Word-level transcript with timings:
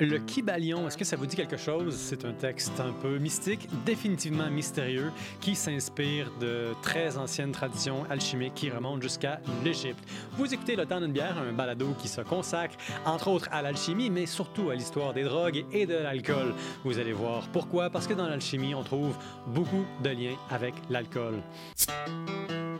Le 0.00 0.18
Kybalion, 0.18 0.88
est-ce 0.88 0.98
que 0.98 1.04
ça 1.04 1.14
vous 1.14 1.24
dit 1.24 1.36
quelque 1.36 1.56
chose? 1.56 1.94
C'est 1.94 2.24
un 2.24 2.32
texte 2.32 2.80
un 2.80 2.90
peu 2.90 3.18
mystique, 3.18 3.68
définitivement 3.86 4.50
mystérieux, 4.50 5.12
qui 5.40 5.54
s'inspire 5.54 6.32
de 6.40 6.74
très 6.82 7.16
anciennes 7.16 7.52
traditions 7.52 8.04
alchimiques 8.10 8.54
qui 8.54 8.70
remontent 8.70 9.00
jusqu'à 9.00 9.38
l'Égypte. 9.62 10.02
Vous 10.32 10.52
écoutez 10.52 10.74
Le 10.74 10.84
Temps 10.84 11.00
d'une 11.00 11.12
bière, 11.12 11.38
un 11.38 11.52
balado 11.52 11.94
qui 11.96 12.08
se 12.08 12.22
consacre 12.22 12.74
entre 13.06 13.28
autres 13.28 13.48
à 13.52 13.62
l'alchimie, 13.62 14.10
mais 14.10 14.26
surtout 14.26 14.70
à 14.70 14.74
l'histoire 14.74 15.12
des 15.12 15.22
drogues 15.22 15.64
et 15.72 15.86
de 15.86 15.94
l'alcool. 15.94 16.54
Vous 16.82 16.98
allez 16.98 17.12
voir 17.12 17.46
pourquoi, 17.52 17.88
parce 17.88 18.08
que 18.08 18.14
dans 18.14 18.26
l'alchimie, 18.26 18.74
on 18.74 18.82
trouve 18.82 19.16
beaucoup 19.46 19.84
de 20.02 20.10
liens 20.10 20.36
avec 20.50 20.74
l'alcool. 20.90 21.40
C'est 21.76 21.92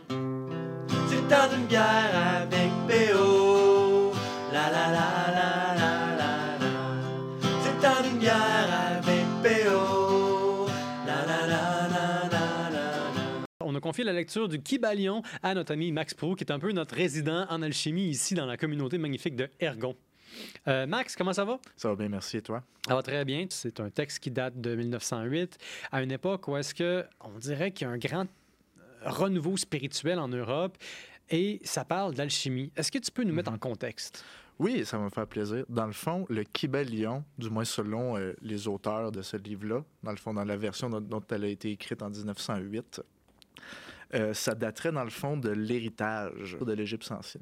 le 0.09 1.29
temps 1.29 1.47
d'une 1.49 1.65
bière 1.67 2.41
avec 2.41 2.71
B.O. 2.89 3.34
confié 13.85 14.03
la 14.03 14.13
lecture 14.13 14.49
du 14.49 14.59
Kybalion 14.59 15.21
à 15.43 15.53
notre 15.53 15.71
ami 15.73 15.91
Max 15.91 16.15
Pro, 16.15 16.33
qui 16.33 16.43
est 16.43 16.51
un 16.51 16.57
peu 16.57 16.71
notre 16.71 16.95
résident 16.95 17.45
en 17.51 17.61
alchimie 17.61 18.07
ici 18.07 18.33
dans 18.33 18.47
la 18.47 18.57
communauté 18.57 18.97
magnifique 18.97 19.35
de 19.35 19.47
Ergon. 19.59 19.95
Euh, 20.67 20.87
Max, 20.87 21.15
comment 21.15 21.33
ça 21.33 21.45
va? 21.45 21.59
Ça 21.75 21.89
va 21.89 21.95
bien, 21.95 22.09
merci. 22.09 22.37
Et 22.37 22.41
toi? 22.41 22.63
Ça 22.87 22.95
va 22.95 23.03
très 23.03 23.23
bien. 23.25 23.45
C'est 23.51 23.79
un 23.79 23.91
texte 23.91 24.17
qui 24.23 24.31
date 24.31 24.59
de 24.59 24.75
1908, 24.75 25.59
à 25.91 26.01
une 26.01 26.11
époque 26.11 26.47
où 26.47 26.57
est-ce 26.57 26.73
que 26.73 27.05
on 27.23 27.37
dirait 27.37 27.73
qu'il 27.73 27.85
y 27.85 27.87
a 27.91 27.93
un 27.93 27.99
grand 27.99 28.25
euh, 28.25 28.81
renouveau 29.03 29.55
spirituel 29.55 30.17
en 30.17 30.29
Europe 30.29 30.79
et 31.29 31.61
ça 31.63 31.85
parle 31.85 32.15
d'alchimie. 32.15 32.71
Est-ce 32.75 32.91
que 32.91 32.97
tu 32.97 33.11
peux 33.11 33.23
nous 33.23 33.35
mettre 33.35 33.51
en 33.51 33.59
contexte? 33.59 34.25
Oui, 34.57 34.83
ça 34.83 34.97
va 34.97 35.03
me 35.03 35.09
faire 35.11 35.27
plaisir. 35.27 35.63
Dans 35.69 35.85
le 35.85 35.93
fond, 35.93 36.25
le 36.29 36.43
Kybalion, 36.43 37.23
du 37.37 37.51
moins 37.51 37.65
selon 37.65 38.17
euh, 38.17 38.33
les 38.41 38.67
auteurs 38.67 39.11
de 39.11 39.21
ce 39.21 39.37
livre-là, 39.37 39.83
dans 40.01 40.11
le 40.11 40.17
fond, 40.17 40.33
dans 40.33 40.43
la 40.45 40.57
version 40.57 40.89
dont, 40.89 41.01
dont 41.01 41.23
elle 41.29 41.43
a 41.43 41.49
été 41.49 41.69
écrite 41.69 42.01
en 42.01 42.09
1908, 42.09 43.03
euh, 44.13 44.33
ça 44.33 44.55
daterait 44.55 44.91
dans 44.91 45.03
le 45.03 45.09
fond 45.09 45.37
de 45.37 45.49
l'héritage 45.49 46.57
de 46.61 46.71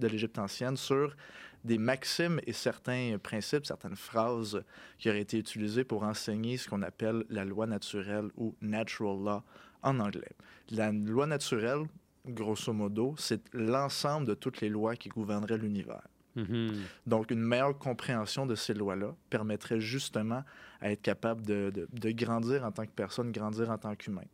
l'Égypte 0.08 0.40
ancienne 0.40 0.78
sur 0.78 1.16
des 1.64 1.78
maximes 1.78 2.40
et 2.46 2.54
certains 2.54 3.18
principes, 3.22 3.66
certaines 3.66 3.96
phrases 3.96 4.62
qui 4.98 5.10
auraient 5.10 5.22
été 5.22 5.38
utilisées 5.38 5.84
pour 5.84 6.04
enseigner 6.04 6.58
ce 6.58 6.68
qu'on 6.70 6.82
appelle 6.82 7.24
la 7.30 7.46
loi 7.46 7.68
naturelle 7.68 8.30
ou 8.36 8.56
natural 8.62 9.18
law 9.24 9.44
en 9.82 10.00
anglais. 10.00 10.32
La 10.72 10.92
loi 10.92 11.26
naturelle, 11.26 11.84
grosso 12.26 12.72
modo, 12.74 13.16
c'est 13.18 13.42
l'ensemble 13.54 14.28
de 14.28 14.34
toutes 14.34 14.62
les 14.62 14.70
lois 14.70 14.96
qui 14.96 15.10
gouverneraient 15.10 15.58
l'univers. 15.58 16.02
Mhm. 16.36 16.74
Donc, 17.06 17.30
une 17.32 17.42
meilleure 17.42 17.78
compréhension 17.78 18.46
de 18.46 18.56
ces 18.56 18.74
lois-là 18.74 19.14
permettrait 19.30 19.80
justement 19.80 20.44
à 20.82 20.92
être 20.92 21.02
capable 21.02 21.46
de, 21.46 21.72
de- 21.74 21.88
de 21.92 22.12
grandir 22.12 22.66
en 22.66 22.72
tant 22.72 22.86
que 22.86 22.92
personne, 22.92 23.32
grandir 23.32 23.70
en 23.70 23.78
tant 23.78 23.96
qu'humain. 23.96 24.26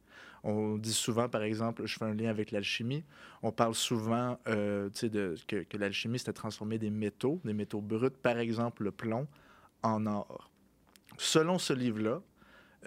On 0.43 0.77
dit 0.77 0.93
souvent, 0.93 1.27
par 1.27 1.43
exemple, 1.43 1.85
je 1.85 1.97
fais 1.97 2.05
un 2.05 2.13
lien 2.13 2.29
avec 2.29 2.51
l'alchimie, 2.51 3.03
on 3.43 3.51
parle 3.51 3.75
souvent 3.75 4.39
euh, 4.47 4.89
de, 5.01 5.35
que, 5.47 5.63
que 5.63 5.77
l'alchimie, 5.77 6.19
c'était 6.19 6.33
transformer 6.33 6.77
des 6.77 6.89
métaux, 6.89 7.41
des 7.43 7.53
métaux 7.53 7.81
bruts, 7.81 8.09
par 8.09 8.37
exemple 8.37 8.83
le 8.83 8.91
plomb, 8.91 9.27
en 9.83 10.05
or. 10.05 10.49
Selon 11.17 11.57
ce 11.57 11.73
livre-là, 11.73 12.21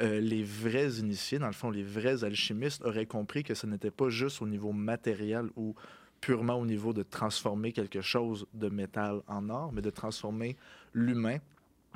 euh, 0.00 0.20
les 0.20 0.42
vrais 0.42 0.98
initiés, 0.98 1.38
dans 1.38 1.46
le 1.46 1.52
fond, 1.52 1.70
les 1.70 1.82
vrais 1.82 2.24
alchimistes 2.24 2.82
auraient 2.82 3.06
compris 3.06 3.44
que 3.44 3.54
ce 3.54 3.66
n'était 3.66 3.90
pas 3.90 4.08
juste 4.08 4.40
au 4.40 4.46
niveau 4.46 4.72
matériel 4.72 5.50
ou 5.54 5.74
purement 6.20 6.54
au 6.54 6.64
niveau 6.64 6.92
de 6.92 7.02
transformer 7.02 7.72
quelque 7.72 8.00
chose 8.00 8.46
de 8.54 8.68
métal 8.68 9.20
en 9.26 9.50
or, 9.50 9.72
mais 9.72 9.82
de 9.82 9.90
transformer 9.90 10.56
l'humain 10.94 11.38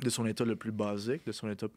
de 0.03 0.11
son 0.11 0.27
état 0.27 0.45
le 0.45 0.57
plus 0.57 0.73
basique, 0.73 1.25
de 1.25 1.33
son 1.33 1.49
état 1.49 1.69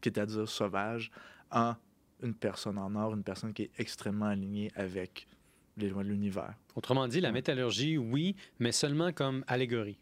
qui 0.00 0.08
est 0.08 0.18
à 0.18 0.26
dire 0.26 0.48
sauvage, 0.48 1.12
en 1.52 1.74
une 2.22 2.34
personne 2.34 2.78
en 2.78 2.94
or, 2.96 3.14
une 3.14 3.22
personne 3.22 3.52
qui 3.52 3.62
est 3.64 3.70
extrêmement 3.78 4.26
alignée 4.26 4.70
avec 4.74 5.26
les 5.76 5.88
lois 5.88 6.02
de 6.02 6.08
l'univers. 6.08 6.54
Autrement 6.74 7.06
dit, 7.08 7.20
la 7.20 7.32
métallurgie, 7.32 7.96
oui, 7.98 8.36
mais 8.58 8.72
seulement 8.72 9.12
comme 9.12 9.44
allégorie. 9.46 9.98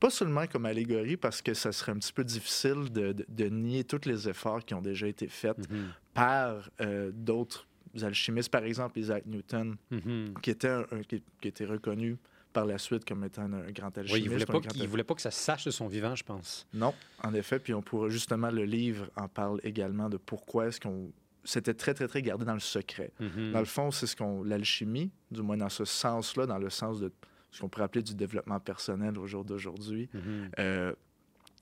Pas 0.00 0.10
seulement 0.10 0.46
comme 0.46 0.64
allégorie, 0.64 1.16
parce 1.18 1.42
que 1.42 1.52
ça 1.52 1.72
serait 1.72 1.92
un 1.92 1.98
petit 1.98 2.12
peu 2.12 2.24
difficile 2.24 2.90
de, 2.90 3.12
de- 3.12 3.26
de 3.28 3.44
nier 3.50 3.84
tous 3.84 4.06
les 4.08 4.28
efforts 4.28 4.64
qui 4.64 4.72
ont 4.74 4.80
déjà 4.80 5.06
été 5.06 5.28
faits 5.28 5.58
Mhm. 5.70 5.88
par 6.14 6.70
euh, 6.80 7.10
d'autres 7.14 7.66
alchimistes, 8.02 8.50
par 8.50 8.64
exemple 8.64 8.98
Isaac 8.98 9.26
Newton, 9.26 9.76
Mhm. 9.90 10.34
qui 10.42 10.50
était, 10.50 10.68
un- 10.68 10.86
un- 10.90 11.02
qui, 11.02 11.22
qui 11.40 11.48
était 11.48 11.66
reconnu 11.66 12.16
par 12.52 12.64
la 12.64 12.78
suite 12.78 13.04
comme 13.04 13.22
étant 13.24 13.42
un, 13.52 13.70
grand 13.70 13.96
alchimiste. 13.96 14.12
Oui, 14.14 14.20
il 14.22 14.30
voulait, 14.30 14.42
un 14.42 14.60
pas 14.60 14.86
voulait 14.86 15.04
pas 15.04 15.14
que 15.14 15.22
ça 15.22 15.30
sache 15.30 15.66
de 15.66 15.70
son 15.70 15.86
vivant, 15.86 16.16
je 16.16 16.24
pense. 16.24 16.66
Non, 16.72 16.94
en 17.22 17.34
effet. 17.34 17.58
Puis 17.60 17.74
on 17.74 17.82
pourrait 17.82 18.10
justement 18.10 18.50
le 18.50 18.64
livre 18.64 19.08
en 19.16 19.28
parle 19.28 19.60
également 19.64 20.08
de 20.08 20.16
pourquoi 20.16 20.66
est-ce 20.68 20.80
qu'on 20.80 21.12
c'était 21.44 21.74
très 21.74 21.94
très 21.94 22.06
très 22.08 22.22
gardé 22.22 22.44
dans 22.44 22.54
le 22.54 22.60
secret. 22.60 23.12
Mhm. 23.20 23.52
Dans 23.52 23.60
le 23.60 23.64
fond, 23.64 23.90
c'est 23.90 24.06
ce 24.06 24.16
qu'on 24.16 24.42
l'alchimie, 24.44 25.10
du 25.30 25.42
moins 25.42 25.56
dans 25.56 25.68
ce 25.68 25.84
sens-là, 25.84 26.46
dans 26.46 26.58
le 26.58 26.70
sens 26.70 27.00
de 27.00 27.10
ce 27.50 27.60
qu'on 27.60 27.68
pourrait 27.68 27.84
appeler 27.84 28.02
du 28.02 28.14
développement 28.14 28.60
personnel 28.60 29.18
au 29.18 29.26
jour 29.26 29.44
d'aujourd'hui. 29.44 30.08
Mhm. 30.14 30.50
euh, 30.58 30.92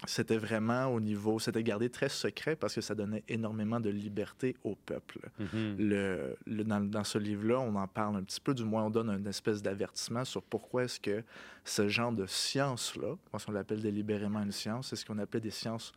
c'était 0.07 0.37
vraiment 0.37 0.87
au 0.95 1.01
niveau, 1.01 1.41
c'était 1.41 1.65
gardé 1.65 1.91
très 1.91 2.09
secret 2.09 2.55
parce 2.55 2.73
que 2.73 2.81
ça 2.81 2.95
donnait 2.95 3.25
énormément 3.27 3.81
de 3.81 3.91
liberté 3.91 4.55
au 4.63 4.77
peuple. 4.77 5.19
Mhm. 5.41 5.75
Le, 5.77 6.37
le- 6.47 6.63
dans, 6.63 6.79
dans 6.81 7.03
ce 7.03 7.19
livre-là, 7.19 7.59
on 7.59 7.75
en 7.75 7.89
parle 7.89 8.15
un 8.15 8.23
petit 8.23 8.41
peu, 8.41 8.55
du 8.55 8.63
moins 8.63 8.85
on 8.85 8.91
donne 8.91 9.11
une 9.11 9.27
espèce 9.27 9.61
d'avertissement 9.61 10.25
sur 10.25 10.41
pourquoi 10.45 10.85
est-ce 10.85 11.01
que 11.01 11.25
ce 11.65 11.89
genre 11.89 12.13
de 12.13 12.27
science-là, 12.27 13.17
parce 13.33 13.45
qu'on 13.45 13.51
l'appelle 13.51 13.81
délibérément 13.83 14.41
une 14.41 14.53
science, 14.53 14.91
c'est 14.91 14.95
ce 14.97 15.05
qu'on 15.05 15.19
appelle 15.19 15.41
des 15.41 15.51
sciences 15.51 15.91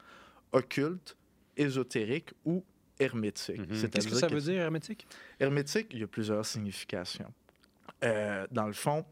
occultes, 0.51 1.15
ésotériques 1.55 2.33
ou 2.43 2.63
hermétiques. 3.01 3.59
Mhm. 3.59 3.89
Qu'est-ce 3.89 4.07
que 4.07 4.15
ça 4.15 4.27
veut 4.27 4.41
dire, 4.41 4.61
hermétique? 4.61 5.05
Hermétique, 5.39 5.87
il 5.91 5.99
y 5.99 6.03
a 6.03 6.07
plusieurs 6.07 6.45
significations. 6.45 7.31
Euh, 8.03 8.45
dans 8.51 8.67
le 8.67 8.73
fond, 8.73 9.05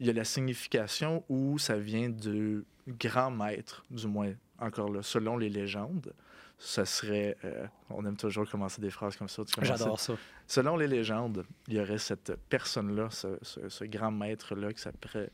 il 0.00 0.06
y 0.06 0.10
a 0.10 0.12
la 0.12 0.24
signification 0.24 1.24
où 1.28 1.58
ça 1.58 1.76
vient 1.78 2.08
du 2.08 2.64
grand 2.86 3.30
maître, 3.30 3.84
du 3.90 4.06
moins, 4.06 4.32
encore 4.58 4.90
là, 4.90 5.02
selon 5.02 5.36
les 5.36 5.48
légendes. 5.48 6.12
Ça 6.60 6.84
serait. 6.84 7.36
euh, 7.44 7.66
on 7.88 8.04
aime 8.04 8.16
toujours 8.16 8.48
commencer 8.50 8.80
des 8.80 8.90
phrases 8.90 9.16
comme 9.16 9.28
ça. 9.28 9.44
J'adore 9.62 10.00
ça. 10.00 10.14
Selon 10.46 10.76
les 10.76 10.88
légendes, 10.88 11.44
il 11.68 11.74
y 11.74 11.80
aurait 11.80 11.98
cette 11.98 12.32
personne-là, 12.48 13.08
ce, 13.10 13.38
ce- 13.42 13.68
ce 13.68 13.84
grand 13.84 14.10
maître-là 14.10 14.72
qui 14.72 14.80
s'appelle, 14.82 15.30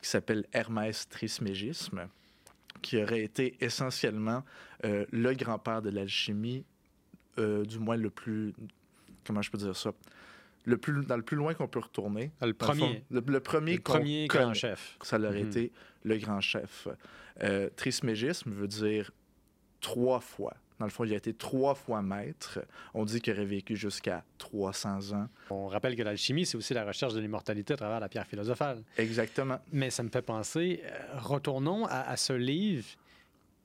qui 0.00 0.08
s'appelle 0.08 0.46
Hermès 0.52 1.08
Trismégisme, 1.08 2.06
qui 2.80 3.02
aurait 3.02 3.22
été 3.24 3.56
essentiellement 3.60 4.44
euh, 4.84 5.04
le 5.10 5.34
grand-père 5.34 5.82
de 5.82 5.90
l'alchimie, 5.90 6.64
euh, 7.38 7.64
du 7.64 7.78
moins 7.78 7.96
le 7.96 8.10
plus... 8.10 8.52
Comment 9.26 9.42
je 9.42 9.50
peux 9.50 9.58
dire 9.58 9.76
ça? 9.76 9.92
Le 10.64 10.76
plus, 10.76 11.04
dans 11.06 11.16
le 11.16 11.22
plus 11.22 11.36
loin 11.36 11.54
qu'on 11.54 11.68
peut 11.68 11.78
retourner. 11.78 12.24
Le 12.24 12.30
Dans 12.40 12.46
le 12.46 12.52
premier, 12.54 13.04
le, 13.10 13.22
le 13.26 13.40
premier, 13.40 13.74
le 13.74 13.80
premier 13.80 14.26
grand 14.26 14.40
connaît, 14.42 14.54
chef. 14.54 14.96
Ça 15.02 15.16
leur 15.18 15.32
Mhm. 15.32 15.38
été 15.48 15.72
le 16.04 16.16
grand 16.18 16.40
chef. 16.40 16.88
Euh, 17.42 17.70
Trismégisme 17.76 18.50
veut 18.52 18.68
dire 18.68 19.10
trois 19.80 20.20
fois. 20.20 20.54
Dans 20.78 20.84
le 20.86 20.90
fond, 20.92 21.04
il 21.04 21.12
a 21.12 21.16
été 21.16 21.32
trois 21.34 21.74
fois 21.74 22.02
maître. 22.02 22.60
On 22.94 23.04
dit 23.04 23.20
qu'il 23.20 23.32
aurait 23.32 23.44
vécu 23.44 23.74
jusqu'à 23.76 24.22
300 24.38 25.12
ans. 25.12 25.28
On 25.50 25.66
rappelle 25.66 25.96
que 25.96 26.02
l'alchimie, 26.02 26.46
c'est 26.46 26.56
aussi 26.56 26.72
la 26.72 26.84
recherche 26.84 27.14
de 27.14 27.20
l'immortalité 27.20 27.74
à 27.74 27.76
travers 27.76 27.98
la 27.98 28.08
pierre 28.08 28.26
philosophale. 28.26 28.82
Exactement. 28.96 29.58
Mais 29.72 29.90
ça 29.90 30.02
me 30.04 30.08
fait 30.08 30.22
penser, 30.22 30.80
euh, 30.84 31.18
retournons 31.18 31.84
à, 31.86 32.00
à 32.02 32.16
ce 32.16 32.32
livre 32.32 32.86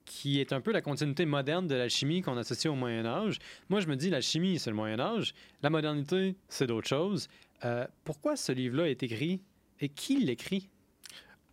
qui 0.06 0.40
est 0.40 0.52
un 0.54 0.62
peu 0.62 0.72
la 0.72 0.82
continuité 0.82 1.26
moderne 1.26 1.68
de 1.68 1.76
l'alchimie 1.76 2.22
qu'on 2.22 2.38
associe 2.38 2.72
au 2.72 2.76
Moyen 2.76 3.06
Âge. 3.06 3.40
Moi, 3.70 3.80
je 3.80 3.88
me 3.88 3.96
dis, 3.96 4.10
l'alchimie, 4.10 4.60
c'est 4.60 4.70
le 4.70 4.76
Moyen 4.76 5.00
Âge. 5.00 5.34
La 5.62 5.70
modernité, 5.70 6.36
c'est 6.50 6.68
d'autres 6.68 6.88
choses. 6.88 7.28
Euh, 7.66 7.88
pourquoi 8.04 8.36
ce 8.36 8.52
livre-là 8.52 8.90
est 8.90 9.02
écrit 9.04 9.42
et 9.80 9.90
qui 9.90 10.20
l'écrit? 10.20 10.70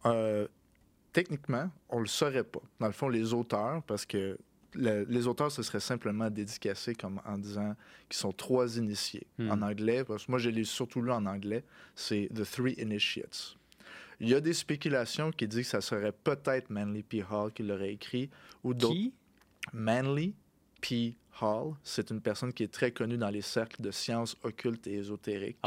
Euh, 0.06 0.48
techniquement, 1.12 1.70
on 1.88 2.00
le 2.00 2.06
saurait 2.06 2.44
pas. 2.44 2.60
Dans 2.80 2.86
le 2.86 2.92
fond, 2.92 3.08
les 3.08 3.32
auteurs, 3.34 3.82
parce 3.84 4.04
que 4.06 4.36
le- 4.74 5.04
les 5.08 5.26
auteurs, 5.26 5.50
ce 5.52 5.62
serait 5.62 5.80
simplement 5.80 6.30
dédicacé 6.30 6.94
comme 6.94 7.20
en 7.26 7.38
disant 7.38 7.74
qu'ils 8.08 8.18
sont 8.18 8.32
trois 8.32 8.76
initiés. 8.78 9.26
Hmm. 9.38 9.50
En 9.50 9.62
anglais, 9.62 10.04
parce 10.04 10.26
que 10.26 10.30
moi, 10.32 10.38
je 10.38 10.50
l'ai 10.50 10.64
surtout 10.64 11.02
lu 11.02 11.10
en 11.10 11.26
anglais, 11.26 11.64
c'est 11.94 12.28
The 12.34 12.48
Three 12.48 12.74
Initiates. 12.78 13.56
Il 14.20 14.28
y 14.28 14.34
a 14.34 14.40
des 14.40 14.52
spéculations 14.52 15.30
qui 15.30 15.48
disent 15.48 15.64
que 15.64 15.70
ça 15.70 15.80
serait 15.80 16.12
peut-être 16.12 16.68
Manly 16.70 17.02
P. 17.02 17.24
Hall 17.30 17.52
qui 17.52 17.62
l'aurait 17.62 17.92
écrit, 17.92 18.30
ou 18.62 18.74
d'autres. 18.74 18.94
Qui? 18.94 19.14
Manly 19.72 20.34
P. 20.80 21.16
Hall. 21.40 21.74
C'est 21.82 22.10
une 22.10 22.20
personne 22.20 22.52
qui 22.52 22.62
est 22.62 22.72
très 22.72 22.90
connue 22.90 23.16
dans 23.16 23.30
les 23.30 23.42
cercles 23.42 23.82
de 23.82 23.90
sciences 23.90 24.36
occultes 24.42 24.86
et 24.86 24.94
ésotériques, 24.94 25.58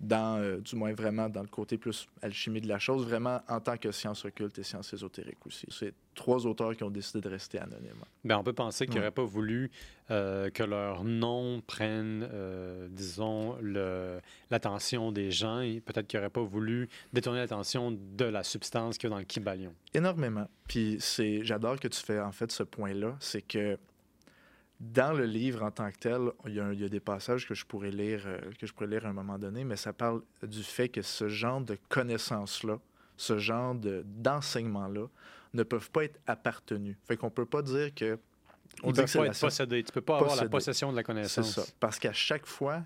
dans, 0.00 0.38
euh, 0.38 0.58
du 0.58 0.76
moins 0.76 0.92
vraiment 0.92 1.28
dans 1.28 1.42
le 1.42 1.48
côté 1.48 1.76
plus 1.76 2.06
alchimie 2.22 2.60
de 2.60 2.68
la 2.68 2.78
chose, 2.78 3.04
vraiment 3.04 3.40
en 3.48 3.60
tant 3.60 3.76
que 3.76 3.90
sciences 3.90 4.24
occultes 4.24 4.58
et 4.58 4.62
sciences 4.62 4.92
ésotériques 4.92 5.44
aussi. 5.46 5.66
C'est 5.70 5.92
trois 6.14 6.46
auteurs 6.46 6.76
qui 6.76 6.84
ont 6.84 6.90
décidé 6.90 7.20
de 7.20 7.28
rester 7.28 7.58
anonymes. 7.58 8.04
Ben, 8.24 8.36
on 8.36 8.42
peut 8.42 8.52
penser 8.52 8.86
qu'ils 8.86 8.96
n'auraient 8.96 9.10
pas 9.10 9.24
voulu 9.24 9.70
euh, 10.10 10.50
que 10.50 10.62
leur 10.62 11.04
nom 11.04 11.62
prenne, 11.66 12.28
euh, 12.32 12.88
disons, 12.90 13.56
l'attention 14.50 15.12
des 15.12 15.30
gens 15.30 15.60
et 15.60 15.80
peut-être 15.80 16.06
qu'ils 16.06 16.18
n'auraient 16.18 16.30
pas 16.30 16.42
voulu 16.42 16.88
détourner 17.12 17.38
l'attention 17.38 17.92
de 17.92 18.24
la 18.24 18.42
substance 18.42 18.98
qu'il 18.98 19.08
y 19.08 19.12
a 19.12 19.14
dans 19.14 19.18
le 19.18 19.24
kibalion. 19.24 19.72
Énormément. 19.94 20.48
Puis 20.66 20.98
j'adore 21.42 21.78
que 21.78 21.88
tu 21.88 22.00
fais 22.00 22.20
en 22.20 22.32
fait 22.32 22.50
ce 22.50 22.62
point-là, 22.62 23.16
c'est 23.20 23.42
que 23.42 23.78
dans 24.80 25.12
le 25.12 25.24
livre 25.24 25.62
en 25.64 25.70
tant 25.70 25.90
que 25.90 25.98
tel, 25.98 26.20
il 26.46 26.54
y 26.54 26.60
a, 26.60 26.66
un- 26.66 26.72
il 26.72 26.80
y 26.80 26.84
a 26.84 26.88
des 26.88 27.00
passages 27.00 27.46
que 27.48 27.54
je 27.54 27.66
pourrais 27.66 27.90
lire, 27.90 28.22
euh, 28.26 28.38
que 28.60 28.66
je 28.66 28.72
pourrais 28.72 28.86
lire 28.86 29.06
à 29.06 29.08
un 29.08 29.12
moment 29.12 29.38
donné, 29.38 29.64
mais 29.64 29.76
ça 29.76 29.92
parle 29.92 30.22
du 30.42 30.62
fait 30.62 30.88
que 30.88 31.02
ce 31.02 31.28
genre 31.28 31.60
de 31.60 31.76
connaissances-là, 31.88 32.78
ce 33.16 33.38
genre 33.38 33.74
de, 33.74 34.04
d'enseignements-là, 34.06 35.06
ne 35.54 35.62
peuvent 35.64 35.90
pas 35.90 36.04
être 36.04 36.20
appartenus. 36.26 36.96
Fait 37.06 37.16
qu'on 37.16 37.30
peut 37.30 37.46
pas 37.46 37.62
dire 37.62 37.92
que 37.94 38.18
on 38.82 38.90
Ils 38.90 38.92
dit 38.92 39.00
que 39.02 39.06
c'est 39.08 39.18
pas 39.18 39.26
être 39.26 39.40
possédés. 39.40 39.82
Tu 39.82 39.90
ne 39.90 39.94
peux 39.94 40.00
pas 40.02 40.18
avoir 40.18 40.36
la 40.36 40.48
possession 40.48 40.90
de 40.92 40.96
la 40.96 41.00
C'est 41.02 41.06
connaissance. 41.06 41.54
ça. 41.54 41.62
Parce 41.80 41.98
qu'à 41.98 42.12
chaque 42.12 42.46
fois, 42.46 42.82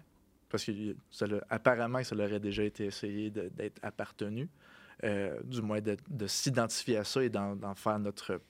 parce 0.48 0.64
que 0.64 0.72
ça 1.10 1.26
apparemment 1.50 2.02
ça 2.04 2.14
aurait 2.14 2.38
déjà 2.40 2.62
été 2.62 2.84
essayé 2.86 3.30
d'être 3.30 3.78
appartenu, 3.82 4.48
euh, 5.04 5.38
du 5.44 5.60
moins 5.60 5.80
de, 5.80 5.96
de 6.08 6.26
s'identifier 6.26 6.96
à 6.98 7.04
ça 7.04 7.22
et 7.22 7.28
d'en 7.28 7.74
faire 7.74 7.98
notre. 7.98 8.40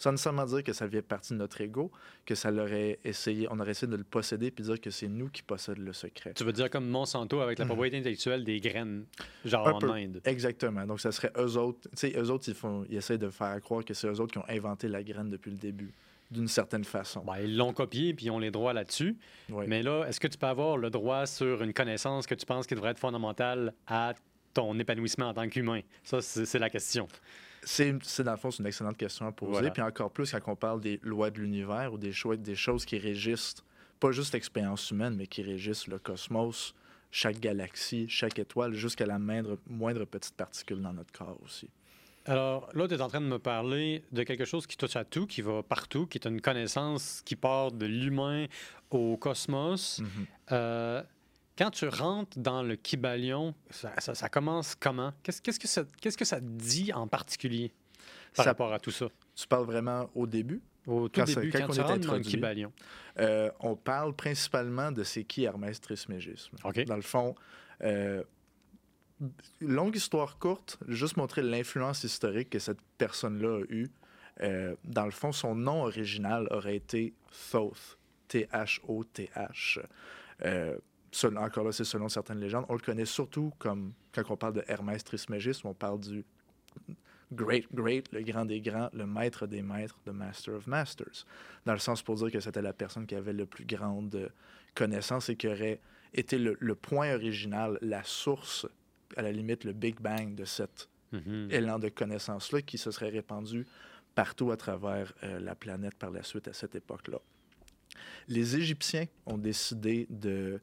Sans 0.00 0.12
nécessairement 0.12 0.46
dire 0.46 0.64
que 0.64 0.72
ça 0.72 0.88
fait 0.88 1.02
partie 1.02 1.34
de 1.34 1.38
notre 1.38 1.60
ego, 1.60 1.90
que 2.24 2.34
ça 2.34 2.50
l'aurait 2.50 2.98
essayé, 3.04 3.46
on 3.50 3.60
aurait 3.60 3.72
essayé 3.72 3.86
de 3.92 3.96
le 3.96 4.02
posséder 4.04 4.50
puis 4.50 4.64
dire 4.64 4.80
que 4.80 4.88
c'est 4.90 5.08
nous 5.08 5.28
qui 5.28 5.42
possédons 5.42 5.82
le 5.82 5.92
secret. 5.92 6.32
Tu 6.34 6.42
veux 6.42 6.52
dire 6.54 6.70
comme 6.70 6.88
Monsanto 6.88 7.38
avec 7.40 7.58
la 7.58 7.66
Mhm. 7.66 7.68
propriété 7.68 7.98
intellectuelle 7.98 8.42
des 8.42 8.60
graines, 8.60 9.04
genre 9.44 9.68
Un 9.68 9.72
en 9.72 9.78
peu. 9.78 9.90
Inde. 9.90 10.22
Exactement. 10.24 10.86
Donc, 10.86 11.00
ça 11.00 11.12
serait 11.12 11.30
eux 11.36 11.56
autres. 11.58 11.80
Tu 11.90 11.96
sais, 11.96 12.14
eux 12.18 12.30
autres, 12.30 12.48
ils, 12.48 12.54
font, 12.54 12.86
ils 12.88 12.96
essaient 12.96 13.18
de 13.18 13.28
faire 13.28 13.60
croire 13.60 13.84
que 13.84 13.92
c'est 13.92 14.06
eux 14.08 14.18
autres 14.20 14.32
qui 14.32 14.38
ont 14.38 14.48
inventé 14.48 14.88
la 14.88 15.02
graine 15.02 15.28
depuis 15.28 15.50
le 15.50 15.58
début, 15.58 15.92
d'une 16.30 16.48
certaine 16.48 16.84
façon. 16.84 17.20
Ben, 17.26 17.36
ils 17.42 17.54
l'ont 17.54 17.74
copié 17.74 18.14
puis 18.14 18.24
ils 18.26 18.30
ont 18.30 18.38
les 18.38 18.50
droits 18.50 18.72
là-dessus. 18.72 19.18
Mais 19.66 19.82
là, 19.82 20.06
est-ce 20.06 20.18
que 20.18 20.28
tu 20.28 20.38
peux 20.38 20.46
avoir 20.46 20.78
le 20.78 20.88
droit 20.88 21.26
sur 21.26 21.62
une 21.62 21.74
connaissance 21.74 22.26
que 22.26 22.34
tu 22.34 22.46
penses 22.46 22.66
qui 22.66 22.74
devrait 22.74 22.92
être 22.92 22.98
fondamentale 22.98 23.74
à 23.86 24.14
ton 24.54 24.78
épanouissement 24.78 25.28
en 25.28 25.34
tant 25.34 25.46
qu'humain? 25.50 25.82
Ça, 26.04 26.22
c'est 26.22 26.58
la 26.58 26.70
question. 26.70 27.06
C'est, 27.62 27.94
c'est, 28.02 28.24
dans 28.24 28.32
le 28.32 28.36
fond, 28.38 28.50
c'est 28.50 28.62
une 28.62 28.66
excellente 28.66 28.96
question 28.96 29.26
à 29.26 29.32
poser. 29.32 29.52
Voilà. 29.52 29.70
Puis 29.70 29.82
encore 29.82 30.10
plus 30.10 30.30
quand 30.32 30.40
on 30.52 30.56
parle 30.56 30.80
des 30.80 30.98
lois 31.02 31.30
de 31.30 31.38
l'univers 31.40 31.92
ou 31.92 31.98
des, 31.98 32.12
cho- 32.12 32.36
des 32.36 32.54
choses 32.54 32.84
qui 32.84 32.98
régissent, 32.98 33.56
pas 33.98 34.12
juste 34.12 34.32
l'expérience 34.32 34.90
humaine, 34.90 35.14
mais 35.16 35.26
qui 35.26 35.42
régissent 35.42 35.86
le 35.86 35.98
cosmos, 35.98 36.74
chaque 37.10 37.38
galaxie, 37.38 38.06
chaque 38.08 38.38
étoile, 38.38 38.72
jusqu'à 38.72 39.04
la 39.04 39.18
moindre, 39.18 39.58
moindre 39.68 40.04
petite 40.06 40.34
particule 40.36 40.80
dans 40.80 40.92
notre 40.92 41.12
corps 41.12 41.38
aussi. 41.44 41.68
Alors, 42.26 42.68
là, 42.74 42.86
tu 42.86 42.94
es 42.94 43.00
en 43.00 43.08
train 43.08 43.20
de 43.20 43.26
me 43.26 43.38
parler 43.38 44.04
de 44.12 44.22
quelque 44.22 44.44
chose 44.44 44.66
qui 44.66 44.76
touche 44.76 44.96
à 44.96 45.04
tout, 45.04 45.26
qui 45.26 45.40
va 45.42 45.62
partout, 45.62 46.06
qui 46.06 46.18
est 46.18 46.26
une 46.26 46.40
connaissance 46.40 47.22
qui 47.24 47.34
part 47.34 47.72
de 47.72 47.86
l'humain 47.86 48.46
au 48.90 49.16
cosmos. 49.16 50.00
Mhm. 50.00 50.26
Euh, 50.52 51.02
quand 51.60 51.70
tu 51.70 51.86
rentres 51.88 52.38
dans 52.38 52.62
le 52.62 52.74
Kybalion, 52.76 53.54
ça, 53.68 53.92
ça- 53.98 54.14
ça 54.14 54.28
commence 54.30 54.74
comment? 54.74 55.12
Qu'est-ce 55.22 55.42
qu'est-ce 55.42 55.60
que, 55.60 55.68
ça, 55.68 55.84
qu'est-ce 56.00 56.16
que 56.16 56.24
ça 56.24 56.38
dit 56.40 56.92
en 56.92 57.06
particulier 57.06 57.72
par 58.34 58.44
Ça- 58.44 58.50
rapport 58.52 58.72
à 58.72 58.78
tout 58.80 58.90
ça? 58.90 59.08
Tu 59.36 59.46
parles 59.46 59.66
vraiment 59.66 60.08
au 60.14 60.26
début? 60.26 60.62
Au 60.86 61.08
tout 61.08 61.20
Quand 61.20 61.26
début, 61.26 61.50
quand 61.50 61.58
quand, 61.58 61.70
on 61.70 61.72
tu 61.74 61.80
est 61.80 61.82
rentres 61.82 62.06
dans 62.06 62.14
le. 62.14 62.20
Kybalion. 62.20 62.72
Euh, 63.18 63.50
on 63.60 63.76
parle 63.76 64.14
principalement 64.16 64.90
de 64.90 65.02
c'est 65.04 65.24
qui 65.24 65.44
Hermès 65.44 65.78
Trismégisme. 65.80 66.56
Dans 66.86 66.96
le 66.96 67.02
fond, 67.02 67.34
euh, 67.82 68.22
longue 69.60 69.94
histoire 69.96 70.38
courte, 70.38 70.78
juste 70.88 71.18
montrer 71.18 71.42
l'influence 71.42 72.02
historique 72.04 72.48
que 72.50 72.58
cette 72.58 72.80
personne-là 72.96 73.58
a 73.60 73.64
eue. 73.68 73.90
Euh, 74.42 74.74
dans 74.84 75.04
le 75.04 75.10
fond, 75.10 75.32
son 75.32 75.54
nom 75.54 75.82
original 75.82 76.48
aurait 76.50 76.76
été 76.76 77.12
Thoth, 77.52 77.98
T-H-O-T-H. 78.28 79.80
Euh, 80.46 80.78
encore 81.36 81.64
là, 81.64 81.72
c'est 81.72 81.84
selon 81.84 82.08
certaines 82.08 82.38
légendes. 82.40 82.66
On 82.68 82.74
le 82.74 82.80
connaît 82.80 83.04
surtout 83.04 83.52
comme, 83.58 83.92
quand 84.12 84.22
on 84.30 84.36
parle 84.36 84.54
de 84.54 84.64
Hermès 84.68 85.02
Trismégisme, 85.04 85.66
on 85.68 85.74
parle 85.74 86.00
du 86.00 86.24
Great 87.32 87.66
Great, 87.72 88.10
le 88.12 88.22
grand 88.22 88.44
des 88.44 88.60
grands, 88.60 88.90
le 88.92 89.06
maître 89.06 89.46
des 89.46 89.62
maîtres, 89.62 89.98
the 90.04 90.10
Master 90.10 90.54
of 90.54 90.66
Masters. 90.66 91.24
Dans 91.64 91.72
le 91.72 91.78
sens 91.78 92.02
pour 92.02 92.16
dire 92.16 92.30
que 92.30 92.40
c'était 92.40 92.62
la 92.62 92.72
personne 92.72 93.06
qui 93.06 93.14
avait 93.14 93.32
le 93.32 93.46
plus 93.46 93.64
grande 93.64 94.14
euh, 94.16 94.28
connaissance 94.74 95.28
et 95.28 95.36
qui 95.36 95.46
aurait 95.46 95.80
été 96.12 96.38
le, 96.38 96.56
le 96.58 96.74
point 96.74 97.14
original, 97.14 97.78
la 97.82 98.02
source, 98.02 98.66
à 99.16 99.22
la 99.22 99.30
limite, 99.30 99.64
le 99.64 99.72
Big 99.72 100.00
Bang 100.00 100.34
de 100.34 100.44
cet 100.44 100.88
Mhm. 101.12 101.48
élan 101.50 101.80
de 101.80 101.88
connaissance-là 101.88 102.62
qui 102.62 102.78
se 102.78 102.92
serait 102.92 103.08
répandu 103.08 103.66
partout 104.14 104.52
à 104.52 104.56
travers 104.56 105.12
euh, 105.24 105.40
la 105.40 105.56
planète 105.56 105.96
par 105.96 106.12
la 106.12 106.22
suite 106.22 106.46
à 106.46 106.52
cette 106.52 106.76
époque-là. 106.76 107.18
Les 108.28 108.56
Égyptiens 108.56 109.06
ont 109.26 109.38
décidé 109.38 110.06
de 110.08 110.60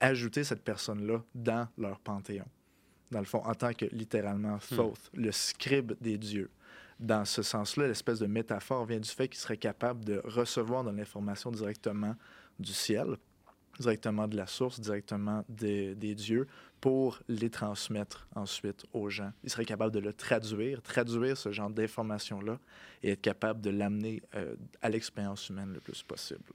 ajouter 0.00 0.44
cette 0.44 0.62
personne-là 0.62 1.22
dans 1.34 1.68
leur 1.78 2.00
panthéon. 2.00 2.46
Dans 3.10 3.20
le 3.20 3.24
fond, 3.24 3.42
en 3.44 3.54
tant 3.54 3.72
que 3.72 3.86
littéralement 3.86 4.58
Thoth, 4.58 5.10
le 5.14 5.30
scribe 5.30 5.92
des 6.00 6.18
dieux. 6.18 6.50
Dans 6.98 7.24
ce 7.24 7.42
sens-là, 7.42 7.88
l'espèce 7.88 8.20
de 8.20 8.26
métaphore 8.26 8.86
vient 8.86 9.00
du 9.00 9.08
fait 9.08 9.28
qu'il 9.28 9.38
serait 9.38 9.56
capable 9.56 10.04
de 10.04 10.20
recevoir 10.24 10.84
de 10.84 10.90
l'information 10.90 11.50
directement 11.50 12.14
du 12.58 12.72
ciel, 12.72 13.16
directement 13.78 14.28
de 14.28 14.36
la 14.36 14.46
source, 14.46 14.80
directement 14.80 15.44
des, 15.48 15.94
des 15.94 16.14
dieux, 16.14 16.46
pour 16.80 17.18
les 17.28 17.50
transmettre 17.50 18.28
ensuite 18.34 18.84
aux 18.92 19.08
gens. 19.08 19.32
Il 19.42 19.50
serait 19.50 19.64
capable 19.64 19.92
de 19.92 20.00
le 20.00 20.12
traduire, 20.12 20.82
traduire 20.82 21.36
ce 21.36 21.50
genre 21.50 21.70
d'informations-là 21.70 22.58
et 23.02 23.12
être 23.12 23.22
capable 23.22 23.60
de 23.60 23.70
l'amener 23.70 24.22
euh, 24.34 24.54
à 24.82 24.88
l'expérience 24.88 25.48
humaine 25.48 25.72
le 25.72 25.80
plus 25.80 26.02
possible. 26.02 26.52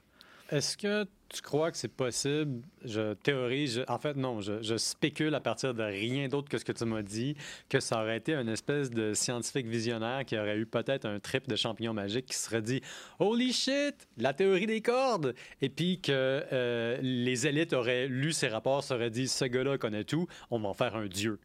Est-ce 0.52 0.78
que 0.78 1.06
tu 1.32 1.42
crois 1.44 1.70
que 1.72 1.78
c'est 1.78 1.88
possible? 1.94 2.64
Je 2.84 3.14
théorise, 3.14 3.76
je- 3.76 3.92
en 3.92 4.00
fait 4.00 4.16
non, 4.16 4.42
je, 4.42 4.64
je 4.64 4.78
spécule 4.78 5.36
à 5.36 5.40
partir 5.40 5.76
de 5.76 5.84
rien 5.84 6.28
d'autre 6.28 6.50
que 6.50 6.58
ce 6.58 6.66
que 6.66 6.72
tu 6.72 6.86
m'as 6.86 7.04
dit, 7.04 7.36
que 7.70 7.80
ça 7.80 8.02
aurait 8.02 8.18
été 8.18 8.34
une 8.34 8.50
espèce 8.50 8.90
de 8.90 9.14
scientifique 9.14 9.68
visionnaire 9.68 10.26
qui 10.26 10.38
aurait 10.40 10.58
eu 10.58 10.66
peut-être 10.66 11.06
un 11.06 11.20
trip 11.20 11.48
de 11.48 11.56
champignons 11.56 11.94
magiques 11.94 12.26
qui 12.26 12.36
se 12.36 12.46
serait 12.46 12.64
dit 12.64 12.82
Holy 13.20 13.54
shit, 13.54 14.08
la 14.18 14.34
théorie 14.34 14.66
des 14.66 14.82
cordes! 14.82 15.36
Et 15.62 15.70
puis 15.70 16.00
que 16.02 16.12
euh, 16.12 16.98
les 17.02 17.46
élites 17.46 17.74
auraient 17.74 18.08
lu 18.08 18.34
ces 18.34 18.48
rapports, 18.48 18.84
seraient 18.84 19.12
dit 19.12 19.28
ce 19.28 19.46
gars-là 19.46 19.78
connaît 19.78 20.06
tout, 20.06 20.26
on 20.50 20.58
va 20.60 20.70
en 20.70 20.74
faire 20.74 20.96
un 20.96 21.06
dieu. 21.06 21.38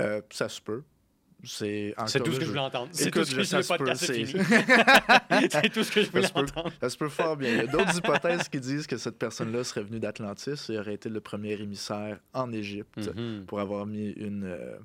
Euh, 0.00 0.20
ça 0.30 0.50
se 0.50 0.60
peut. 0.60 0.82
C'est 2.06 2.20
tout 2.20 2.32
ce 2.32 2.38
que 2.38 2.44
je 2.44 2.50
voulais 2.50 2.60
entendre. 2.60 2.88
C'est 2.92 3.10
tout 3.10 3.24
ce 3.24 3.34
que 3.34 3.42
je- 3.42 3.56
voulais 3.56 3.62
te 3.62 3.94
c'est 5.50 5.68
tout 5.70 5.82
ce 5.84 5.90
que 5.92 6.02
je 6.02 6.10
voulais 6.10 6.26
entendre. 6.34 6.72
Ça 6.80 6.88
se 6.90 6.96
peut 6.96 7.08
fort 7.08 7.36
bien. 7.36 7.50
Il 7.50 7.56
y 7.56 7.60
a 7.60 7.66
d'autres 7.66 7.96
hypothèses 7.98 8.48
qui 8.48 8.60
disent 8.60 8.86
que 8.86 8.96
cette 8.96 9.18
personne-là 9.18 9.64
serait 9.64 9.82
venue 9.82 10.00
d'Atlantis 10.00 10.70
et 10.70 10.78
aurait 10.78 10.94
été 10.94 11.08
le 11.08 11.20
premier 11.20 11.52
émissaire 11.54 12.18
en 12.32 12.52
Égypte 12.52 13.10
Mhm. 13.16 13.44
pour 13.46 13.60
avoir 13.60 13.86
mis 13.86 14.10
une. 14.12 14.44
euh, 14.44 14.76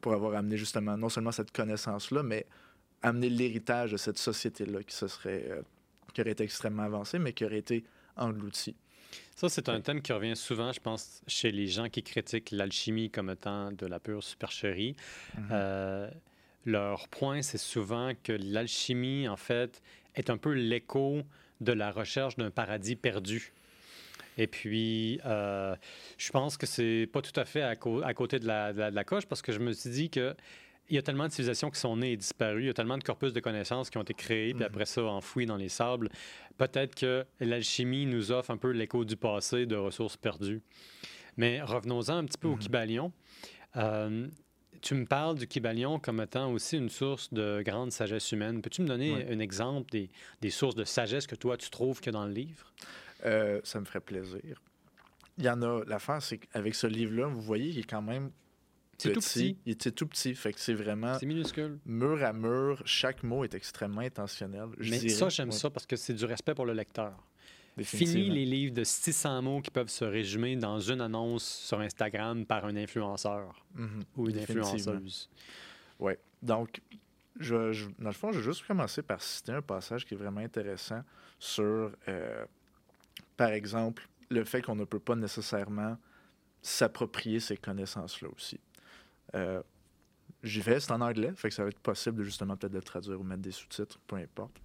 pour 0.00 0.12
avoir 0.12 0.34
amené 0.36 0.56
justement 0.56 0.96
non 0.96 1.08
seulement 1.08 1.32
cette 1.32 1.50
connaissance-là, 1.50 2.22
mais 2.22 2.46
amener 3.02 3.28
l'héritage 3.28 3.90
de 3.92 3.96
cette 3.96 4.18
société-là 4.18 4.82
qui 4.84 4.94
se 4.94 5.08
serait. 5.08 5.44
euh, 5.50 5.62
qui 6.14 6.20
aurait 6.22 6.30
été 6.30 6.42
extrêmement 6.44 6.84
avancée, 6.84 7.18
mais 7.18 7.32
qui 7.32 7.44
aurait 7.44 7.58
été 7.58 7.84
engloutie. 8.16 8.74
Ça, 9.36 9.48
c'est 9.48 9.68
un 9.68 9.80
thème 9.80 10.02
qui 10.02 10.12
revient 10.12 10.34
souvent, 10.34 10.72
je 10.72 10.80
pense, 10.80 11.22
chez 11.28 11.52
les 11.52 11.68
gens 11.68 11.88
qui 11.88 12.02
critiquent 12.02 12.50
l'alchimie 12.50 13.08
comme 13.08 13.30
étant 13.30 13.70
de 13.70 13.86
la 13.86 14.00
pure 14.00 14.22
supercherie. 14.22 14.96
Mhm. 15.36 15.48
Euh, 15.52 16.10
leur 16.66 17.08
point, 17.08 17.42
c'est 17.42 17.58
souvent 17.58 18.12
que 18.22 18.32
l'alchimie, 18.32 19.28
en 19.28 19.36
fait, 19.36 19.80
est 20.16 20.28
un 20.28 20.36
peu 20.36 20.52
l'écho 20.52 21.22
de 21.60 21.72
la 21.72 21.90
recherche 21.90 22.36
d'un 22.36 22.50
paradis 22.50 22.96
perdu. 22.96 23.52
Et 24.38 24.46
puis, 24.46 25.20
euh, 25.24 25.74
je 26.16 26.30
pense 26.30 26.56
que 26.56 26.66
c'est 26.66 27.08
pas 27.12 27.22
tout 27.22 27.38
à 27.38 27.44
fait 27.44 27.62
à, 27.62 27.74
côté 27.76 28.38
de 28.38 28.46
la, 28.46 28.72
de 28.72 28.78
la- 28.78 28.90
de 28.90 28.96
la 28.96 29.04
coche 29.04 29.26
parce 29.26 29.42
que 29.42 29.52
je 29.52 29.58
me 29.58 29.72
suis 29.72 29.90
dit 29.90 30.10
que 30.10 30.34
il 30.88 30.96
y 30.96 30.98
a 30.98 31.02
tellement 31.02 31.26
de 31.26 31.32
civilisations 31.32 31.70
qui 31.70 31.78
sont 31.80 31.96
nées 31.96 32.12
et 32.12 32.16
disparues, 32.16 32.62
il 32.62 32.66
y 32.66 32.70
a 32.70 32.74
tellement 32.74 32.98
de 32.98 33.04
corpus 33.04 33.32
de 33.32 33.40
connaissances 33.40 33.90
qui 33.90 33.98
ont 33.98 34.02
été 34.02 34.14
créés, 34.14 34.52
puis 34.54 34.60
Mhm. 34.64 34.66
après 34.66 34.86
ça 34.86 35.02
enfouis 35.04 35.46
dans 35.46 35.56
les 35.56 35.68
sables. 35.68 36.08
Peut-être 36.56 36.94
que 36.94 37.24
l'alchimie 37.40 38.06
nous 38.06 38.32
offre 38.32 38.50
un 38.50 38.56
peu 38.56 38.70
l'écho 38.70 39.04
du 39.04 39.16
passé 39.16 39.66
de 39.66 39.76
ressources 39.76 40.16
perdues. 40.16 40.62
Mais 41.36 41.60
revenons-en 41.62 42.16
un 42.16 42.24
petit 42.24 42.38
peu 42.38 42.48
au 42.48 42.54
Mhm. 42.54 42.58
Kybalion. 42.60 43.12
Euh, 43.76 44.26
tu 44.80 44.94
me 44.94 45.04
parles 45.06 45.36
du 45.38 45.46
Kybalion 45.46 45.98
comme 45.98 46.20
étant 46.20 46.52
aussi 46.52 46.76
une 46.76 46.88
source 46.88 47.32
de 47.32 47.62
grande 47.64 47.90
sagesse 47.92 48.30
humaine. 48.32 48.62
Peux-tu 48.62 48.82
me 48.82 48.86
donner 48.88 49.26
un 49.30 49.38
exemple 49.40 49.90
des, 49.90 50.08
des 50.40 50.50
sources 50.50 50.74
de 50.76 50.84
sagesse 50.84 51.26
que 51.26 51.34
toi, 51.34 51.56
tu 51.56 51.68
trouves 51.70 52.00
que 52.00 52.10
dans 52.10 52.26
le 52.26 52.32
livre? 52.32 52.72
Euh, 53.24 53.60
ça 53.64 53.80
me 53.80 53.84
ferait 53.84 54.00
plaisir. 54.00 54.62
Il 55.36 55.44
y 55.44 55.50
en 55.50 55.60
a. 55.62 55.84
L'affaire, 55.86 56.22
c'est 56.22 56.38
qu'avec 56.38 56.74
ce 56.74 56.86
livre-là, 56.86 57.26
vous 57.26 57.40
voyez, 57.40 57.68
il 57.70 57.78
est 57.78 57.88
quand 57.88 58.02
même. 58.02 58.30
C'est 58.98 59.12
tout 59.12 59.20
petit. 59.20 59.56
Il 59.64 59.72
était 59.72 59.92
tout 59.92 60.06
petit. 60.06 60.34
Fait 60.34 60.52
que 60.52 60.60
c'est 60.60 60.74
vraiment 60.74 61.18
C'est 61.18 61.26
minuscule. 61.26 61.78
mur 61.86 62.22
à 62.24 62.32
mur. 62.32 62.82
Chaque 62.84 63.22
mot 63.22 63.44
est 63.44 63.54
extrêmement 63.54 64.00
intentionnel. 64.00 64.68
Je 64.78 64.90
Mais 64.90 64.98
dirais. 64.98 65.14
ça, 65.14 65.28
j'aime 65.28 65.48
Ouais. 65.50 65.54
ça 65.54 65.70
parce 65.70 65.86
que 65.86 65.96
c'est 65.96 66.14
du 66.14 66.24
respect 66.24 66.54
pour 66.54 66.66
le 66.66 66.72
lecteur. 66.72 67.12
Fini 67.80 68.28
les 68.28 68.44
livres 68.44 68.74
de 68.74 68.82
600 68.82 69.40
mots 69.40 69.60
qui 69.60 69.70
peuvent 69.70 69.88
se 69.88 70.04
résumer 70.04 70.56
dans 70.56 70.80
une 70.80 71.00
annonce 71.00 71.44
sur 71.44 71.78
Instagram 71.78 72.44
par 72.44 72.64
un 72.64 72.74
influenceur 72.74 73.64
Mhm, 73.76 74.02
ou 74.16 74.28
une 74.28 74.38
influenceuse. 74.40 75.30
Oui. 76.00 76.14
Donc, 76.42 76.80
je, 77.38 77.72
je- 77.72 77.86
dans 78.00 78.08
le 78.08 78.12
fond, 78.12 78.32
je 78.32 78.40
vais 78.40 78.44
juste 78.44 78.66
commencer 78.66 79.00
par 79.02 79.22
citer 79.22 79.52
un 79.52 79.62
passage 79.62 80.04
qui 80.04 80.14
est 80.14 80.16
vraiment 80.16 80.40
intéressant 80.40 81.02
sur, 81.38 81.92
euh, 82.08 82.44
par 83.36 83.50
exemple, 83.50 84.08
le 84.28 84.42
fait 84.42 84.60
qu'on 84.60 84.74
ne 84.74 84.84
peut 84.84 84.98
pas 84.98 85.14
nécessairement 85.14 85.96
s'approprier 86.60 87.38
ces 87.38 87.56
connaissances-là 87.56 88.28
aussi. 88.34 88.58
Euh, 89.34 89.62
J'y 90.44 90.60
vais, 90.60 90.78
c'est 90.78 90.92
en 90.92 91.00
anglais, 91.00 91.32
fait 91.34 91.48
que 91.48 91.54
ça 91.54 91.64
va 91.64 91.68
être 91.70 91.80
possible 91.80 92.18
de 92.18 92.22
justement 92.24 92.56
peut-être 92.56 92.72
de 92.72 92.78
le 92.78 92.84
traduire 92.84 93.20
ou 93.20 93.24
mettre 93.24 93.42
des 93.42 93.50
sous-titres, 93.50 93.98
peu 94.06 94.16
importe. 94.16 94.60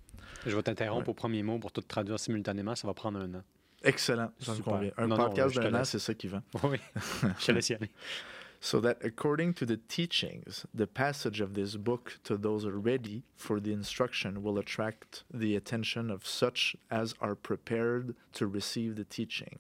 Je 0.45 0.55
vais 0.55 0.61
t'interrompre 0.61 1.07
Ouais. 1.07 1.11
au 1.11 1.13
premier 1.15 1.41
mot 1.41 1.57
pour 1.57 1.71
tout 1.71 1.81
traduire 1.81 2.19
simultanément. 2.19 2.75
Ça 2.75 2.85
va 2.87 2.93
prendre 2.93 3.19
un 3.19 3.33
an. 3.33 3.43
Excellent, 3.83 4.31
ça 4.39 4.53
me 4.53 4.61
convient. 4.61 4.91
Un 4.97 5.07
Non, 5.07 5.15
podcast 5.17 5.55
d'un 5.57 5.73
an, 5.73 5.83
c'est 5.83 5.99
ça 5.99 6.13
qui 6.13 6.27
vend. 6.27 6.41
Oui, 6.63 6.77
je 7.39 7.45
te 7.47 7.51
laisse 7.51 7.69
y 7.69 7.73
aller. 7.75 7.89
So 8.65 8.79
that 8.79 8.95
according 9.03 9.53
to 9.55 9.65
the 9.65 9.77
teachings, 9.89 10.65
the 10.73 10.85
passage 10.85 11.41
of 11.41 11.53
this 11.53 11.75
book 11.75 12.17
to 12.23 12.37
those 12.37 12.65
ready 12.65 13.23
for 13.35 13.59
the 13.59 13.73
instruction 13.73 14.37
will 14.41 14.57
attract 14.57 15.25
the 15.33 15.57
attention 15.57 16.09
of 16.09 16.25
such 16.25 16.77
as 16.89 17.13
are 17.19 17.35
prepared 17.35 18.15
to 18.33 18.47
receive 18.47 18.95
the 18.95 19.03
teaching. 19.03 19.59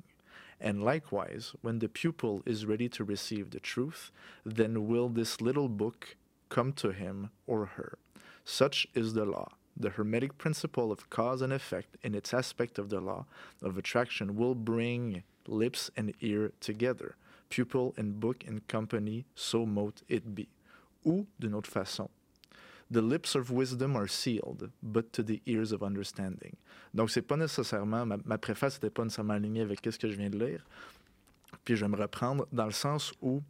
And 0.63 0.81
likewise, 0.81 1.53
when 1.61 1.79
the 1.79 1.89
pupil 1.89 2.41
is 2.45 2.65
ready 2.65 2.87
to 2.89 3.03
receive 3.03 3.49
the 3.49 3.59
truth, 3.59 4.11
then 4.45 4.87
will 4.87 5.09
this 5.09 5.41
little 5.41 5.67
book 5.67 6.15
come 6.47 6.71
to 6.73 6.91
him 6.91 7.31
or 7.45 7.65
her. 7.65 7.97
Such 8.45 8.87
is 8.95 9.13
the 9.13 9.25
law. 9.25 9.49
The 9.75 9.89
hermetic 9.89 10.37
principle 10.37 10.89
of 10.89 11.09
cause 11.09 11.41
and 11.41 11.51
effect 11.51 11.97
in 12.01 12.15
its 12.15 12.33
aspect 12.33 12.79
of 12.79 12.89
the 12.89 13.01
law 13.01 13.25
of 13.61 13.77
attraction 13.77 14.37
will 14.37 14.55
bring 14.55 15.23
lips 15.47 15.91
and 15.97 16.13
ear 16.21 16.53
together 16.61 17.17
pupil 17.49 17.93
and 17.97 18.19
book 18.19 18.43
and 18.47 18.67
company, 18.67 19.25
so 19.35 19.63
mote 19.63 20.01
it 20.09 20.33
be. 20.33 20.47
Ou, 21.05 21.27
d'une 21.37 21.53
autre 21.53 21.69
façon, 21.69 22.09
The 22.91 23.01
lips 23.01 23.35
of 23.35 23.51
wisdom 23.51 23.95
are 23.95 24.07
sealed, 24.07 24.69
but 24.81 25.11
to 25.13 25.23
the 25.23 25.41
ears 25.45 25.71
of 25.71 25.81
understanding. 25.81 26.53
Donc, 26.93 27.09
c'est 27.09 27.21
pas 27.21 27.37
nécessairement, 27.37 28.05
ma, 28.05 28.37
préface 28.37 28.75
n'était 28.75 28.89
pas 28.89 29.03
nécessairement 29.03 29.33
alignée 29.33 29.61
avec 29.61 29.79
ce 29.83 29.97
que 29.97 30.09
je 30.09 30.15
viens 30.15 30.29
de 30.29 30.37
lire. 30.37 30.63
Puis 31.65 31.75
je 31.75 31.85
vais 31.85 31.89
me 31.89 31.97
reprendre 31.97 32.47
dans 32.51 32.65
le 32.65 32.71
sens 32.71 33.13
où 33.21 33.41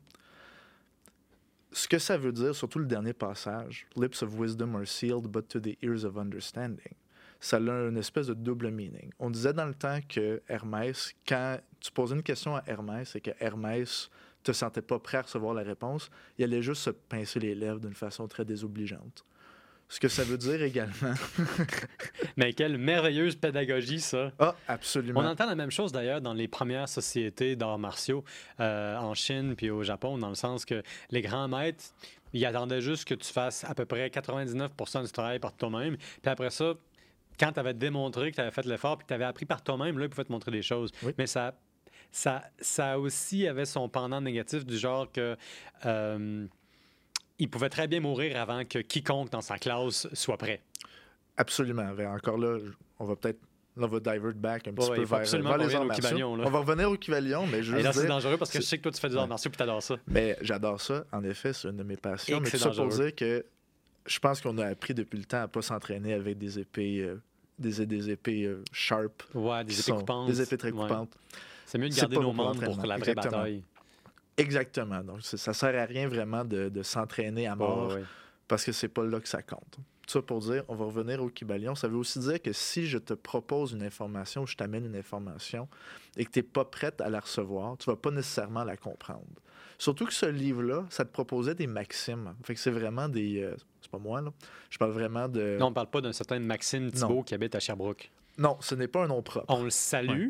ce 1.71 1.87
que 1.87 1.97
ça 1.97 2.17
veut 2.17 2.31
dire, 2.31 2.55
surtout 2.55 2.79
le 2.79 2.85
dernier 2.85 3.13
passage, 3.13 3.87
Lips 3.95 4.21
of 4.21 4.37
wisdom 4.37 4.75
are 4.75 4.85
sealed, 4.85 5.27
but 5.27 5.47
to 5.47 5.59
the 5.59 5.77
ears 5.81 6.03
of 6.05 6.17
understanding, 6.17 6.93
ça 7.39 7.57
a 7.57 7.59
une 7.59 7.97
espèce 7.97 8.27
de 8.27 8.33
double 8.33 8.69
meaning. 8.71 9.11
On 9.19 9.29
disait 9.29 9.53
dans 9.53 9.65
le 9.65 9.73
temps 9.73 9.99
que 10.07 10.41
Hermès, 10.47 11.13
quand 11.27 11.59
tu 11.79 11.91
posais 11.91 12.15
une 12.15 12.23
question 12.23 12.55
à 12.55 12.63
Hermès 12.67 13.15
et 13.15 13.21
que 13.21 13.31
Hermès 13.39 14.09
te 14.43 14.51
sentait 14.51 14.81
pas 14.81 14.99
prêt 14.99 15.17
à 15.17 15.21
recevoir 15.23 15.53
la 15.53 15.63
réponse, 15.63 16.09
il 16.37 16.43
allait 16.43 16.61
juste 16.61 16.83
se 16.83 16.89
pincer 16.89 17.39
les 17.39 17.55
lèvres 17.55 17.79
d'une 17.79 17.93
façon 17.93 18.27
très 18.27 18.45
désobligeante. 18.45 19.25
Ce 19.89 19.99
que 19.99 20.07
ça 20.07 20.23
veut 20.23 20.37
dire 20.37 20.61
également. 20.63 21.13
Mais 22.37 22.53
quelle 22.53 22.77
merveilleuse 22.77 23.35
pédagogie, 23.35 23.99
ça. 23.99 24.31
Ah, 24.39 24.55
absolument. 24.67 25.19
On 25.19 25.25
entend 25.25 25.45
la 25.45 25.55
même 25.55 25.69
chose 25.69 25.91
d'ailleurs 25.91 26.19
dans 26.19 26.33
les 26.33 26.47
premières 26.47 26.89
sociétés 26.89 27.55
d'arts 27.55 27.77
martiaux 27.77 28.23
euh, 28.59 28.97
en 28.97 29.13
Chine 29.13 29.55
puis 29.55 29.69
au 29.69 29.83
Japon, 29.83 30.17
dans 30.17 30.29
le 30.29 30.35
sens 30.35 30.65
que 30.65 30.81
les 31.11 31.21
grands 31.21 31.47
maîtres, 31.47 31.83
ils 32.33 32.43
attendaient 32.45 32.81
juste 32.81 33.05
que 33.05 33.13
tu 33.13 33.31
fasses 33.31 33.63
à 33.65 33.75
peu 33.75 33.85
près 33.85 34.09
99 34.09 34.71
du 35.03 35.11
travail 35.11 35.37
par 35.37 35.53
toi-même. 35.53 35.97
Puis 35.97 36.31
après 36.31 36.49
ça, 36.49 36.73
quand 37.39 37.51
tu 37.51 37.59
avais 37.59 37.73
démontré 37.73 38.31
que 38.31 38.35
tu 38.35 38.41
avais 38.41 38.51
fait 38.51 38.65
l'effort 38.65 38.97
puis 38.97 39.05
que 39.05 39.09
tu 39.09 39.13
avais 39.13 39.25
appris 39.25 39.45
par 39.45 39.61
toi-même, 39.63 39.99
là, 39.99 40.05
ils 40.05 40.09
pouvaient 40.09 40.25
te 40.25 40.31
montrer 40.31 40.51
des 40.51 40.61
choses. 40.61 40.91
Oui. 41.03 41.13
Mais 41.17 41.27
ça, 41.27 41.53
ça, 42.13 42.43
ça 42.59 42.97
aussi 42.99 43.45
avait 43.47 43.65
son 43.65 43.89
pendant 43.89 44.21
négatif 44.21 44.65
du 44.65 44.77
genre 44.77 45.11
que. 45.11 45.35
euh, 45.85 46.45
il 47.39 47.49
pouvait 47.49 47.69
très 47.69 47.87
bien 47.87 47.99
mourir 47.99 48.39
avant 48.39 48.63
que 48.63 48.77
quiconque 48.79 49.31
dans 49.31 49.41
sa 49.41 49.57
classe 49.57 50.07
soit 50.13 50.37
prêt. 50.37 50.61
Absolument. 51.35 51.91
Ben, 51.93 52.07
Encore 52.13 52.37
là, 52.37 52.59
on 52.99 53.05
va 53.05 53.15
peut-être. 53.15 53.39
Là, 53.75 53.87
on 53.87 53.89
va 53.89 53.99
divert 53.99 54.33
back 54.35 54.67
un 54.67 54.73
petit 54.73 54.87
Ouais, 54.87 54.97
peu 54.97 55.03
vers, 55.03 55.25
vers 55.25 55.57
les 55.57 55.73
arts 55.75 55.81
au 55.81 55.85
martiaux. 55.85 56.27
On 56.27 56.49
va 56.49 56.59
revenir 56.59 56.91
au 56.91 56.95
Kybalion, 56.95 57.47
mais 57.47 57.63
je 57.63 57.71
veux 57.71 57.79
Et 57.79 57.81
là, 57.81 57.89
juste 57.89 58.01
c'est 58.01 58.05
dire- 58.05 58.15
dangereux 58.15 58.37
parce 58.37 58.51
que 58.51 58.59
je 58.61 58.63
sais 58.65 58.77
que 58.77 58.83
toi, 58.83 58.91
tu 58.91 58.99
fais 59.01 59.09
des 59.09 59.17
arts 59.17 59.27
martiaux 59.27 59.49
puis 59.49 59.57
t'adores 59.57 59.81
ça. 59.81 59.95
Mais 60.05 60.37
j'adore 60.41 60.79
ça. 60.79 61.05
En 61.11 61.23
effet, 61.23 61.53
c'est 61.53 61.67
une 61.69 61.77
de 61.77 61.83
mes 61.83 61.97
passions. 61.97 62.37
Et 62.37 62.39
mais 62.39 62.49
tout 62.51 62.69
pour 62.75 62.87
dire 62.89 63.15
que 63.15 63.43
je 64.05 64.19
pense 64.19 64.41
qu'on 64.41 64.55
a 64.59 64.67
appris 64.67 64.93
depuis 64.93 65.17
le 65.17 65.25
temps 65.25 65.41
à 65.41 65.47
pas 65.47 65.63
s'entraîner 65.63 66.13
avec 66.13 66.37
des 66.37 66.59
épées, 66.59 66.99
euh, 67.01 67.19
des, 67.57 67.83
des 67.87 68.11
épées 68.11 68.43
euh, 68.43 68.63
sharp. 68.71 69.23
Ouais, 69.33 69.63
des 69.63 69.79
épées 69.79 69.91
coupantes. 69.99 70.27
Des 70.27 70.39
épées 70.39 70.57
très 70.57 70.71
Ouais. 70.71 70.87
C'est 71.73 71.79
mieux 71.79 71.89
de 71.89 71.95
garder 71.95 72.17
nos 72.17 72.31
bon 72.33 72.53
pour 72.53 72.85
la 72.85 72.97
vraie 72.97 73.09
Exactement. 73.09 73.37
bataille. 73.37 73.63
Exactement. 74.37 75.03
Donc, 75.03 75.23
ça 75.23 75.53
sert 75.53 75.75
à 75.81 75.85
rien 75.85 76.07
vraiment 76.07 76.45
de, 76.45 76.69
de 76.69 76.83
s'entraîner 76.83 77.47
à 77.47 77.55
mort 77.55 77.87
Ouais, 77.87 77.95
ouais. 77.95 78.03
parce 78.47 78.63
que 78.63 78.71
c'est 78.71 78.87
pas 78.89 79.03
là 79.03 79.19
que 79.19 79.27
ça 79.27 79.41
compte. 79.41 79.77
Tout 80.05 80.11
ça 80.19 80.21
pour 80.21 80.39
dire, 80.41 80.63
on 80.67 80.75
va 80.75 80.85
revenir 80.85 81.23
au 81.23 81.29
Kybalion. 81.29 81.73
Ça 81.73 81.87
veut 81.87 81.97
aussi 81.97 82.19
dire 82.19 82.39
que 82.39 82.53
si 82.53 82.85
je 82.85 82.99
te 82.99 83.13
propose 83.15 83.71
une 83.71 83.81
information 83.81 84.43
ou 84.43 84.47
je 84.47 84.55
t'amène 84.55 84.85
une 84.85 84.95
information 84.95 85.67
et 86.15 86.25
que 86.25 86.29
tu 86.31 86.39
n'es 86.39 86.43
pas 86.43 86.63
prête 86.65 87.01
à 87.01 87.09
la 87.09 87.19
recevoir, 87.21 87.75
tu 87.79 87.89
vas 87.89 87.95
pas 87.95 88.11
nécessairement 88.11 88.63
la 88.63 88.77
comprendre. 88.77 89.23
Surtout 89.79 90.05
que 90.05 90.13
ce 90.13 90.27
livre-là, 90.27 90.85
ça 90.91 91.05
te 91.05 91.11
proposait 91.11 91.55
des 91.55 91.65
maximes. 91.65 92.35
Fait 92.43 92.53
que 92.53 92.59
c'est 92.59 92.69
vraiment 92.69 93.09
des. 93.09 93.41
euh, 93.41 93.55
c'est 93.81 93.89
pas 93.89 93.97
moi, 93.97 94.21
là. 94.21 94.31
Je 94.69 94.77
parle 94.77 94.91
vraiment 94.91 95.27
de. 95.27 95.57
Non, 95.59 95.67
on 95.67 95.73
parle 95.73 95.89
pas 95.89 96.01
d'un 96.01 96.13
certain 96.13 96.37
Maxime 96.37 96.91
Thibault 96.91 97.07
Non. 97.15 97.23
qui 97.23 97.33
habite 97.33 97.55
à 97.55 97.59
Sherbrooke. 97.59 98.11
Non, 98.37 98.57
ce 98.61 98.75
n'est 98.75 98.87
pas 98.87 99.03
un 99.05 99.07
nom 99.07 99.21
propre. 99.23 99.45
On 99.49 99.63
le 99.63 99.69
salue, 99.69 100.29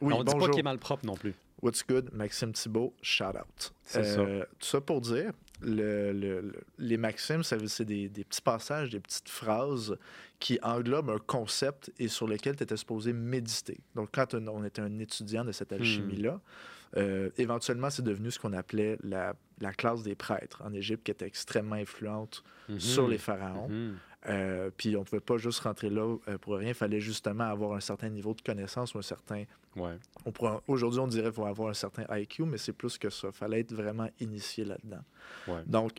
oui, 0.00 0.12
on 0.14 0.24
dit 0.24 0.34
pas 0.34 0.48
qu'il 0.48 0.60
est 0.60 0.62
mal 0.62 0.78
propre 0.78 1.06
non 1.06 1.14
plus. 1.14 1.34
What's 1.62 1.82
good, 1.86 2.10
Maxime 2.12 2.52
Thibault, 2.52 2.92
shout 3.00 3.24
out. 3.24 3.72
C'est 3.82 4.04
ça. 4.04 4.20
Euh, 4.20 4.44
Tout 4.58 4.66
ça 4.66 4.80
pour 4.82 5.00
dire, 5.00 5.32
le- 5.62 6.12
le- 6.12 6.40
le- 6.42 6.60
les 6.78 6.98
maximes, 6.98 7.42
c'est 7.42 7.84
des, 7.84 8.08
des 8.10 8.24
petits 8.24 8.42
passages, 8.42 8.90
des 8.90 9.00
petites 9.00 9.28
phrases 9.30 9.96
qui 10.38 10.58
englobent 10.62 11.08
un 11.08 11.18
concept 11.18 11.90
et 11.98 12.08
sur 12.08 12.28
lequel 12.28 12.56
tu 12.56 12.62
étais 12.62 12.76
supposé 12.76 13.14
méditer. 13.14 13.78
Donc, 13.94 14.10
quand 14.12 14.34
on 14.34 14.64
était 14.64 14.82
un 14.82 14.98
étudiant 14.98 15.44
de 15.44 15.48
Hmm. 15.48 15.52
cette 15.54 15.72
alchimie-là, 15.72 16.40
euh, 16.98 17.30
éventuellement, 17.38 17.88
c'est 17.88 18.02
devenu 18.04 18.30
ce 18.30 18.38
qu'on 18.38 18.52
appelait 18.52 18.98
la, 19.02 19.34
la 19.60 19.72
classe 19.72 20.02
des 20.02 20.14
prêtres 20.14 20.62
en 20.62 20.74
Égypte, 20.74 21.04
qui 21.04 21.10
était 21.10 21.26
extrêmement 21.26 21.76
influente 21.76 22.44
Mhm. 22.68 22.80
sur 22.80 23.08
les 23.08 23.18
pharaons. 23.18 23.68
Mhm. 23.70 23.96
Euh, 24.28 24.70
puis 24.76 24.96
on 24.96 25.00
ne 25.00 25.04
pouvait 25.04 25.20
pas 25.20 25.36
juste 25.36 25.60
rentrer 25.60 25.88
là 25.88 26.16
euh, 26.28 26.36
pour 26.38 26.54
rien. 26.56 26.68
Il 26.70 26.74
fallait 26.74 27.00
justement 27.00 27.44
avoir 27.44 27.74
un 27.74 27.80
certain 27.80 28.08
niveau 28.08 28.34
de 28.34 28.40
connaissance 28.40 28.94
ou 28.94 28.98
un 28.98 29.02
certain 29.02 29.44
Ouais. 29.76 29.98
Aujourd'hui, 30.66 30.98
on 31.00 31.06
dirait 31.06 31.24
qu'il 31.24 31.34
faut 31.34 31.46
avoir 31.46 31.68
un 31.68 31.74
certain 31.74 32.04
IQ, 32.16 32.44
mais 32.44 32.58
c'est 32.58 32.72
plus 32.72 32.98
que 32.98 33.08
ça. 33.10 33.28
Il 33.28 33.32
fallait 33.34 33.60
être 33.60 33.72
vraiment 33.74 34.08
initié 34.20 34.64
là-dedans. 34.64 35.02
Ouais. 35.46 35.62
Donc, 35.66 35.92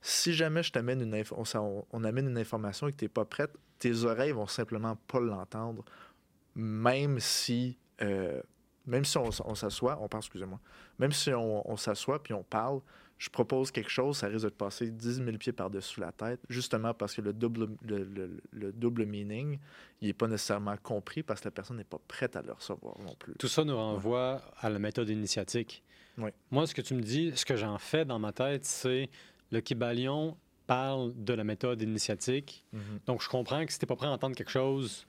si 0.00 0.32
jamais 0.34 0.62
je 0.62 0.72
t'amène 0.72 1.00
une 1.00 1.14
inf- 1.14 1.32
on, 1.36 1.44
ça- 1.44 1.62
on- 1.62 1.84
on 1.92 2.04
amène 2.04 2.28
une 2.28 2.36
information 2.38 2.88
et 2.88 2.92
que 2.92 2.96
tu 2.96 3.04
n'es 3.04 3.08
pas 3.08 3.24
prête, 3.24 3.52
tes 3.78 4.02
oreilles 4.04 4.32
vont 4.32 4.46
simplement 4.48 4.96
pas 5.06 5.20
l'entendre, 5.20 5.84
même 6.54 7.20
si, 7.20 7.78
euh, 8.02 8.40
même 8.86 9.04
si 9.04 9.16
on, 9.18 9.30
s'assoit, 9.54 9.98
on 10.00 10.08
parle, 10.08 10.22
excusez-moi, 10.22 10.60
même 10.98 11.12
si 11.12 11.32
on, 11.32 11.70
on 11.70 11.76
s'assoit 11.76 12.22
puis 12.22 12.34
on 12.34 12.42
parle, 12.42 12.80
je 13.22 13.30
propose 13.30 13.70
quelque 13.70 13.88
chose, 13.88 14.16
ça 14.16 14.26
risque 14.26 14.44
de 14.46 14.48
te 14.48 14.54
passer 14.56 14.90
10 14.90 15.22
000 15.24 15.36
pieds 15.38 15.52
par-dessus 15.52 16.00
la 16.00 16.10
tête, 16.10 16.40
justement 16.48 16.92
parce 16.92 17.14
que 17.14 17.20
le 17.20 17.32
double, 17.32 17.68
le, 17.82 18.02
le- 18.02 18.40
le 18.50 18.72
double 18.72 19.06
meaning, 19.06 19.60
il 20.00 20.08
n'est 20.08 20.12
pas 20.12 20.26
nécessairement 20.26 20.76
compris 20.76 21.22
parce 21.22 21.40
que 21.40 21.44
la 21.46 21.52
personne 21.52 21.76
n'est 21.76 21.84
pas 21.84 22.00
prête 22.08 22.34
à 22.34 22.42
le 22.42 22.52
recevoir 22.52 22.98
non 22.98 23.14
plus. 23.16 23.34
Tout 23.38 23.46
ça 23.46 23.62
nous 23.62 23.76
renvoie 23.76 24.42
à 24.58 24.68
la 24.68 24.80
méthode 24.80 25.08
initiatique. 25.08 25.84
Oui. 26.18 26.30
Moi, 26.50 26.66
ce 26.66 26.74
que 26.74 26.82
tu 26.82 26.94
me 26.94 27.00
dis, 27.02 27.30
ce 27.36 27.44
que 27.44 27.54
j'en 27.56 27.78
fais 27.78 28.04
dans 28.04 28.18
ma 28.18 28.32
tête, 28.32 28.64
c'est 28.64 29.08
le 29.52 29.60
Kybalion 29.60 30.36
parle 30.66 31.12
de 31.16 31.32
la 31.32 31.44
méthode 31.44 31.80
initiatique. 31.80 32.64
Mhm. 32.72 32.80
Donc, 33.06 33.22
je 33.22 33.28
comprends 33.28 33.64
que 33.64 33.72
si 33.72 33.78
tu 33.78 33.84
n'es 33.84 33.88
pas 33.88 33.96
prêt 33.96 34.08
à 34.08 34.10
entendre 34.10 34.34
quelque 34.34 34.50
chose, 34.50 35.06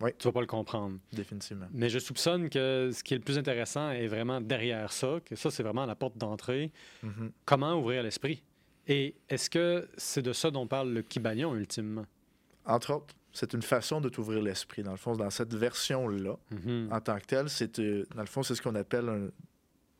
Oui. 0.00 0.10
tu 0.18 0.28
vas 0.28 0.32
pas 0.32 0.40
le 0.40 0.46
comprendre. 0.46 0.98
Définitivement. 1.12 1.66
Mais 1.72 1.88
je 1.88 1.98
soupçonne 1.98 2.48
que 2.48 2.90
ce 2.92 3.02
qui 3.04 3.14
est 3.14 3.18
le 3.18 3.22
plus 3.24 3.38
intéressant 3.38 3.90
est 3.90 4.06
vraiment 4.06 4.40
derrière 4.40 4.92
ça, 4.92 5.18
que 5.24 5.36
ça, 5.36 5.50
c'est 5.50 5.62
vraiment 5.62 5.86
la 5.86 5.94
porte 5.94 6.16
d'entrée. 6.16 6.72
Mhm. 7.02 7.32
Comment 7.44 7.74
ouvrir 7.78 8.02
l'esprit? 8.02 8.42
Et 8.86 9.14
est-ce 9.28 9.50
que 9.50 9.88
c'est 9.96 10.22
de 10.22 10.32
ça 10.32 10.50
dont 10.50 10.66
parle 10.66 10.92
le 10.92 11.02
Kybalion, 11.02 11.54
ultimement? 11.54 12.06
Entre 12.64 12.92
autres, 12.94 13.14
c'est 13.32 13.52
une 13.52 13.62
façon 13.62 14.00
de 14.00 14.08
t'ouvrir 14.08 14.42
l'esprit. 14.42 14.82
Dans 14.82 14.90
le 14.90 14.96
fond, 14.96 15.14
dans 15.14 15.30
cette 15.30 15.54
version-là, 15.54 16.36
Mhm. 16.50 16.88
en 16.90 17.00
tant 17.00 17.18
que 17.18 17.26
telle, 17.26 17.48
c'est 17.50 17.78
euh, 17.78 18.04
dans 18.14 18.22
le 18.22 18.26
fond, 18.26 18.42
c'est 18.42 18.54
ce 18.54 18.62
qu'on 18.62 18.74
appelle 18.74 19.08
un. 19.08 19.28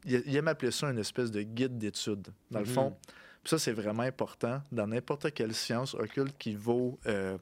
Il 0.06 0.34
aime 0.34 0.48
appeler 0.48 0.70
ça 0.70 0.88
une 0.90 0.98
espèce 0.98 1.30
de 1.30 1.42
guide 1.42 1.76
d'études. 1.76 2.28
Dans 2.50 2.60
le 2.60 2.64
Mhm. 2.64 2.72
fond, 2.72 2.96
ça, 3.44 3.58
c'est 3.58 3.72
vraiment 3.72 4.02
important 4.02 4.62
dans 4.72 4.86
n'importe 4.86 5.30
quelle 5.32 5.54
science 5.54 5.94
occulte 5.94 6.36
qui 6.38 6.54
vaut, 6.54 6.98
euh, 7.06 7.36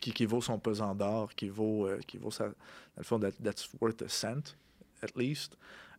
qui, 0.00 0.12
qui 0.12 0.26
vaut 0.26 0.40
son 0.40 0.58
pesant 0.58 0.94
d'or, 0.94 1.34
qui 1.34 1.48
vaut, 1.48 1.86
euh, 1.86 1.98
qui 2.06 2.16
vaut 2.18 2.30
sa, 2.30 2.46
dans 2.48 2.54
le 2.98 3.04
fond, 3.04 3.18
that- 3.18 3.32
that's 3.42 3.68
worth 3.80 4.02
a 4.02 4.08
cent, 4.08 4.54
at 5.02 5.08
least, 5.16 5.56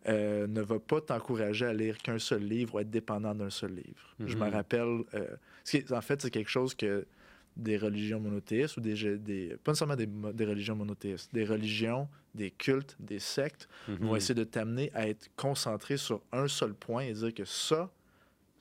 euh, 0.08 0.48
ne 0.48 0.62
va 0.62 0.80
pas 0.80 1.02
t'encourager 1.02 1.66
à 1.66 1.74
lire 1.74 1.98
qu'un 1.98 2.20
seul 2.20 2.44
livre 2.44 2.76
ou 2.76 2.80
être 2.80 2.90
dépendant 2.90 3.36
d'un 3.36 3.50
seul 3.50 3.74
livre. 3.76 4.16
Je 4.26 4.36
me 4.38 4.46
Mhm. 4.46 4.54
rappelle, 4.54 5.04
euh, 5.14 5.36
ce 5.64 5.72
qui 5.72 5.78
est- 5.78 5.92
en 5.92 6.02
fait, 6.02 6.22
c'est 6.22 6.32
quelque 6.32 6.50
chose 6.50 6.74
que 6.74 7.06
des 7.58 7.78
religions 7.78 8.20
monothéistes 8.22 8.78
ou 8.78 8.82
des, 8.82 9.18
des 9.18 9.58
pas 9.64 9.72
nécessairement 9.72 9.98
des, 9.98 10.46
religions 10.46 10.76
monothéistes, 10.76 11.34
des 11.34 11.44
religions, 11.44 12.08
des 12.34 12.52
cultes, 12.52 12.96
des 13.00 13.20
sectes 13.20 13.68
vont 13.88 14.12
Mhm. 14.12 14.16
essayer 14.16 14.36
de 14.36 14.44
t'amener 14.46 14.92
à 14.94 15.10
être 15.10 15.30
concentré 15.36 15.98
sur 15.98 16.22
un 16.32 16.48
seul 16.48 16.74
point 16.74 17.02
et 17.04 17.14
dire 17.14 17.34
que 17.34 17.44
ça, 17.44 17.92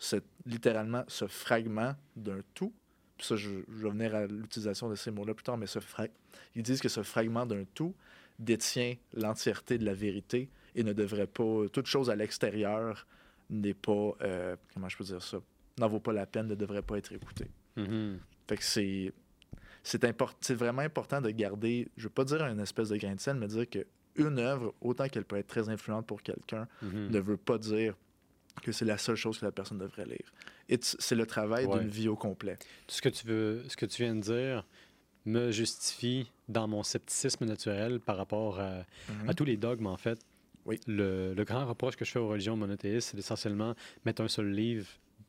c'est 0.01 0.25
littéralement 0.47 1.05
ce 1.07 1.27
fragment 1.29 1.95
d'un 2.17 2.41
tout. 2.55 2.73
Ça, 3.21 3.37
je, 3.37 3.49
je 3.69 3.83
vais 3.83 3.91
venir 3.91 4.15
à 4.15 4.27
l'utilisation 4.27 4.89
de 4.89 4.95
ces 4.95 5.11
mots-là 5.11 5.35
plus 5.35 5.43
tard, 5.45 5.57
mais 5.59 5.67
ce 5.67 5.81
fra- 5.81 6.07
ils 6.55 6.63
disent 6.63 6.81
que 6.81 6.89
ce 6.89 7.03
fragment 7.03 7.47
d'un 7.47 7.65
tout 7.75 7.95
détient 8.39 8.95
l'entièreté 9.15 9.79
de 9.79 9.85
la 9.85 9.95
vérité 9.95 10.49
et 10.75 10.85
ne 10.85 10.93
devrait 10.93 11.27
pas. 11.27 11.65
Toute 11.73 11.87
chose 11.87 12.11
à 12.11 12.17
l'extérieur 12.17 13.07
n'est 13.51 13.75
pas. 13.75 14.13
euh, 14.23 14.57
comment 14.75 14.89
je 14.89 14.97
peux 14.97 15.05
dire 15.05 15.23
ça 15.23 15.39
N'en 15.79 15.89
vaut 15.89 16.01
pas 16.01 16.13
la 16.13 16.27
peine, 16.27 16.47
ne 16.49 16.55
devrait 16.55 16.83
pas 16.83 16.99
être 16.99 17.13
écoutée. 17.13 17.51
Mhm. 17.77 18.19
Fait 18.49 18.57
que 18.57 18.65
c'est. 18.65 19.13
C'est 19.83 20.05
import- 20.05 20.37
vraiment 20.51 20.83
important 20.83 21.21
de 21.21 21.31
garder, 21.31 21.89
je 21.97 22.05
veux 22.05 22.11
pas 22.11 22.25
dire 22.25 22.45
une 22.47 22.61
espèce 22.61 22.91
de 22.91 22.97
grain 22.97 23.15
de 23.15 23.21
sel, 23.21 23.37
mais 23.37 23.47
dire 23.47 23.69
que 23.71 23.87
une 24.17 24.39
œuvre, 24.39 24.75
autant 24.81 25.09
qu'elle 25.09 25.25
peut 25.25 25.37
être 25.37 25.47
très 25.47 25.69
influente 25.69 26.07
pour 26.07 26.23
quelqu'un, 26.23 26.67
Mhm. 26.83 27.09
ne 27.11 27.19
veut 27.21 27.37
pas 27.37 27.57
dire 27.59 27.95
que 28.63 28.73
c'est 28.73 28.85
la 28.85 28.99
seule 28.99 29.17
chose 29.17 29.39
que 29.39 29.45
la 29.45 29.53
personne 29.53 29.79
devrait 29.79 30.05
lire. 30.07 30.33
It's- 30.69 30.97
C'est 30.99 31.15
le 31.15 31.27
travail 31.27 31.67
Ouais. 31.67 31.79
d'une 31.81 31.89
vie 31.89 32.09
au 32.09 32.17
complet. 32.17 32.57
Ce 32.89 33.01
que 33.03 33.09
tu 33.09 33.27
veux, 33.27 33.65
ce 33.69 33.77
que 33.77 33.87
tu 33.87 34.03
viens 34.03 34.15
de 34.15 34.21
dire 34.21 34.65
me 35.27 35.51
justifie 35.51 36.31
dans 36.49 36.67
mon 36.69 36.83
scepticisme 36.83 37.45
naturel 37.45 38.01
par 38.01 38.17
rapport 38.17 38.61
à, 38.61 38.79
Mhm. 39.09 39.29
à 39.29 39.35
tous 39.35 39.45
les 39.45 39.57
dogmes, 39.57 39.87
en 39.87 39.97
fait. 39.97 40.19
Oui. 40.65 40.79
Le, 40.87 41.35
le 41.35 41.45
grand 41.45 41.67
reproche 41.67 41.97
que 41.97 42.05
je 42.05 42.11
fais 42.13 42.19
aux 42.19 42.29
religions 42.29 42.57
monothéistes, 42.57 43.11
c'est 43.13 43.19
essentiellement 43.19 43.75
mettre 44.05 44.23
un 44.23 44.29
seul 44.29 44.51
livre 44.51 44.87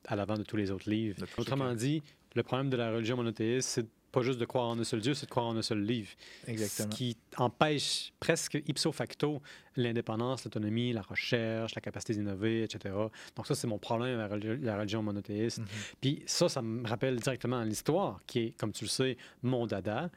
à 0.08 0.16
l'avant 0.16 0.36
de 0.36 0.44
tous 0.44 0.58
les 0.58 0.72
autres 0.72 0.90
livres. 0.90 1.26
Tout 1.26 1.42
Autrement 1.42 1.74
dit, 1.74 2.02
le 2.36 2.44
problème 2.44 2.70
de 2.70 2.78
la 2.78 2.92
religion 2.94 3.18
monothéiste, 3.18 3.70
c'est 3.70 3.86
pas 4.12 4.22
juste 4.22 4.39
de 4.39 4.46
croire 4.46 4.68
en 4.68 4.80
un 4.80 4.84
seul 4.84 5.01
Dieu, 5.01 5.13
c'est 5.13 5.25
de 5.25 5.32
croire 5.32 5.46
en 5.48 5.56
un 5.56 5.62
seul 5.62 5.82
livre. 5.84 6.10
Exactement. 6.48 6.92
Ce 6.92 6.98
qui 6.98 7.18
empêche 7.38 8.12
presque 8.20 8.62
ipso 8.68 8.92
facto 8.92 9.42
l'indépendance, 9.75 10.44
l'autonomie, 10.46 10.94
la 10.94 11.01
recherche, 11.01 11.75
la 11.75 11.82
capacité 11.82 12.13
d'innover, 12.13 12.63
etc. 12.63 12.96
Donc 13.36 13.48
ça, 13.48 13.56
c'est 13.56 13.68
mon 13.68 13.78
problème 13.78 14.20
avec 14.20 14.32
la 14.32 14.38
religi- 14.38 14.62
la 14.63 14.78
religion 14.78 15.04
monothéiste. 15.04 15.60
Mhm. 15.60 15.66
Puis 16.01 16.24
ça, 16.25 16.50
ça 16.50 16.62
me 16.62 16.88
rappelle 16.88 17.18
directement 17.20 17.62
l'histoire, 17.63 18.20
qui 18.25 18.39
est, 18.39 18.58
comme 18.58 18.72
tu 18.72 18.86
le 18.86 18.89
sais, 18.89 19.18
mon 19.44 19.68
dada. 19.68 20.10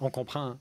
On 0.00 0.10
comprend 0.10 0.58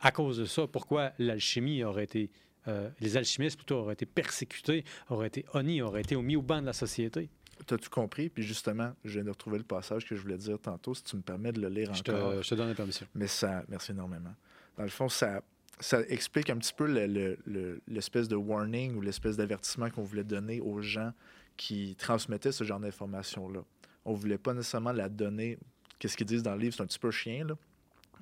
à 0.00 0.10
cause 0.12 0.38
de 0.38 0.44
ça 0.46 0.66
pourquoi 0.66 1.12
l'alchimie 1.18 1.84
aurait 1.84 2.04
été, 2.04 2.30
euh, 2.68 2.88
les 3.00 3.16
alchimistes 3.16 3.56
plutôt 3.56 3.76
auraient 3.76 3.92
été 3.94 4.06
persécutés, 4.06 4.84
auraient 5.10 5.28
été 5.28 5.44
honnis, 5.54 5.82
auraient 5.82 6.00
été 6.00 6.16
mis 6.16 6.36
au 6.36 6.42
banc 6.42 6.60
de 6.60 6.66
la 6.66 6.72
société. 6.72 7.28
T'as-tu 7.66 7.88
compris? 7.88 8.28
Puis 8.30 8.42
justement, 8.42 8.94
je 9.04 9.14
viens 9.14 9.24
de 9.24 9.30
retrouver 9.30 9.58
le 9.58 9.64
passage 9.64 10.04
que 10.06 10.14
je 10.16 10.20
voulais 10.22 10.38
dire 10.38 10.58
tantôt, 10.58 10.94
si 10.94 11.02
tu 11.04 11.16
me 11.16 11.22
permets 11.22 11.52
de 11.52 11.60
le 11.60 11.68
lire 11.68 11.92
Je 11.94 12.00
encore. 12.00 12.32
te, 12.36 12.42
je 12.42 12.48
te 12.48 12.54
donne 12.54 12.68
la 12.68 12.74
permission. 12.74 13.06
Mais 13.14 13.26
ça, 13.26 13.62
merci 13.68 13.92
énormément. 13.92 14.34
Dans 14.76 14.84
le 14.84 14.88
fond, 14.88 15.08
ça, 15.08 15.42
ça 15.78 16.00
explique 16.08 16.48
un 16.50 16.56
petit 16.56 16.72
peu 16.72 16.86
le- 16.86 17.06
le- 17.06 17.38
le- 17.46 17.80
l'espèce 17.88 18.28
de 18.28 18.36
warning 18.36 18.94
ou 18.96 19.00
l'espèce 19.00 19.36
d'avertissement 19.36 19.90
qu'on 19.90 20.02
voulait 20.02 20.24
donner 20.24 20.60
aux 20.60 20.80
gens 20.80 21.12
qui 21.56 21.94
transmettaient 21.96 22.52
ce 22.52 22.64
genre 22.64 22.80
d'informations-là. 22.80 23.60
On 24.04 24.14
voulait 24.14 24.38
pas 24.38 24.54
nécessairement 24.54 24.92
la 24.92 25.08
donner. 25.10 25.58
Qu'est-ce 25.98 26.16
qu'ils 26.16 26.26
disent 26.26 26.42
dans 26.42 26.54
le 26.54 26.60
livre? 26.60 26.74
C'est 26.74 26.82
un 26.82 26.86
petit 26.86 26.98
peu 26.98 27.10
chien, 27.10 27.44
là. 27.44 27.54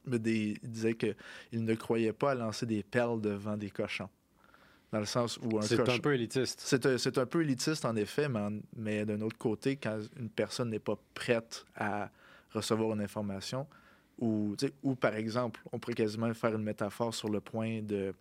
Mais 0.05 0.19
des, 0.19 0.57
ils 0.63 0.71
disaient 0.71 0.95
qu'ils 0.95 1.15
ne 1.65 1.75
croyaient 1.75 2.13
pas 2.13 2.33
à 2.33 2.35
lancer 2.35 2.67
des 2.67 2.83
perles 2.83 3.21
devant 3.21 3.57
des 3.57 3.71
cochons. 3.71 4.09
Dans 4.91 5.01
le 5.01 5.05
sens 5.07 5.39
où 5.43 5.59
un 5.59 5.63
C'est 5.63 5.87
un 5.89 5.99
peu 5.99 6.15
élitiste. 6.15 6.61
C'est 6.65 6.87
un, 6.87 6.97
c'est 6.97 7.19
un 7.19 7.27
peu 7.27 7.43
élitiste, 7.43 7.85
en 7.85 7.95
effet, 7.97 8.29
mais, 8.29 8.39
en- 8.41 8.59
mais 8.77 9.05
d'un 9.05 9.21
autre 9.21 9.37
côté, 9.37 9.77
quand 9.77 9.99
une 10.19 10.31
personne 10.31 10.71
n'est 10.71 10.79
pas 10.79 10.99
prête 11.13 11.67
à 11.77 12.11
recevoir 12.53 12.95
une 12.95 13.03
information, 13.03 13.67
ou, 14.19 14.55
tu 14.59 14.67
sais, 14.67 14.73
ou 14.83 14.95
par 14.95 15.15
exemple, 15.15 15.61
on 15.73 15.79
pourrait 15.79 15.95
quasiment 15.95 16.33
faire 16.33 16.55
une 16.55 16.63
métaphore 16.63 17.15
sur 17.15 17.29
le 17.29 17.41
point 17.41 17.83
de 17.83 18.15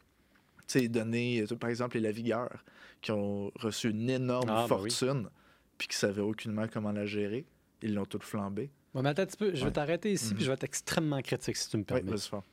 tu 0.68 0.80
sais, 0.82 0.88
donner, 0.90 1.46
par 1.58 1.70
exemple, 1.70 1.96
les 1.96 2.02
lavigueurs 2.02 2.62
qui 3.02 3.12
ont 3.14 3.50
reçu 3.56 3.90
une 3.90 4.10
énorme 4.10 4.50
Ah, 4.52 4.66
oui. 4.70 4.92
fortune, 4.92 5.30
puis 5.78 5.88
qui 5.88 5.96
ne 5.96 6.00
savaient 6.00 6.22
aucunement 6.22 6.66
comment 6.72 6.92
la 6.92 7.06
gérer. 7.06 7.46
Ils 7.82 7.94
l'ont 7.94 8.06
toutes 8.06 8.24
flambé. 8.24 8.70
Bon, 8.94 9.02
mais 9.02 9.10
attends 9.10 9.22
un 9.22 9.26
petit 9.28 9.38
peu, 9.38 9.52
je 9.56 9.60
vais 9.62 9.66
Ouais. 9.68 9.72
t'arrêter 9.72 10.12
ici, 10.12 10.26
Mhm. 10.32 10.34
puis 10.36 10.44
je 10.44 10.50
vais 10.50 10.56
être 10.56 10.64
extrêmement 10.66 11.22
critique 11.22 11.56
si 11.56 11.70
tu 11.70 11.78
me 11.78 11.84
Oui, 11.84 11.86
permets. 11.88 12.12
vas-y 12.12 12.28
fort. 12.28 12.44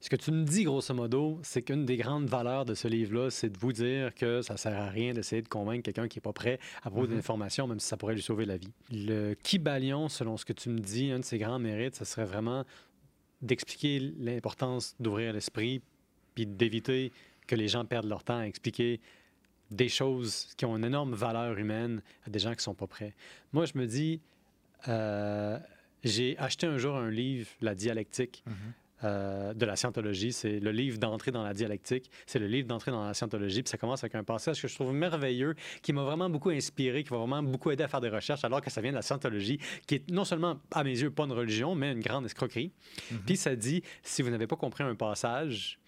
Ce 0.00 0.10
que 0.10 0.16
tu 0.16 0.30
me 0.30 0.44
dis, 0.44 0.64
grosso 0.64 0.92
modo, 0.94 1.40
c'est 1.42 1.62
qu'une 1.62 1.84
des 1.86 1.96
grandes 1.96 2.26
valeurs 2.28 2.64
de 2.64 2.74
ce 2.74 2.86
livre-là, 2.86 3.30
c'est 3.30 3.48
de 3.50 3.58
vous 3.58 3.72
dire 3.72 4.14
que 4.14 4.42
ça 4.42 4.56
sert 4.56 4.76
à 4.78 4.88
rien 4.88 5.14
d'essayer 5.14 5.42
de 5.42 5.48
convaincre 5.48 5.82
quelqu'un 5.84 6.06
qui 6.06 6.18
n'est 6.18 6.22
pas 6.22 6.32
prêt 6.34 6.58
à 6.84 6.90
propos 6.90 7.06
Mhm. 7.08 7.16
d'informations, 7.16 7.66
même 7.66 7.80
si 7.80 7.88
ça 7.88 7.96
pourrait 7.96 8.14
lui 8.14 8.22
sauver 8.22 8.44
la 8.44 8.56
vie. 8.56 8.72
Le 8.92 9.34
Kybalion, 9.34 10.08
selon 10.08 10.36
ce 10.36 10.44
que 10.44 10.52
tu 10.52 10.68
me 10.68 10.78
dis, 10.78 11.10
un 11.10 11.20
de 11.20 11.24
ses 11.24 11.38
grands 11.38 11.58
mérites, 11.58 11.96
ce 11.96 12.04
serait 12.04 12.26
vraiment 12.26 12.64
d'expliquer 13.42 13.98
l'importance 14.18 14.94
d'ouvrir 15.00 15.32
l'esprit, 15.32 15.82
puis 16.34 16.46
d'éviter 16.46 17.10
que 17.46 17.54
les 17.54 17.68
gens 17.68 17.84
perdent 17.84 18.06
leur 18.08 18.22
temps 18.22 18.38
à 18.38 18.44
expliquer 18.46 19.00
des 19.70 19.88
choses 19.88 20.48
qui 20.56 20.64
ont 20.66 20.76
une 20.76 20.84
énorme 20.84 21.14
valeur 21.14 21.58
humaine 21.58 22.02
à 22.26 22.30
des 22.30 22.38
gens 22.38 22.50
qui 22.50 22.58
ne 22.58 22.62
sont 22.62 22.74
pas 22.74 22.86
prêts. 22.86 23.14
Moi, 23.52 23.64
je 23.64 23.72
me 23.78 23.86
dis, 23.86 24.20
euh, 24.88 25.58
j'ai 26.04 26.38
acheté 26.38 26.66
un 26.66 26.78
jour 26.78 26.96
un 26.96 27.10
livre, 27.10 27.48
La 27.60 27.74
dialectique, 27.74 28.44
euh, 29.04 29.52
de 29.54 29.66
la 29.66 29.76
scientologie. 29.76 30.32
C'est 30.32 30.58
le 30.60 30.70
livre 30.70 30.98
d'entrée 30.98 31.30
dans 31.30 31.42
la 31.42 31.52
dialectique. 31.54 32.10
C'est 32.26 32.38
le 32.38 32.46
livre 32.46 32.66
d'entrée 32.68 32.90
dans 32.90 33.04
la 33.04 33.14
scientologie. 33.14 33.62
Puis 33.62 33.70
ça 33.70 33.78
commence 33.78 34.02
avec 34.02 34.14
un 34.14 34.24
passage 34.24 34.60
que 34.62 34.68
je 34.68 34.74
trouve 34.74 34.92
merveilleux, 34.92 35.54
qui 35.82 35.92
m'a 35.92 36.02
vraiment 36.02 36.30
beaucoup 36.30 36.50
inspiré, 36.50 37.04
qui 37.04 37.12
m'a 37.12 37.18
vraiment 37.18 37.42
beaucoup 37.42 37.70
aidé 37.70 37.82
à 37.84 37.88
faire 37.88 38.00
des 38.00 38.08
recherches, 38.08 38.44
alors 38.44 38.60
que 38.60 38.70
ça 38.70 38.80
vient 38.80 38.90
de 38.92 38.96
la 38.96 39.02
scientologie, 39.02 39.58
qui 39.86 39.96
est 39.96 40.10
non 40.10 40.24
seulement, 40.24 40.58
à 40.70 40.82
mes 40.84 40.98
yeux, 40.98 41.10
pas 41.10 41.24
une 41.24 41.32
religion, 41.32 41.74
mais 41.74 41.92
une 41.92 42.00
grande 42.00 42.24
escroquerie. 42.24 42.72
Mhm. 43.10 43.18
Puis 43.26 43.36
ça 43.36 43.54
dit, 43.56 43.82
si 44.02 44.22
vous 44.22 44.30
n'avez 44.30 44.46
pas 44.46 44.56
compris 44.56 44.84
un 44.84 44.94
passage, 44.94 45.78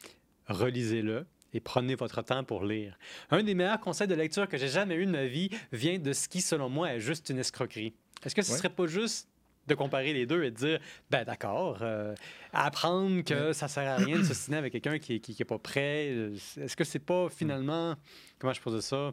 relisez-le. 0.46 1.26
Et 1.54 1.60
prenez 1.60 1.94
votre 1.94 2.20
temps 2.20 2.44
pour 2.44 2.62
lire. 2.66 2.98
Un 3.30 3.42
des 3.42 3.54
meilleurs 3.54 3.80
conseils 3.80 4.06
de 4.06 4.14
lecture 4.14 4.46
que 4.48 4.58
j'ai 4.58 4.68
jamais 4.68 4.96
eu 4.96 5.06
de 5.06 5.10
ma 5.10 5.24
vie 5.24 5.48
vient 5.72 5.98
de 5.98 6.12
ce 6.12 6.28
qui, 6.28 6.42
selon 6.42 6.68
moi, 6.68 6.92
est 6.92 7.00
juste 7.00 7.30
une 7.30 7.38
escroquerie. 7.38 7.94
Est-ce 8.22 8.34
que 8.34 8.42
ce 8.42 8.52
Ouais. 8.52 8.58
serait 8.58 8.68
pas 8.68 8.86
juste 8.86 9.30
de 9.68 9.74
comparer 9.74 10.12
les 10.12 10.26
deux 10.26 10.42
et 10.42 10.50
de 10.50 10.56
dire, 10.56 10.80
ben 11.10 11.24
d'accord, 11.24 11.78
euh, 11.82 12.14
apprendre 12.52 13.22
que 13.22 13.52
ça 13.52 13.68
sert 13.68 13.88
à 13.88 13.96
rien 13.96 14.18
de 14.18 14.24
se 14.24 14.34
signer 14.34 14.58
avec 14.58 14.72
quelqu'un 14.72 14.98
qui, 14.98 15.20
qui, 15.20 15.34
qui 15.34 15.42
est 15.42 15.44
pas 15.44 15.58
prêt. 15.58 16.08
euh, 16.10 16.34
Est-ce 16.56 16.76
que 16.76 16.84
c'est 16.84 16.98
pas 16.98 17.28
finalement, 17.28 17.94
comment 18.38 18.52
je 18.52 18.60
pose 18.60 18.84
ça, 18.84 19.12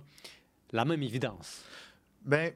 la 0.71 0.85
même 0.85 1.03
évidence? 1.03 1.63
Ben, 2.23 2.53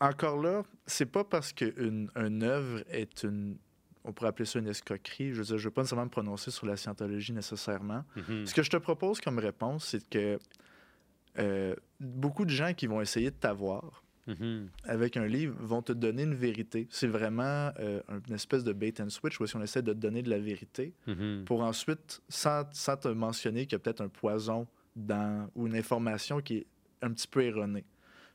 encore 0.00 0.38
là, 0.42 0.62
c'est 0.86 1.06
pas 1.06 1.24
parce 1.24 1.52
qu'une 1.52 2.10
une 2.16 2.42
œuvre 2.42 2.82
est 2.90 3.22
une. 3.22 3.56
On 4.04 4.12
pourrait 4.12 4.30
appeler 4.30 4.46
ça 4.46 4.58
une 4.58 4.66
escroquerie. 4.68 5.32
Je 5.32 5.38
veux 5.38 5.44
dire, 5.44 5.58
je 5.58 5.62
ne 5.62 5.68
veux 5.68 5.70
pas 5.70 5.82
nécessairement 5.82 6.04
me 6.06 6.10
prononcer 6.10 6.50
sur 6.50 6.66
la 6.66 6.76
scientologie 6.76 7.32
nécessairement. 7.32 8.04
Mhm. 8.16 8.46
Ce 8.46 8.52
que 8.52 8.62
je 8.62 8.68
te 8.70 8.76
propose 8.76 9.20
comme 9.20 9.38
réponse, 9.38 9.86
c'est 9.86 10.08
que 10.08 10.38
euh, 11.38 11.74
beaucoup 12.00 12.44
de 12.44 12.50
gens 12.50 12.74
qui 12.74 12.86
vont 12.88 13.00
essayer 13.00 13.30
de 13.30 13.36
t'avoir 13.36 14.01
Mhm. 14.26 14.68
avec 14.84 15.16
un 15.16 15.26
livre 15.26 15.54
vont 15.60 15.82
te 15.82 15.92
donner 15.92 16.22
une 16.22 16.34
vérité. 16.34 16.86
C'est 16.90 17.08
vraiment 17.08 17.70
euh, 17.80 18.00
une 18.28 18.34
espèce 18.34 18.62
de 18.62 18.72
bait 18.72 18.94
and 19.00 19.10
switch 19.10 19.40
où 19.40 19.46
si 19.46 19.56
on 19.56 19.62
essaie 19.62 19.82
de 19.82 19.92
te 19.92 19.98
donner 19.98 20.22
de 20.22 20.30
la 20.30 20.38
vérité 20.38 20.94
Mhm. 21.08 21.44
pour 21.44 21.62
ensuite, 21.62 22.22
sans, 22.28 22.64
sans 22.72 22.96
te 22.96 23.08
mentionner 23.08 23.66
qu'il 23.66 23.72
y 23.72 23.76
a 23.76 23.78
peut-être 23.80 24.00
un 24.00 24.08
poison 24.08 24.66
dans, 24.94 25.50
ou 25.56 25.66
une 25.66 25.74
information 25.74 26.40
qui 26.40 26.58
est 26.58 26.66
un 27.02 27.10
petit 27.12 27.26
peu 27.26 27.42
erronée. 27.42 27.84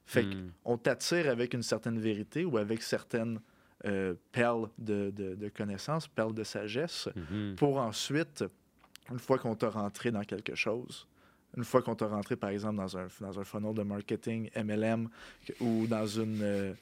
Fait 0.06 0.24
que 0.24 0.36
Mhm. 0.36 0.52
on 0.66 0.78
t'attire 0.78 1.30
avec 1.30 1.54
une 1.54 1.64
certaine 1.64 2.00
vérité 2.00 2.44
ou 2.46 2.58
avec 2.58 2.82
certaines 2.82 3.40
euh, 3.86 4.16
perles 4.32 4.70
de, 4.80 5.12
de, 5.12 5.36
de 5.36 5.50
connaissances, 5.50 6.08
perles 6.08 6.34
de 6.34 6.44
sagesse, 6.44 7.08
Mhm. 7.16 7.56
pour 7.58 7.78
ensuite, 7.78 8.44
une 9.12 9.20
fois 9.20 9.38
qu'on 9.38 9.56
t'a 9.56 9.70
rentré 9.70 10.12
dans 10.12 10.24
quelque 10.24 10.56
chose, 10.56 11.08
une 11.56 11.64
fois 11.64 11.82
qu'on 11.82 11.96
t'a 11.96 12.08
rentré, 12.08 12.36
par 12.36 12.50
exemple, 12.50 12.76
dans 12.78 12.98
un, 12.98 13.08
dans 13.22 13.40
un 13.40 13.44
funnel 13.44 13.74
de 13.74 13.84
marketing 13.84 14.50
MLM 14.56 15.10
ou 15.62 15.88
dans 15.88 16.06
une... 16.06 16.42
euh, 16.42 16.74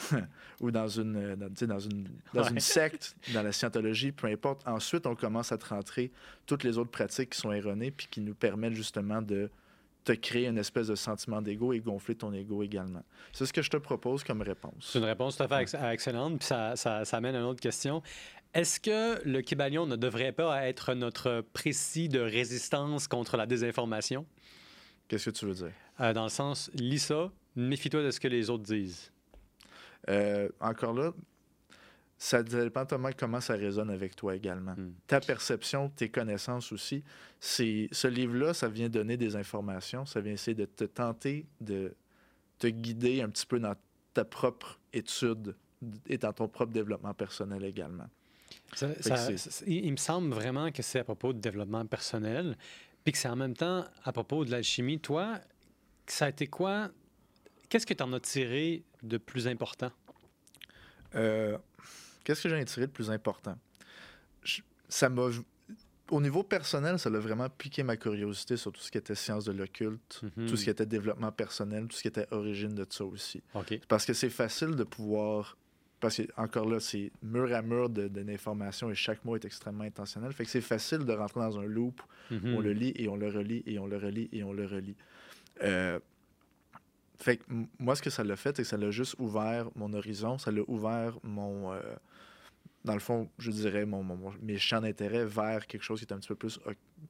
ou 0.60 0.70
dans 0.70 0.88
une, 0.88 1.16
euh, 1.16 1.36
dans, 1.36 1.50
dans 1.66 1.78
une, 1.78 2.08
dans 2.32 2.42
Ouais. 2.44 2.50
une 2.50 2.60
secte, 2.60 3.14
dans 3.34 3.42
la 3.42 3.52
scientologie, 3.52 4.12
peu 4.12 4.28
importe. 4.28 4.66
Ensuite, 4.66 5.06
on 5.06 5.14
commence 5.14 5.52
à 5.52 5.58
te 5.58 5.66
rentrer 5.68 6.10
toutes 6.46 6.64
les 6.64 6.78
autres 6.78 6.90
pratiques 6.90 7.30
qui 7.30 7.38
sont 7.38 7.52
erronées 7.52 7.90
puis 7.90 8.06
qui 8.10 8.20
nous 8.22 8.34
permettent 8.34 8.72
justement 8.72 9.20
de 9.20 9.50
te 10.02 10.12
créer 10.12 10.46
une 10.46 10.56
espèce 10.56 10.86
de 10.86 10.94
sentiment 10.94 11.42
d'ego 11.42 11.74
et 11.74 11.80
gonfler 11.80 12.14
ton 12.14 12.32
ego 12.32 12.62
également. 12.62 13.02
C'est 13.34 13.44
ce 13.44 13.52
que 13.52 13.60
je 13.60 13.68
te 13.68 13.76
propose 13.76 14.24
comme 14.24 14.40
réponse. 14.40 14.72
C'est 14.92 14.98
une 14.98 15.04
réponse 15.04 15.36
tout 15.36 15.42
à 15.42 15.48
fait 15.48 15.60
ex- 15.60 15.74
excellente, 15.92 16.38
puis 16.38 16.46
ça, 16.46 16.74
ça, 16.76 17.04
ça 17.04 17.18
amène 17.18 17.34
à 17.34 17.38
une 17.40 17.44
autre 17.44 17.60
question. 17.60 18.02
Est-ce 18.52 18.80
que 18.80 19.24
le 19.24 19.42
Kybalion 19.42 19.86
ne 19.86 19.94
devrait 19.96 20.32
pas 20.32 20.66
être 20.66 20.94
notre 20.94 21.44
précis 21.52 22.08
de 22.08 22.18
résistance 22.18 23.06
contre 23.06 23.36
la 23.36 23.46
désinformation? 23.46 24.26
Qu'est-ce 25.06 25.30
que 25.30 25.36
tu 25.36 25.46
veux 25.46 25.54
dire? 25.54 25.72
Euh, 26.00 26.12
dans 26.12 26.24
le 26.24 26.30
sens, 26.30 26.70
lis 26.74 26.98
ça, 26.98 27.30
méfie-toi 27.54 28.02
de 28.02 28.10
ce 28.10 28.18
que 28.18 28.28
les 28.28 28.50
autres 28.50 28.64
disent. 28.64 29.12
Euh, 30.08 30.48
encore 30.60 30.94
là, 30.94 31.12
ça 32.18 32.42
dépend 32.42 32.84
tellement 32.84 33.10
comment 33.16 33.40
ça 33.40 33.54
résonne 33.54 33.88
avec 33.88 34.16
toi 34.16 34.34
également. 34.34 34.72
Hmm. 34.72 34.94
Ta 35.06 35.20
perception, 35.20 35.88
tes 35.88 36.08
connaissances 36.08 36.72
aussi. 36.72 37.04
Ce 37.38 38.06
livre-là, 38.08 38.52
ça 38.52 38.68
vient 38.68 38.88
donner 38.88 39.16
des 39.16 39.36
informations, 39.36 40.04
ça 40.06 40.20
vient 40.20 40.32
essayer 40.32 40.54
de 40.54 40.66
te 40.66 40.84
tenter 40.84 41.46
de 41.60 41.94
te 42.58 42.66
guider 42.66 43.22
un 43.22 43.30
petit 43.30 43.46
peu 43.46 43.58
dans 43.58 43.74
ta 44.12 44.24
propre 44.24 44.78
étude 44.92 45.56
et 46.06 46.18
dans 46.18 46.32
ton 46.32 46.48
propre 46.48 46.72
développement 46.72 47.14
personnel 47.14 47.64
également. 47.64 48.08
Ça- 48.74 49.02
ça- 49.02 49.64
il 49.66 49.90
me 49.90 49.96
semble 49.96 50.32
vraiment 50.32 50.70
que 50.70 50.82
c'est 50.82 51.00
à 51.00 51.04
propos 51.04 51.32
de 51.32 51.38
développement 51.40 51.84
personnel, 51.86 52.56
puis 53.04 53.12
que 53.12 53.18
c'est 53.18 53.28
en 53.28 53.36
même 53.36 53.54
temps 53.56 53.84
à 54.04 54.12
propos 54.12 54.44
de 54.44 54.50
l'alchimie. 54.50 55.00
Toi, 55.00 55.38
ça 56.06 56.26
a 56.26 56.28
été 56.28 56.46
quoi? 56.46 56.90
Qu'est-ce 57.68 57.86
que 57.86 57.94
tu 57.94 58.02
en 58.02 58.12
as 58.12 58.20
tiré 58.20 58.82
de 59.02 59.16
plus 59.18 59.46
important? 59.48 59.90
Euh, 61.14 61.58
Qu'est-ce 62.24 62.42
que 62.42 62.48
j'en 62.50 62.56
ai 62.56 62.64
tiré 62.64 62.86
de 62.86 62.92
plus 62.92 63.10
important? 63.10 63.56
Je- 64.42 64.60
ça 64.88 65.08
m'a... 65.08 65.28
Au 66.10 66.20
niveau 66.20 66.42
personnel, 66.42 66.98
ça 66.98 67.08
a 67.08 67.12
vraiment 67.18 67.48
piqué 67.48 67.82
ma 67.82 67.96
curiosité 67.96 68.56
sur 68.56 68.72
tout 68.72 68.80
ce 68.80 68.90
qui 68.90 68.98
était 68.98 69.14
sciences 69.14 69.44
de 69.44 69.52
l'occulte, 69.52 70.20
Mhm. 70.36 70.48
tout 70.48 70.56
ce 70.56 70.64
qui 70.64 70.70
était 70.70 70.84
développement 70.86 71.30
personnel, 71.32 71.86
tout 71.86 71.96
ce 71.96 72.02
qui 72.02 72.08
était 72.08 72.26
origine 72.32 72.74
de 72.74 72.84
ça 72.90 73.04
aussi. 73.04 73.42
Parce 73.88 74.04
que 74.04 74.12
c'est 74.12 74.28
facile 74.30 74.74
de 74.74 74.84
pouvoir. 74.84 75.56
Parce 76.00 76.16
que, 76.16 76.22
encore 76.36 76.66
là, 76.68 76.80
c'est 76.80 77.12
mur 77.22 77.52
à 77.54 77.60
mur 77.62 77.90
de, 77.90 78.08
de 78.08 78.20
l'information 78.22 78.90
et 78.90 78.94
chaque 78.94 79.22
mot 79.24 79.36
est 79.36 79.44
extrêmement 79.44 79.84
intentionnel. 79.84 80.32
Fait 80.32 80.44
que 80.44 80.50
c'est 80.50 80.60
facile 80.62 81.00
de 81.04 81.12
rentrer 81.12 81.40
dans 81.40 81.58
un 81.58 81.64
loop 81.66 82.00
Mhm. 82.30 82.54
on 82.54 82.60
le 82.60 82.72
lit 82.72 82.92
et 82.96 83.08
on 83.08 83.16
le 83.16 83.28
relit 83.28 83.62
et 83.66 83.78
on 83.78 83.86
le 83.86 83.96
relit 83.98 84.28
et 84.32 84.42
on 84.42 84.52
le 84.52 84.64
relit. 84.66 84.96
Euh, 85.62 85.98
fait 87.18 87.36
que 87.36 87.44
moi, 87.78 87.94
ce 87.96 88.02
que 88.02 88.08
ça 88.10 88.24
l'a 88.24 88.36
fait, 88.36 88.56
c'est 88.56 88.62
que 88.62 88.68
ça 88.68 88.76
l'a 88.78 88.90
juste 88.90 89.14
ouvert 89.18 89.68
mon 89.76 89.92
horizon, 89.92 90.38
ça 90.38 90.50
l'a 90.50 90.62
ouvert 90.68 91.18
mon. 91.22 91.72
euh, 91.72 91.80
dans 92.82 92.94
le 92.94 93.00
fond, 93.00 93.28
je 93.38 93.50
dirais 93.50 93.84
mon, 93.84 94.02
mon- 94.02 94.16
mon- 94.16 94.32
mes 94.40 94.56
champs 94.56 94.80
d'intérêt 94.80 95.26
vers 95.26 95.66
quelque 95.66 95.82
chose 95.82 95.98
qui 96.00 96.06
est 96.06 96.12
un 96.14 96.18
petit 96.18 96.28
peu 96.28 96.34
plus 96.34 96.58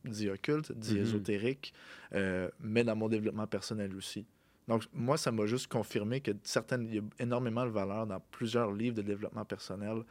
dit 0.04 0.28
occulte, 0.28 0.72
dit 0.72 0.94
Mhm. 0.96 1.02
ésotérique, 1.02 1.72
euh, 2.12 2.50
mais 2.58 2.82
dans 2.82 2.96
mon 2.96 3.08
développement 3.08 3.46
personnel 3.46 3.94
aussi. 3.94 4.26
Donc, 4.70 4.84
moi, 4.94 5.18
ça 5.18 5.32
m'a 5.32 5.46
juste 5.46 5.66
confirmé 5.66 6.20
que 6.20 6.30
certaines, 6.44 6.86
il 6.86 6.94
y 6.94 6.98
a 7.00 7.02
énormément 7.18 7.64
de 7.64 7.70
valeur 7.70 8.06
dans 8.06 8.20
plusieurs 8.30 8.70
livres 8.70 8.94
de 8.94 9.02
développement 9.02 9.44
personnel, 9.44 10.04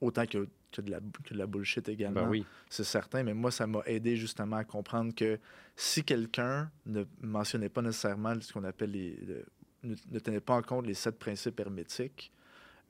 autant 0.00 0.26
que, 0.26 0.46
que, 0.70 0.80
de, 0.80 0.92
la, 0.92 1.00
que 1.24 1.34
de 1.34 1.38
la 1.38 1.46
bullshit 1.48 1.88
également 1.88 2.22
Ben 2.22 2.28
oui. 2.28 2.46
c'est 2.70 2.84
certain, 2.84 3.24
mais 3.24 3.34
moi, 3.34 3.50
ça 3.50 3.66
m'a 3.66 3.82
aidé 3.86 4.14
justement 4.16 4.56
à 4.58 4.64
comprendre 4.64 5.12
que 5.12 5.40
si 5.74 6.04
quelqu'un 6.04 6.70
ne 6.86 7.02
mentionnait 7.20 7.68
pas 7.68 7.82
nécessairement 7.82 8.40
ce 8.40 8.52
qu'on 8.52 8.62
appelle 8.62 8.92
les. 8.92 9.16
le- 9.16 9.44
ne, 9.82 9.94
ne 10.10 10.18
tenait 10.20 10.40
pas 10.40 10.54
en 10.54 10.62
compte 10.62 10.86
les 10.86 10.94
sept 10.94 11.18
principes 11.18 11.58
hermétiques, 11.58 12.32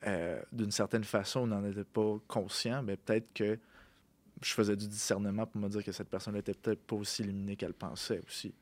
euh, 0.07 0.39
d'une 0.53 0.71
certaine 0.71 1.05
façon, 1.05 1.41
on 1.41 1.47
n'en 1.47 1.65
était 1.65 1.83
pas 1.85 2.19
conscient, 2.29 2.83
mais 2.83 2.97
peut-être 2.99 3.33
que 3.33 3.59
je 4.43 4.53
faisais 4.53 4.77
du 4.77 4.87
discernement 4.87 5.47
pour 5.47 5.63
me 5.63 5.69
dire 5.69 5.83
que 5.83 5.93
cette 5.93 6.11
personne 6.11 6.35
n'était 6.35 6.53
peut-être 6.55 6.83
pas 6.87 6.97
aussi 6.97 7.23
illuminée 7.23 7.57
qu'elle 7.57 7.73
pensait 7.75 8.21
aussi. 8.27 8.55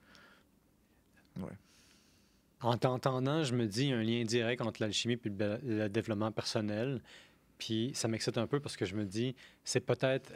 En 2.62 2.76
t'entendant, 2.78 3.42
je 3.44 3.54
me 3.54 3.66
dis 3.66 3.84
il 3.84 3.88
y 3.90 3.92
a 3.92 3.96
un 3.98 4.02
lien 4.02 4.24
direct 4.24 4.62
entre 4.62 4.82
l'alchimie 4.82 5.14
et 5.24 5.28
le, 5.28 5.88
développement 5.88 6.32
personnel. 6.32 7.02
Puis 7.58 7.90
ça 7.94 8.08
m'excite 8.08 8.38
un 8.38 8.46
peu 8.46 8.60
parce 8.60 8.76
que 8.76 8.84
je 8.84 8.94
me 8.94 9.04
dis, 9.04 9.34
c'est 9.64 9.80
peut-être, 9.80 10.32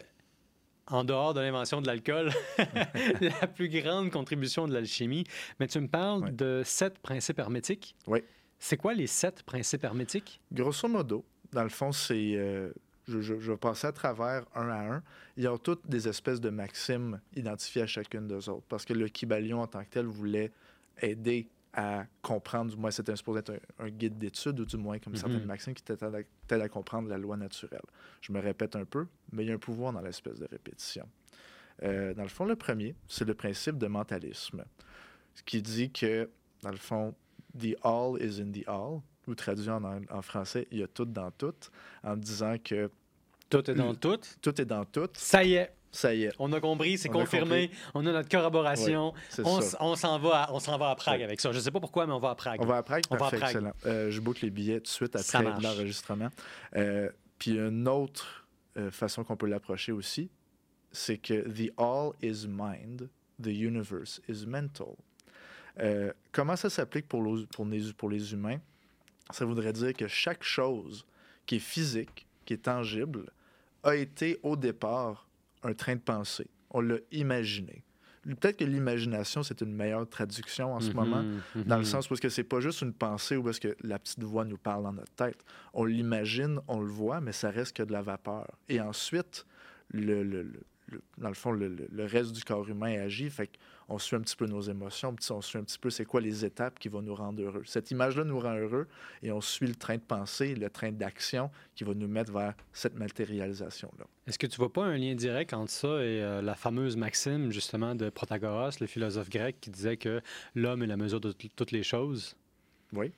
en 0.87 1.05
dehors 1.05 1.35
de 1.35 1.41
l'invention 1.41 1.81
de 1.81 1.87
l'alcool, 1.87 2.31
la 3.21 3.47
plus 3.47 3.69
grande 3.69 4.11
contribution 4.11 4.67
de 4.69 4.75
l'alchimie. 4.75 5.25
Mais 5.59 5.67
tu 5.67 5.81
me 5.81 5.89
parles 5.89 6.35
de 6.35 6.63
sept 6.65 6.99
principes 6.99 7.39
hermétiques. 7.39 7.95
Oui. 8.07 8.23
C'est 8.59 8.77
quoi 8.77 8.93
les 8.93 9.07
sept 9.07 9.43
principes 9.43 9.85
hermétiques? 9.85 10.41
Grosso 10.53 10.89
modo, 10.89 11.25
dans 11.53 11.63
le 11.63 11.69
fond, 11.71 11.93
c'est. 11.93 12.35
euh, 12.37 12.71
je, 13.09 13.21
je- 13.23 13.39
je 13.39 13.53
vais 13.53 13.57
passer 13.59 13.87
à 13.87 13.93
travers 13.93 14.45
un 14.55 14.69
à 14.69 14.95
un. 14.97 15.03
Il 15.39 15.45
y 15.45 15.47
a 15.47 15.57
toutes 15.59 15.89
des 15.89 16.07
espèces 16.07 16.41
de 16.41 16.51
maximes 16.51 17.21
identifiées 17.35 17.83
à 17.83 17.87
chacune 17.87 18.29
d'eux 18.29 18.49
autres. 18.51 18.67
Parce 18.69 18.85
que 18.85 18.93
le 18.93 19.09
Kybalion, 19.09 19.63
en 19.63 19.67
tant 19.67 19.83
que 19.83 19.89
tel, 19.89 20.05
voulait 20.07 20.53
aider 21.01 21.49
à 21.73 22.05
comprendre, 22.23 22.71
du 22.73 22.77
moins, 22.77 22.91
c'était 22.91 23.15
supposé 23.15 23.41
être 23.41 23.51
un, 23.79 23.85
un 23.87 23.91
guide 23.91 24.19
d'études, 24.19 24.59
ou 24.61 24.65
du 24.65 24.77
moins, 24.77 24.99
comme 24.99 25.13
Mhm. 25.13 25.19
certaines 25.19 25.45
maximes 25.45 25.75
qui 25.75 25.83
t'aident 25.85 26.25
à, 26.63 26.69
comprendre 26.69 27.09
la 27.09 27.17
loi 27.19 27.37
naturelle. 27.37 27.81
Je 28.21 28.33
me 28.33 28.41
répète 28.41 28.75
un 28.77 28.85
peu, 28.85 29.07
mais 29.33 29.45
il 29.45 29.49
y 29.49 29.51
a 29.53 29.55
un 29.55 29.59
pouvoir 29.59 29.93
dans 29.93 30.01
l'espèce 30.01 30.39
de 30.41 30.47
répétition. 30.47 31.09
Euh, 31.83 32.13
dans 32.15 32.25
le 32.25 32.29
fond, 32.29 32.45
le 32.45 32.57
premier, 32.57 32.95
c'est 33.09 33.25
le 33.25 33.35
principe 33.35 33.79
de 33.79 33.87
mentalisme, 33.87 34.65
ce 35.35 35.43
qui 35.45 35.63
dit 35.63 35.91
que, 35.93 36.29
dans 36.63 36.71
le 36.71 36.77
fond, 36.77 37.15
the 37.59 37.77
all 37.85 38.21
is 38.21 38.41
in 38.41 38.51
the 38.51 38.67
all, 38.69 39.01
ou 39.29 39.35
traduit 39.35 39.71
en, 39.71 39.83
en 39.85 40.23
français, 40.23 40.67
il 40.73 40.79
y 40.79 40.83
a 40.83 40.89
tout 40.89 41.05
dans 41.05 41.31
tout, 41.31 41.55
en 42.03 42.17
disant 42.17 42.57
que 42.63 42.91
Tout 43.49 43.71
est 43.71 43.75
dans 43.75 43.95
tout? 43.95 44.19
tout 44.43 44.61
est 44.61 44.65
dans 44.65 44.85
tout, 44.85 45.09
Ça 45.15 45.45
y 45.45 45.55
est, 45.55 45.73
ça 45.93 46.15
y 46.15 46.25
est, 46.25 46.33
on 46.39 46.53
a 46.53 46.61
compris, 46.61 46.99
c'est 46.99 47.09
a 47.09 47.13
confirmé. 47.13 47.71
On 47.95 48.07
a 48.07 48.13
notre 48.13 48.29
corroboration. 48.29 49.13
On, 49.45 49.97
s'en 49.97 50.19
va, 50.19 50.45
à- 50.45 50.53
on 50.53 50.61
s'en 50.61 50.79
va 50.79 50.91
à 50.91 50.95
Prague 50.95 51.23
avec 51.23 51.41
ça. 51.41 51.51
Je 51.53 51.59
sais 51.59 51.71
pas 51.71 51.81
pourquoi, 51.81 52.07
mais 52.07 52.13
on 52.13 52.19
va 52.21 52.31
à 52.31 52.35
Prague. 52.35 52.61
On 52.63 52.67
va 52.67 52.77
à 52.79 52.83
Prague, 52.83 53.03
On 53.11 53.17
va 53.17 53.27
à 53.27 53.31
Prague. 53.31 53.43
excellent. 53.43 53.73
Euh, 53.87 54.11
je 54.11 54.21
book 54.21 54.41
les 54.41 54.51
billets 54.51 54.79
tout 54.79 54.85
de 54.85 54.89
suite 54.89 55.17
après 55.17 55.43
l'enregistrement. 55.61 56.29
Euh, 56.77 57.11
puis 57.39 57.53
une 57.59 57.89
autre 57.89 58.47
euh, 58.77 58.91
façon 58.91 59.25
qu'on 59.25 59.37
peut 59.37 59.47
l'approcher 59.49 59.93
aussi, 59.93 60.31
c'est 60.93 61.19
que 61.19 61.49
the 61.49 61.73
all 61.79 62.13
is 62.23 62.47
mind, 62.49 63.09
the 63.43 63.47
universe 63.49 64.21
is 64.29 64.47
mental. 64.47 64.95
Comment 66.33 66.57
ça 66.57 66.69
s'applique 66.71 67.09
pour, 67.09 67.23
l'os- 67.23 67.47
pour, 67.47 67.65
les, 67.65 67.93
pour 67.93 68.11
les 68.11 68.33
humains? 68.33 68.59
Ça 69.31 69.45
voudrait 69.45 69.73
dire 69.73 69.93
que 69.95 70.09
chaque 70.09 70.43
chose 70.43 71.07
qui 71.47 71.57
est 71.57 71.61
physique, 71.61 72.27
qui 72.45 72.55
est 72.55 72.59
tangible, 72.65 73.31
a 73.83 73.95
été 73.97 74.39
au 74.43 74.57
départ 74.57 75.27
un 75.63 75.73
train 75.75 75.95
de 75.97 76.01
pensée. 76.01 76.49
On 76.71 76.81
l'a 76.81 76.97
imaginé. 77.13 77.83
Peut-être 78.23 78.59
que 78.59 78.65
l'imagination, 78.65 79.43
c'est 79.43 79.63
une 79.63 79.73
meilleure 79.75 80.07
traduction 80.09 80.75
en 80.75 80.81
ce 80.81 80.91
Mhm, 80.91 80.95
moment, 80.95 81.25
dans 81.65 81.77
le 81.77 81.83
mhm. 81.83 81.85
sens 81.87 82.11
où 82.11 82.15
est-ce 82.15 82.21
que 82.21 82.29
c'est 82.29 82.45
pas 82.45 82.61
juste 82.61 82.83
une 82.83 82.93
pensée 82.93 83.37
ou 83.37 83.49
est-ce 83.49 83.61
que 83.61 83.75
la 83.83 83.99
petite 83.99 84.23
voix 84.23 84.45
nous 84.45 84.59
parle 84.59 84.83
dans 84.83 84.93
notre 84.93 85.13
tête. 85.13 85.43
On 85.73 85.85
l'imagine, 85.87 86.61
on 86.69 86.81
le 86.81 86.91
voit, 86.91 87.21
mais 87.23 87.33
ça 87.33 87.49
reste 87.51 87.77
que 87.77 87.83
de 87.83 87.93
la 87.93 88.03
vapeur. 88.03 88.47
Et 88.69 88.79
ensuite, 88.81 89.47
le, 89.89 90.23
le- 90.23 90.43
le- 90.43 90.61
le- 90.91 91.03
dans 91.19 91.29
le 91.29 91.35
fond, 91.35 91.53
le, 91.53 91.89
reste 92.05 92.33
du 92.33 92.43
corps 92.45 92.69
humain 92.69 93.01
agit. 93.01 93.31
Fait 93.31 93.49
qu'on 93.89 93.99
suit 93.99 94.17
un 94.17 94.21
petit 94.21 94.37
peu 94.37 94.47
nos 94.47 94.61
émotions, 94.61 95.15
puis 95.15 95.27
on 95.33 95.41
suit 95.41 95.59
un 95.59 95.65
petit 95.65 95.79
peu 95.79 95.91
c'est 95.91 96.05
quoi 96.05 96.21
les 96.21 96.45
étapes 96.45 96.79
qui 96.79 96.89
vont 96.89 97.03
nous 97.03 97.15
rendre 97.15 97.43
heureux. 97.43 97.63
Cette 97.67 97.91
image-là 97.91 98.25
nous 98.25 98.39
rend 98.39 98.55
heureux 98.57 98.87
et 99.23 99.33
on 99.33 99.41
suit 99.41 99.67
le 99.67 99.75
train 99.75 99.97
de 99.97 100.03
pensée, 100.03 100.55
le 100.55 100.71
train 100.71 100.93
d'action 100.93 101.51
qui 101.75 101.85
va 101.85 101.95
nous 101.95 102.09
mettre 102.09 102.33
vers 102.33 102.55
cette 102.73 102.95
matérialisation-là. 102.99 104.05
Est-ce 104.27 104.39
que 104.39 104.47
tu 104.47 104.57
vois 104.59 104.73
pas 104.73 104.85
un 104.85 104.97
lien 104.97 105.15
direct 105.15 105.53
entre 105.55 105.73
ça 105.73 105.89
et 106.05 106.23
euh, 106.23 106.43
la 106.43 106.55
fameuse 106.55 106.97
maxime, 106.97 107.51
justement, 107.51 107.95
de 107.95 108.11
Protagoras, 108.11 108.77
le 108.81 108.87
philosophe 108.87 109.31
grec, 109.31 109.57
qui 109.61 109.71
disait 109.71 109.97
que 109.97 110.21
l'homme 110.55 110.83
est 110.83 110.87
la 110.87 110.97
mesure 110.97 111.21
de 111.21 111.33
toutes 111.33 111.73
les 111.73 111.83
choses? 111.83 112.37
Oui. 112.93 113.13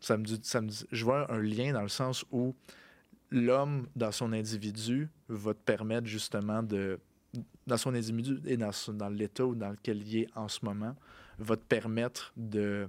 Ça 0.00 0.16
me 0.18 0.24
dit, 0.24 0.38
ça 0.42 0.60
me 0.60 0.68
dit- 0.68 0.84
je 0.92 1.04
vois 1.04 1.30
un 1.32 1.40
lien 1.40 1.72
dans 1.72 1.82
le 1.82 1.88
sens 1.88 2.24
où 2.30 2.54
l'homme, 3.30 3.86
dans 3.96 4.12
son 4.12 4.32
individu, 4.32 5.08
va 5.28 5.54
te 5.54 5.60
permettre 5.60 6.06
justement 6.06 6.62
de. 6.62 6.98
Dans 7.66 7.76
son 7.76 7.94
individu 7.94 8.40
et 8.46 8.56
dans, 8.56 8.70
dans 8.92 9.08
l'état 9.08 9.44
dans 9.44 9.70
lequel 9.70 10.06
il 10.06 10.22
est 10.22 10.28
en 10.36 10.48
ce 10.48 10.64
moment, 10.64 10.94
va 11.38 11.56
te 11.56 11.64
permettre 11.64 12.32
de. 12.36 12.88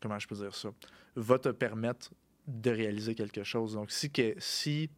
Comment 0.00 0.18
je 0.18 0.26
peux 0.26 0.34
dire 0.34 0.54
ça? 0.54 0.70
Va 1.14 1.38
te 1.38 1.50
permettre 1.50 2.10
de 2.48 2.70
réaliser 2.70 3.14
quelque 3.14 3.44
chose. 3.44 3.74
Donc, 3.74 3.90
si, 3.92 4.10
que, 4.10 4.34
si 4.38 4.90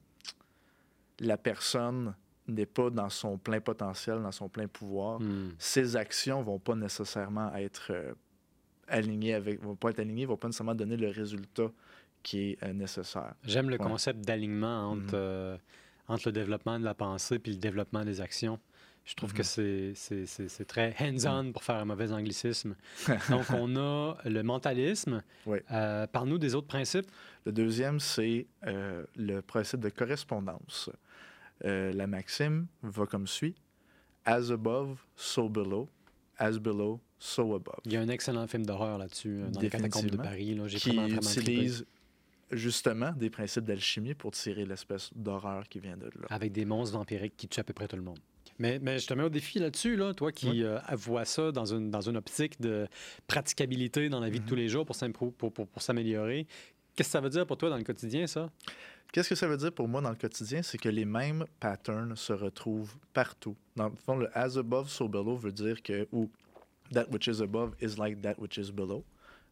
la 1.21 1.37
personne 1.37 2.15
n'est 2.47 2.67
pas 2.67 2.91
dans 2.91 3.11
son 3.11 3.37
plein 3.39 3.61
potentiel, 3.61 4.23
dans 4.23 4.33
son 4.33 4.49
plein 4.49 4.69
pouvoir, 4.69 5.21
Hmm. 5.21 5.51
ses 5.59 5.97
actions 5.97 6.43
vont 6.43 6.59
pas 6.59 6.75
nécessairement 6.75 7.55
être 7.55 7.89
euh, 7.91 8.15
alignées 8.89 9.35
avec, 9.35 9.63
vont 9.63 9.77
pas 9.77 9.91
être 9.91 10.01
alignées, 10.01 10.27
vont 10.27 10.37
pas 10.37 10.49
nécessairement 10.49 10.75
donner 10.75 10.97
le 10.97 11.09
résultat 11.09 11.71
qui 12.25 12.51
est 12.51 12.63
euh, 12.65 12.73
nécessaire. 12.73 13.35
J'aime 13.45 13.71
le 13.71 13.77
Ouais. 13.79 13.87
concept 13.87 14.21
d'alignement 14.25 14.91
entre, 14.91 15.05
Mhm. 15.05 15.11
euh, 15.15 15.57
entre 16.09 16.29
le 16.29 16.33
développement 16.33 16.81
de 16.81 16.85
la 16.85 16.95
pensée 16.95 17.39
puis 17.39 17.53
le 17.53 17.59
développement 17.59 18.05
des 18.05 18.21
actions. 18.21 18.59
Je 19.05 19.15
trouve 19.15 19.33
que 19.35 19.43
Mhm. 19.43 19.95
c'est- 19.95 20.65
très 20.67 20.95
hands-on 20.99 21.53
pour 21.53 21.63
faire 21.63 21.77
un 21.77 21.85
mauvais 21.85 22.11
anglicisme. 22.11 22.75
Donc, 23.31 23.45
on 23.51 23.77
a 23.77 24.17
le 24.25 24.43
mentalisme. 24.43 25.23
Euh, 25.71 26.07
Parle-nous 26.07 26.39
des 26.39 26.55
autres 26.55 26.67
principes. 26.67 27.07
Le 27.45 27.53
deuxième, 27.53 28.01
c'est 28.01 28.47
euh, 28.67 29.05
le 29.15 29.41
principe 29.43 29.81
de 29.81 29.91
correspondance. 29.91 30.91
La 31.63 32.07
maxime 32.07 32.67
va 32.83 33.07
comme 33.07 33.27
suit 33.27 33.55
As 34.25 34.51
above, 34.51 34.99
so 35.17 35.49
below. 35.51 35.89
As 36.39 36.59
below, 36.59 36.99
so 37.19 37.55
above. 37.55 37.81
Il 37.85 37.93
y 37.93 37.97
a 37.97 38.01
un 38.01 38.09
excellent 38.09 38.47
film 38.47 38.65
d'horreur 38.67 38.97
là-dessus, 38.99 39.43
dans 39.53 39.61
les 39.61 39.69
catacombes 39.69 40.07
de. 40.11 40.17
Paris. 40.17 40.55
là. 40.55 40.67
Qui 40.67 40.97
utilise 40.97 41.85
justement 42.51 43.13
des 43.13 43.31
principes 43.31 43.65
d'alchimie 43.65 44.15
pour 44.15 44.33
tirer 44.33 44.65
l'espèce 44.67 45.11
d'horreur 45.15 45.69
qui 45.69 45.81
vient 45.81 45.97
de 45.97 46.07
là. 46.07 46.27
avec 46.31 46.53
des 46.53 46.65
monstres 46.65 46.97
vampiriques 46.97 47.37
qui 47.37 47.49
tuent 47.49 47.61
à 47.61 47.65
peu 47.65 47.73
près 47.73 47.89
tout 47.89 47.97
le 47.97 48.03
monde. 48.03 48.19
Mais, 48.59 48.79
mais 48.79 48.99
je 49.01 49.07
te 49.07 49.15
mets 49.15 49.25
au 49.25 49.29
défi 49.29 49.59
là-dessus, 49.59 49.97
là, 49.97 50.15
toi 50.15 50.31
qui 50.31 50.49
Oui. 50.51 50.63
euh, 50.63 50.79
vois 50.93 51.25
ça 51.25 51.51
dans 51.51 51.65
une, 51.75 51.91
dans 51.91 52.03
une 52.03 52.17
optique 52.17 52.61
de 52.61 52.87
praticabilité 53.27 54.09
dans 54.09 54.21
la 54.21 54.29
vie 54.31 54.39
de 54.39 54.45
Mhm. 54.45 54.49
tous 54.49 54.55
les 54.55 54.69
jours 54.69 54.87
pour, 54.87 54.95
s'impro- 54.95 55.33
pour, 55.33 55.53
pour, 55.53 55.67
pour 55.67 55.83
s'améliorer. 55.83 56.47
Qu'est-ce 56.95 57.09
que 57.09 57.13
ça 57.13 57.21
veut 57.21 57.31
dire 57.31 57.47
pour 57.47 57.57
toi 57.57 57.69
dans 57.71 57.77
le 57.77 57.83
quotidien, 57.83 58.27
ça? 58.29 58.49
Qu'est-ce 59.13 59.29
que 59.29 59.35
ça 59.35 59.49
veut 59.49 59.57
dire 59.57 59.73
pour 59.73 59.89
moi 59.89 60.01
dans 60.01 60.11
le 60.11 60.17
quotidien? 60.17 60.63
C'est 60.63 60.79
que 60.79 60.89
les 60.89 61.05
mêmes 61.05 61.45
patterns 61.59 62.15
se 62.17 62.33
retrouvent 62.33 62.95
partout. 63.13 63.57
Dans 63.75 63.89
le 63.89 63.97
fond, 63.97 64.17
le 64.17 64.29
as 64.39 64.57
above, 64.57 64.89
so 64.89 65.09
below 65.09 65.37
veut 65.37 65.53
dire 65.53 65.83
que, 65.83 66.07
ou 66.13 66.31
that 66.93 67.07
which 67.11 67.27
is 67.27 67.43
above 67.43 67.75
is 67.81 67.97
like 67.99 68.21
that 68.23 68.35
which 68.39 68.57
is 68.59 68.71
below. 68.71 69.03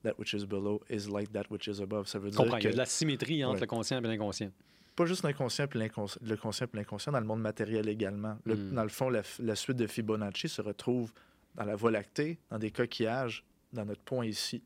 That 0.02 0.14
which 0.18 0.32
is 0.34 0.44
below 0.46 0.80
is 0.90 1.08
like 1.08 1.32
that 1.32 1.44
which 1.50 1.66
is 1.66 1.80
above. 1.82 2.06
Ça 2.08 2.18
veut 2.18 2.30
dire 2.30 2.36
comprends. 2.38 2.58
Il 2.58 2.64
y 2.64 2.68
a 2.68 2.72
de 2.72 2.76
la 2.76 2.86
symétrie 2.86 3.44
entre 3.44 3.54
Ouais. 3.54 3.60
le 3.60 3.66
conscient 3.66 3.98
et 3.98 4.06
l'inconscient. 4.06 4.50
pas 4.94 5.06
juste 5.06 5.22
l'inconscient 5.24 5.66
l'inconscient, 5.74 6.20
le 6.24 6.36
conscient 6.36 6.66
puis 6.66 6.78
l'inconscient, 6.78 7.12
dans 7.12 7.20
le 7.20 7.26
monde 7.26 7.40
matériel 7.40 7.88
également. 7.88 8.36
Le- 8.44 8.56
Mm. 8.56 8.72
Dans 8.74 8.82
le 8.82 8.88
fond, 8.90 9.08
la, 9.08 9.22
la 9.38 9.54
suite 9.56 9.76
de 9.78 9.86
Fibonacci 9.86 10.48
se 10.48 10.60
retrouve 10.60 11.12
dans 11.54 11.64
la 11.64 11.76
Voie 11.76 11.90
lactée, 11.90 12.38
dans 12.50 12.58
des 12.58 12.70
coquillages, 12.70 13.44
dans 13.72 13.84
notre 13.84 14.02
point 14.02 14.26
ici. 14.26 14.62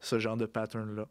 Ce 0.00 0.18
genre 0.18 0.36
de 0.36 0.46
pattern-là. 0.46 1.06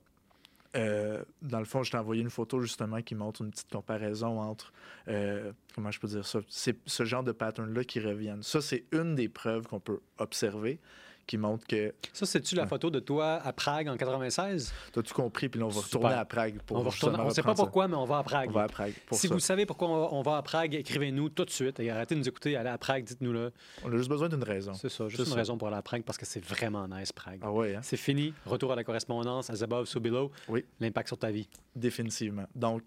Euh, 0.75 1.23
dans 1.41 1.59
le 1.59 1.65
fond, 1.65 1.83
je 1.83 1.91
t'ai 1.91 1.97
envoyé 1.97 2.21
une 2.21 2.29
photo 2.29 2.59
justement 2.59 3.01
qui 3.01 3.15
montre 3.15 3.41
une 3.41 3.49
petite 3.51 3.71
comparaison 3.71 4.41
entre, 4.41 4.73
euh, 5.07 5.53
comment 5.73 5.89
je 5.89 5.99
peux 6.01 6.07
dire 6.07 6.25
ça, 6.25 6.39
c'est 6.49 6.77
ce 6.85 7.05
genre 7.05 7.23
de 7.23 7.31
pattern-là 7.31 7.83
qui 7.85 8.01
reviennent. 8.01 8.43
Ça, 8.43 8.59
c'est 8.61 8.83
une 8.91 9.15
des 9.15 9.29
preuves 9.29 9.67
qu'on 9.67 9.79
peut 9.79 9.99
observer 10.17 10.79
qui 11.27 11.37
montre 11.37 11.65
que 11.65 11.93
Ça, 12.13 12.25
c'est-tu 12.25 12.55
la 12.55 12.67
photo 12.67 12.89
de 12.89 12.99
toi 12.99 13.35
à 13.43 13.51
Prague 13.53 13.87
en 13.87 13.97
96? 13.97 14.73
tu 14.93 14.99
as 14.99 15.03
tout 15.03 15.13
compris, 15.13 15.49
puis 15.49 15.59
là, 15.59 15.65
on 15.65 15.69
va 15.69 15.81
Super. 15.81 15.99
retourner 15.99 16.15
à 16.15 16.25
Prague 16.25 16.59
pour 16.65 16.77
on 16.77 16.83
va 16.83 16.89
retourner. 16.89 17.19
On 17.19 17.25
ne 17.25 17.29
sait 17.31 17.41
pas 17.41 17.55
ça. 17.55 17.63
pourquoi, 17.63 17.87
mais 17.87 17.95
on 17.95 18.05
va 18.05 18.19
à 18.19 18.23
Prague. 18.23 18.49
On 18.49 18.53
va 18.53 18.63
à 18.63 18.67
Prague 18.67 18.93
pour 19.07 19.17
si 19.17 19.27
ça. 19.27 19.33
vous 19.33 19.39
savez 19.39 19.65
pourquoi 19.65 19.89
on 19.89 19.99
va, 20.01 20.07
on 20.11 20.21
va 20.21 20.37
à 20.37 20.41
Prague, 20.41 20.75
écrivez-nous 20.75 21.29
tout 21.29 21.45
de 21.45 21.49
suite 21.49 21.79
et 21.79 21.89
arrêtez 21.89 22.15
de 22.15 22.19
nous 22.19 22.27
écouter. 22.27 22.55
Allez 22.55 22.69
à 22.69 22.77
Prague, 22.77 23.03
dites-nous-le. 23.03 23.51
On 23.83 23.91
a 23.91 23.97
juste 23.97 24.09
besoin 24.09 24.29
d'une 24.29 24.43
raison. 24.43 24.73
C'est 24.73 24.89
ça, 24.89 25.07
juste 25.07 25.19
une 25.21 25.25
ça. 25.25 25.35
raison 25.35 25.57
pour 25.57 25.67
aller 25.67 25.77
à 25.77 25.81
Prague 25.81 26.03
parce 26.03 26.17
que 26.17 26.25
c'est 26.25 26.43
vraiment 26.43 26.87
nice, 26.87 27.11
Prague. 27.11 27.39
Ah 27.41 27.51
ouais, 27.51 27.75
hein? 27.75 27.81
C'est 27.83 27.97
fini. 27.97 28.33
Retour 28.45 28.71
à 28.71 28.75
la 28.75 28.83
correspondance, 28.83 29.49
as 29.49 29.61
above, 29.63 29.85
so 29.87 29.99
below. 29.99 30.31
Oui. 30.47 30.63
L'impact 30.79 31.07
sur 31.07 31.17
ta 31.17 31.31
vie. 31.31 31.47
Définitivement. 31.75 32.45
Donc, 32.55 32.83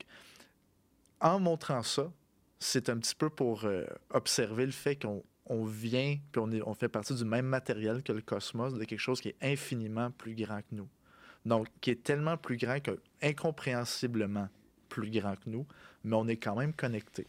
en 1.20 1.40
montrant 1.40 1.83
ça, 1.83 2.11
c'est 2.61 2.88
un 2.88 2.98
petit 2.98 3.14
peu 3.14 3.31
pour 3.31 3.64
euh, 3.64 3.85
observer 4.11 4.66
le 4.66 4.72
fait 4.72 4.96
qu'on 4.96 5.22
on 5.49 5.65
vient, 5.65 6.17
puis 6.33 6.41
on, 6.41 6.51
est- 6.51 6.63
on 6.63 6.75
fait 6.75 6.89
partie 6.89 7.15
du 7.15 7.25
même 7.25 7.47
matériel 7.47 8.03
que 8.03 8.13
le 8.13 8.21
cosmos, 8.21 8.75
de 8.75 8.85
quelque 8.85 8.99
chose 9.01 9.21
qui 9.21 9.29
est 9.29 9.37
infiniment 9.43 10.11
plus 10.11 10.35
grand 10.35 10.61
que 10.61 10.75
nous. 10.75 10.89
Donc, 11.47 11.69
qui 11.81 11.91
est 11.91 12.03
tellement 12.03 12.37
plus 12.37 12.57
grand 12.57 12.81
que, 12.81 12.99
incompréhensiblement 13.23 14.49
plus 14.89 15.11
grand 15.11 15.35
que 15.37 15.49
nous, 15.51 15.67
mais 16.05 16.17
on 16.17 16.27
est 16.29 16.37
quand 16.37 16.57
même 16.57 16.73
connectés. 16.73 17.27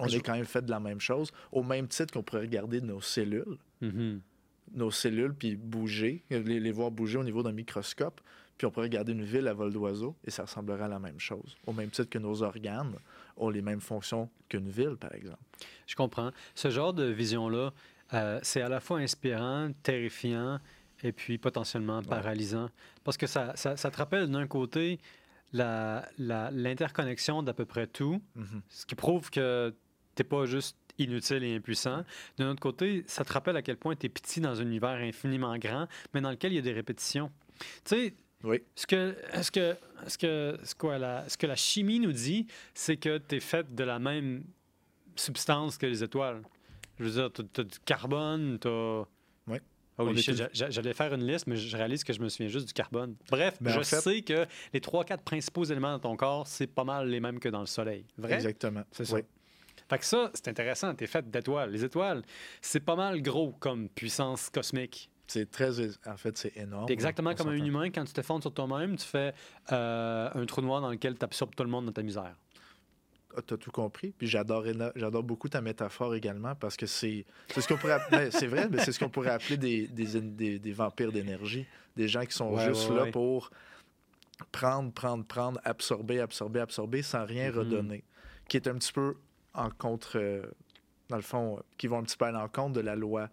On 0.00 0.08
Je- 0.08 0.16
est 0.16 0.20
quand 0.20 0.32
même 0.34 0.44
fait 0.44 0.62
de 0.64 0.70
la 0.70 0.80
même 0.80 1.00
chose, 1.00 1.32
au 1.52 1.62
même 1.62 1.86
titre 1.88 2.12
qu'on 2.14 2.22
pourrait 2.22 2.42
regarder 2.42 2.80
nos 2.80 3.00
cellules, 3.00 3.58
Mhm. 3.80 4.20
nos 4.74 4.90
cellules, 4.90 5.34
puis 5.34 5.56
bouger, 5.56 6.24
les, 6.30 6.60
les 6.60 6.72
voir 6.72 6.90
bouger 6.90 7.18
au 7.18 7.24
niveau 7.24 7.42
d'un 7.42 7.52
microscope, 7.52 8.20
puis 8.56 8.66
on 8.66 8.70
pourrait 8.70 8.86
regarder 8.86 9.12
une 9.12 9.24
ville 9.24 9.46
à 9.48 9.54
vol 9.54 9.72
d'oiseau, 9.72 10.16
et 10.24 10.30
ça 10.30 10.42
ressemblerait 10.42 10.84
à 10.84 10.88
la 10.88 10.98
même 10.98 11.20
chose. 11.20 11.56
Au 11.66 11.72
même 11.72 11.90
titre 11.90 12.08
que 12.10 12.18
nos 12.18 12.42
organes 12.42 12.94
ont 13.36 13.48
les 13.50 13.62
mêmes 13.62 13.80
fonctions 13.80 14.28
qu'une 14.48 14.68
ville, 14.68 14.96
par 15.00 15.14
exemple. 15.14 15.38
Je 15.86 15.94
comprends. 15.94 16.30
Ce 16.54 16.70
genre 16.70 16.92
de 16.92 17.04
vision-là, 17.04 17.72
euh, 18.14 18.38
c'est 18.42 18.60
à 18.62 18.68
la 18.68 18.80
fois 18.80 18.98
inspirant, 18.98 19.70
terrifiant 19.82 20.58
et 21.02 21.12
puis 21.12 21.38
potentiellement 21.38 22.02
paralysant. 22.02 22.68
Parce 23.04 23.16
que 23.16 23.26
ça, 23.26 23.52
ça, 23.56 23.76
ça 23.76 23.90
te 23.90 23.96
rappelle 23.96 24.30
d'un 24.30 24.46
côté 24.46 24.98
la- 25.52 26.06
la- 26.18 26.50
l'interconnexion 26.50 27.42
d'à 27.42 27.52
peu 27.54 27.64
près 27.64 27.86
tout, 27.86 28.20
Mhm. 28.36 28.62
ce 28.68 28.86
qui 28.86 28.94
prouve 28.94 29.30
que 29.30 29.74
t'es 30.14 30.24
pas 30.24 30.46
juste 30.46 30.76
inutile 30.98 31.42
et 31.42 31.56
impuissant. 31.56 32.04
D'un 32.38 32.50
autre 32.50 32.60
côté, 32.60 33.02
ça 33.06 33.24
te 33.24 33.32
rappelle 33.32 33.56
à 33.56 33.62
quel 33.62 33.76
point 33.76 33.96
tu 33.96 34.06
es 34.06 34.08
petit 34.08 34.40
dans 34.40 34.60
un 34.60 34.64
univers 34.64 34.90
infiniment 35.00 35.56
grand, 35.58 35.88
mais 36.14 36.20
dans 36.20 36.30
lequel 36.30 36.52
il 36.52 36.56
y 36.56 36.58
a 36.58 36.62
des 36.62 36.72
répétitions. 36.72 37.30
Tu 37.84 37.96
sais, 37.96 38.14
Oui, 38.44 38.62
ce 38.74 38.86
que, 38.86 39.16
ce 39.42 39.50
que, 39.50 39.76
ce 40.08 40.18
que, 40.18 40.58
ce 40.64 40.74
quoi, 40.74 40.98
la, 40.98 41.28
ce 41.28 41.36
que 41.36 41.46
la 41.46 41.56
chimie 41.56 42.00
nous 42.00 42.12
dit, 42.12 42.46
c'est 42.74 42.96
que 42.96 43.18
tu 43.18 43.36
es 43.36 43.40
fait 43.40 43.72
de 43.74 43.84
la 43.84 43.98
même 43.98 44.44
substance 45.16 45.78
que 45.78 45.86
les 45.86 46.02
étoiles. 46.02 46.42
Je 46.98 47.04
veux 47.04 47.10
dire, 47.10 47.30
tu 47.32 47.60
as, 47.60 47.64
du 47.64 47.78
carbone, 47.84 48.58
tu 48.60 48.68
as. 48.68 49.04
Oui. 49.46 49.58
J'a- 50.52 50.70
j'allais 50.70 50.94
faire 50.94 51.12
une 51.14 51.24
liste, 51.26 51.46
mais 51.46 51.54
je 51.56 51.76
réalise 51.76 52.02
que 52.02 52.12
je 52.12 52.20
me 52.20 52.28
souviens 52.28 52.48
juste 52.48 52.66
du 52.66 52.72
carbone. 52.72 53.14
Bref, 53.30 53.58
Ben, 53.60 53.70
je 53.72 53.78
en 53.78 53.82
fait- 53.84 54.00
sais 54.00 54.22
que 54.22 54.46
les 54.72 54.80
trois, 54.80 55.04
quatre 55.04 55.22
principaux 55.22 55.64
éléments 55.64 55.92
dans 55.92 55.98
ton 56.10 56.16
corps, 56.16 56.46
c'est 56.46 56.66
pas 56.66 56.82
mal 56.84 57.08
les 57.08 57.20
mêmes 57.20 57.38
que 57.38 57.48
dans 57.50 57.60
le 57.60 57.66
Soleil. 57.66 58.06
Vrai? 58.16 58.34
exactement. 58.34 58.82
C'est 58.90 59.04
ça. 59.04 59.14
Oui. 59.16 59.20
Fait 59.88 59.98
que 59.98 60.04
ça, 60.04 60.30
c'est 60.34 60.48
intéressant. 60.48 60.94
Tu 60.94 61.04
es 61.04 61.06
fait 61.06 61.30
d'étoiles. 61.30 61.70
Les 61.70 61.84
étoiles, 61.84 62.22
c'est 62.62 62.80
pas 62.80 62.96
mal 62.96 63.20
gros 63.20 63.52
comme 63.60 63.88
puissance 63.90 64.48
cosmique. 64.48 65.10
C'est 65.32 65.50
très... 65.50 65.70
En 66.06 66.16
fait, 66.16 66.36
c'est 66.36 66.56
énorme. 66.56 66.86
Puis 66.86 66.92
exactement 66.92 67.34
comme 67.34 67.48
un 67.48 67.64
humain, 67.64 67.90
quand 67.90 68.04
tu 68.04 68.12
te 68.12 68.20
fondes 68.22 68.42
sur 68.42 68.52
toi-même, 68.52 68.96
tu 68.96 69.06
fais 69.06 69.32
euh, 69.72 70.28
un 70.34 70.44
trou 70.46 70.60
noir 70.60 70.80
dans 70.82 70.90
lequel 70.90 71.16
tu 71.16 71.24
absorbes 71.24 71.54
tout 71.54 71.64
le 71.64 71.70
monde 71.70 71.86
dans 71.86 71.92
ta 71.92 72.02
misère. 72.02 72.34
Tu 73.46 73.54
as 73.54 73.56
tout 73.56 73.70
compris. 73.70 74.12
Puis 74.18 74.26
j'adore 74.26 74.62
beaucoup 75.22 75.48
ta 75.48 75.62
métaphore 75.62 76.14
également 76.14 76.54
parce 76.54 76.76
que 76.76 76.84
c'est 76.84 77.24
c'est 77.48 77.62
ce 77.62 77.68
qu'on 77.68 77.78
pourrait 77.78 77.94
app- 77.94 78.10
ben, 78.10 78.30
c'est 78.30 78.46
vrai, 78.46 78.68
mais 78.70 78.78
c'est 78.78 78.92
ce 78.92 78.98
qu'on 78.98 79.08
pourrait 79.08 79.30
appeler 79.30 79.56
des, 79.56 79.86
des, 79.86 80.20
des- 80.20 80.58
des 80.58 80.72
vampires 80.72 81.10
d'énergie. 81.12 81.64
Des 81.96 82.08
gens 82.08 82.26
qui 82.26 82.34
sont 82.34 82.52
Ouais, 82.52 82.64
juste 82.66 82.90
ouais, 82.90 82.96
là 82.96 83.06
pour 83.06 83.50
prendre, 84.50 84.92
prendre, 84.92 85.24
prendre, 85.24 85.58
absorber, 85.64 86.20
absorber, 86.20 86.60
absorber 86.60 87.00
sans 87.02 87.24
rien 87.24 87.50
Mhm. 87.50 87.58
redonner. 87.58 88.04
Qui 88.48 88.58
est 88.58 88.68
un 88.68 88.74
petit 88.74 88.92
peu 88.92 89.14
en 89.54 89.70
contre, 89.70 90.18
euh, 90.18 90.42
dans 91.08 91.16
le 91.16 91.22
fond, 91.22 91.56
euh, 91.56 91.60
qui 91.78 91.86
vont 91.86 91.98
un 92.00 92.02
petit 92.02 92.16
peu 92.18 92.26
à 92.26 92.32
l'encontre 92.32 92.74
de 92.74 92.80
la 92.80 92.96
loi, 92.96 93.30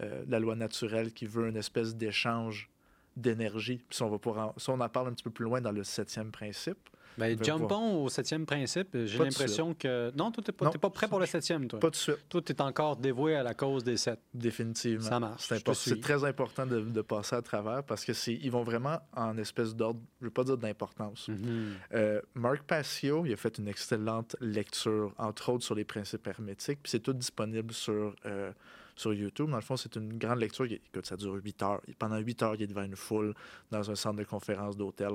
euh, 0.00 0.24
la 0.28 0.38
loi 0.38 0.56
naturelle 0.56 1.12
qui 1.12 1.26
veut 1.26 1.48
une 1.48 1.56
espèce 1.56 1.94
d'échange 1.94 2.70
d'énergie. 3.16 3.82
Ça, 3.90 4.04
on 4.04 4.10
va 4.10 4.18
pouvoir 4.18 4.48
en, 4.48 4.54
ça, 4.58 4.72
on 4.72 4.80
en 4.80 4.88
parle 4.88 5.08
un 5.08 5.12
petit 5.12 5.24
peu 5.24 5.30
plus 5.30 5.44
loin 5.44 5.60
dans 5.60 5.72
le 5.72 5.84
septième 5.84 6.30
principe. 6.30 6.78
Ben, 7.18 7.36
jumpons 7.42 8.02
au 8.02 8.08
septième 8.08 8.46
principe. 8.46 8.96
J'ai 9.04 9.18
l'impression 9.18 9.74
que. 9.74 10.10
Non, 10.16 10.30
toi, 10.30 10.42
t'es 10.44 10.52
pas, 10.52 10.66
Non, 10.66 10.70
t'es 10.70 10.78
pas 10.78 10.90
prêt 10.90 11.08
pour 11.08 11.18
le 11.18 11.26
septième, 11.26 11.66
toi. 11.66 11.80
Pas 11.80 11.90
de 11.90 11.96
suite. 11.96 12.18
Toi, 12.28 12.40
t'es 12.40 12.60
encore 12.62 12.96
dévoué 12.96 13.34
à 13.34 13.42
la 13.42 13.52
cause 13.52 13.84
des 13.84 13.96
sept. 13.96 14.20
Définitivement. 14.32 15.08
Ça 15.08 15.20
marche, 15.20 15.52
C'est 15.74 16.00
très 16.00 16.24
important 16.24 16.66
de, 16.66 16.80
de 16.80 17.02
passer 17.02 17.36
à 17.36 17.42
travers 17.42 17.82
parce 17.82 18.04
que 18.04 18.12
ils 18.30 18.50
vont 18.50 18.62
vraiment 18.62 19.00
en 19.14 19.36
espèce 19.38 19.74
d'ordre, 19.74 20.00
je 20.20 20.24
ne 20.24 20.28
veux 20.28 20.32
pas 20.32 20.44
dire 20.44 20.56
d'importance. 20.56 21.28
Mhm. 21.28 21.74
Euh, 21.94 22.20
Marc 22.34 22.62
Passio, 22.62 23.26
il 23.26 23.32
a 23.32 23.36
fait 23.36 23.58
une 23.58 23.68
excellente 23.68 24.36
lecture, 24.40 25.12
entre 25.18 25.52
autres 25.52 25.64
sur 25.64 25.74
les 25.74 25.84
principes 25.84 26.26
hermétiques, 26.26 26.78
puis 26.82 26.90
c'est 26.90 27.00
tout 27.00 27.12
disponible 27.12 27.74
sur, 27.74 28.14
euh, 28.26 28.52
sur 29.00 29.14
YouTube. 29.14 29.48
Dans 29.50 29.56
le 29.56 29.62
fond, 29.62 29.76
c'est 29.76 29.96
une 29.96 30.18
grande 30.18 30.38
lecture. 30.40 30.68
qui- 30.68 30.74
Écoute, 30.74 31.06
ça 31.06 31.16
dure 31.16 31.34
8 31.34 31.62
heures. 31.62 31.80
Pendant 31.98 32.18
8 32.18 32.42
heures, 32.42 32.54
il 32.54 32.62
est 32.62 32.66
devant 32.66 32.82
une 32.84 32.96
foule 32.96 33.34
dans 33.70 33.90
un 33.90 33.94
centre 33.94 34.16
de 34.18 34.24
conférence 34.24 34.76
d'hôtel 34.76 35.12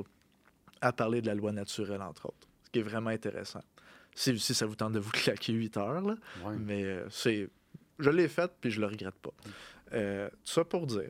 à 0.82 0.92
parler 0.92 1.22
de 1.22 1.28
la 1.28 1.36
loi 1.36 1.52
naturelle, 1.52 2.02
entre 2.02 2.28
autres. 2.28 2.48
Ce 2.64 2.70
qui 2.72 2.80
est 2.80 2.84
vraiment 2.84 3.12
intéressant. 3.12 3.64
Si, 4.16 4.38
si 4.40 4.54
ça 4.54 4.66
vous 4.66 4.76
tente 4.76 4.94
de 4.94 5.00
vous 5.00 5.12
claquer 5.12 5.54
8 5.54 5.78
heures, 5.78 6.02
là, 6.02 6.16
Ouais. 6.44 6.56
mais 6.58 6.84
euh, 6.84 7.08
c'est. 7.10 7.50
Je 8.00 8.10
l'ai 8.10 8.28
fait, 8.28 8.52
puis 8.60 8.72
je 8.72 8.82
le 8.82 8.88
regrette 8.88 9.16
pas. 9.16 9.32
Euh, 9.94 10.30
tout 10.30 10.52
ça 10.52 10.66
pour 10.66 10.86
dire. 10.88 11.10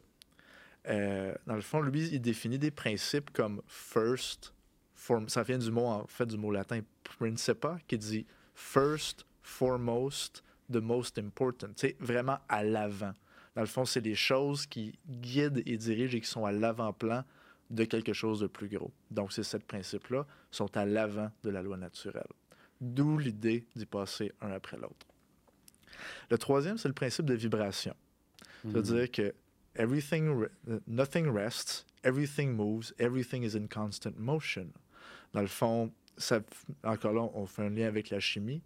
euh, 0.87 1.33
dans 1.47 1.55
le 1.55 1.61
fond, 1.61 1.81
lui, 1.81 2.07
il 2.11 2.21
définit 2.21 2.59
des 2.59 2.69
principes 2.71 3.31
comme 3.31 3.61
first, 3.67 4.53
form, 4.93 5.27
ça 5.29 5.41
vient 5.41 5.57
du 5.57 5.71
mot, 5.71 5.85
en 5.87 6.05
fait, 6.05 6.27
du 6.27 6.37
mot 6.37 6.51
latin 6.51 6.81
principa, 7.03 7.79
qui 7.87 7.97
dit 7.97 8.25
first, 8.53 9.25
foremost, 9.41 10.43
the 10.71 10.77
most 10.77 11.17
important. 11.17 11.67
C'est 11.75 11.95
vraiment 11.99 12.39
à 12.49 12.63
l'avant. 12.63 13.13
Dans 13.55 13.61
le 13.61 13.67
fond, 13.67 13.85
c'est 13.85 14.01
les 14.01 14.15
choses 14.15 14.65
qui 14.65 14.97
guident 15.07 15.63
et 15.65 15.77
dirigent 15.77 16.17
et 16.17 16.21
qui 16.21 16.29
sont 16.29 16.45
à 16.45 16.51
l'avant-plan 16.51 17.23
de 17.69 17.83
quelque 17.85 18.13
chose 18.13 18.39
de 18.39 18.47
plus 18.47 18.67
gros. 18.67 18.91
Donc, 19.11 19.31
ces 19.33 19.43
sept 19.43 19.63
principes-là 19.65 20.25
sont 20.51 20.75
à 20.77 20.85
l'avant 20.85 21.31
de 21.43 21.49
la 21.49 21.61
loi 21.61 21.77
naturelle. 21.77 22.27
D'où 22.81 23.17
l'idée 23.17 23.65
d'y 23.75 23.85
passer 23.85 24.31
un 24.41 24.51
après 24.51 24.77
l'autre. 24.77 25.07
Le 26.29 26.37
troisième, 26.37 26.77
c'est 26.77 26.89
le 26.89 26.93
principe 26.93 27.25
de 27.25 27.33
vibration. 27.33 27.95
C'est-à-dire 28.63 29.11
que 29.11 29.33
everything, 29.75 30.47
nothing 30.87 31.27
rests, 31.27 31.85
everything 32.03 32.51
moves, 32.51 32.93
everything 32.99 33.43
is 33.43 33.55
in 33.55 33.67
constant 33.67 34.17
motion. 34.17 34.67
Dans 35.33 35.41
le 35.41 35.47
fond, 35.47 35.91
ça, 36.17 36.41
encore 36.83 37.13
là, 37.13 37.21
on 37.33 37.45
fait 37.45 37.63
un 37.63 37.69
lien 37.69 37.87
avec 37.87 38.09
la 38.09 38.19
chimie. 38.19 38.61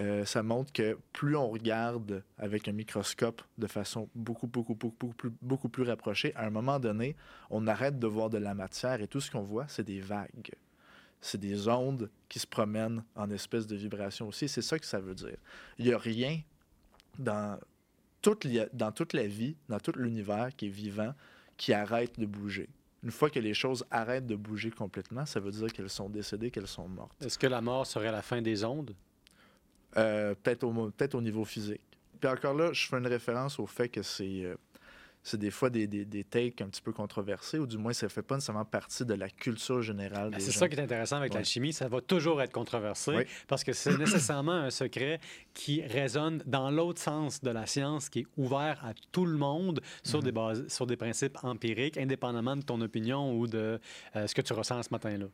Euh, 0.00 0.24
ça 0.24 0.42
montre 0.42 0.72
que 0.72 0.96
plus 1.12 1.36
on 1.36 1.48
regarde 1.48 2.22
avec 2.36 2.68
un 2.68 2.72
microscope 2.72 3.42
de 3.58 3.66
façon 3.66 4.08
beaucoup, 4.14 4.46
beaucoup, 4.46 4.74
beaucoup, 4.74 4.96
beaucoup 4.98 5.14
plus, 5.14 5.32
beaucoup 5.42 5.68
plus 5.68 5.82
rapprochée, 5.82 6.32
à 6.36 6.46
un 6.46 6.50
moment 6.50 6.78
donné, 6.78 7.16
on 7.50 7.66
arrête 7.66 7.98
de 7.98 8.06
voir 8.06 8.30
de 8.30 8.38
la 8.38 8.54
matière 8.54 9.00
et 9.00 9.08
tout 9.08 9.20
ce 9.20 9.30
qu'on 9.30 9.42
voit, 9.42 9.66
c'est 9.68 9.84
des 9.84 10.00
vagues. 10.00 10.52
C'est 11.20 11.40
des 11.40 11.66
ondes 11.66 12.10
qui 12.28 12.38
se 12.38 12.46
promènent 12.46 13.02
en 13.16 13.28
espèce 13.30 13.66
de 13.66 13.74
vibration 13.74 14.28
aussi. 14.28 14.48
C'est 14.48 14.62
ça 14.62 14.78
que 14.78 14.86
ça 14.86 15.00
veut 15.00 15.16
dire. 15.16 15.36
Il 15.78 15.86
n'y 15.86 15.92
a 15.92 15.98
rien 15.98 16.40
dans 17.18 17.58
toute, 18.22 18.46
dans 18.72 18.92
toute 18.92 19.14
la 19.14 19.26
vie, 19.26 19.56
dans 19.68 19.80
tout 19.80 19.92
l'univers 19.96 20.54
qui 20.56 20.66
est 20.66 20.70
vivant, 20.70 21.12
qui 21.56 21.72
arrête 21.72 22.20
de 22.20 22.26
bouger. 22.26 22.68
Une 23.02 23.10
fois 23.10 23.30
que 23.30 23.40
les 23.40 23.54
choses 23.54 23.84
arrêtent 23.90 24.26
de 24.26 24.36
bouger 24.36 24.70
complètement, 24.70 25.26
ça 25.26 25.40
veut 25.40 25.50
dire 25.50 25.72
qu'elles 25.72 25.90
sont 25.90 26.08
décédées, 26.08 26.52
qu'elles 26.52 26.68
sont 26.68 26.88
mortes. 26.88 27.20
Est-ce 27.20 27.38
que 27.38 27.46
la 27.48 27.60
mort 27.60 27.86
serait 27.86 28.12
la 28.12 28.22
fin 28.22 28.40
des 28.40 28.64
ondes? 28.64 28.94
Euh, 29.98 30.34
peut-être 30.42 30.64
au, 30.64 30.90
peut-être 30.90 31.14
au 31.14 31.20
niveau 31.20 31.44
physique. 31.44 31.80
Puis 32.20 32.28
encore 32.30 32.54
là, 32.54 32.72
je 32.72 32.86
fais 32.86 32.96
une 32.98 33.06
référence 33.06 33.58
au 33.58 33.66
fait 33.66 33.88
que 33.88 34.02
c'est 34.02 34.44
euh, 34.44 34.54
c'est 35.22 35.36
des 35.38 35.50
fois 35.50 35.68
des, 35.68 35.86
des, 35.86 36.04
des 36.06 36.24
takes 36.24 36.62
un 36.62 36.68
petit 36.68 36.80
peu 36.80 36.92
controversés, 36.92 37.58
ou 37.58 37.66
du 37.66 37.76
moins, 37.76 37.92
ça 37.92 38.08
fait 38.08 38.22
pas 38.22 38.36
nécessairement 38.36 38.64
partie 38.64 39.04
de 39.04 39.12
la 39.14 39.28
culture 39.28 39.82
générale 39.82 40.30
Ben, 40.30 40.40
C'est 40.40 40.52
ça 40.52 40.68
qui 40.68 40.76
est 40.76 40.80
intéressant 40.82 41.16
avec 41.16 41.32
Ouais. 41.32 41.38
l'alchimie, 41.38 41.72
ça 41.72 41.86
va 41.88 42.00
toujours 42.00 42.40
être 42.40 42.52
controversé 42.52 43.10
Oui. 43.14 43.22
parce 43.46 43.62
que 43.62 43.72
c'est 43.74 43.98
nécessairement 43.98 44.52
un 44.52 44.70
secret 44.70 45.18
qui 45.52 45.82
résonne 45.82 46.42
dans 46.46 46.70
l'autre 46.70 47.00
sens 47.02 47.42
de 47.42 47.50
la 47.50 47.66
science, 47.66 48.08
qui 48.08 48.20
est 48.20 48.26
ouvert 48.38 48.82
à 48.86 48.94
tout 49.12 49.26
le 49.26 49.36
monde 49.36 49.80
sur, 50.02 50.20
Mhm. 50.20 50.24
des, 50.24 50.32
bases, 50.32 50.68
sur 50.68 50.86
des 50.86 50.96
principes 50.96 51.36
empiriques, 51.42 51.98
indépendamment 51.98 52.56
de 52.56 52.62
ton 52.62 52.80
opinion 52.80 53.36
ou 53.36 53.46
de 53.46 53.78
euh, 54.16 54.26
ce 54.26 54.34
que 54.34 54.40
tu 54.40 54.52
ressens 54.54 54.84
ce 54.84 54.88
matin-là. 54.92 55.26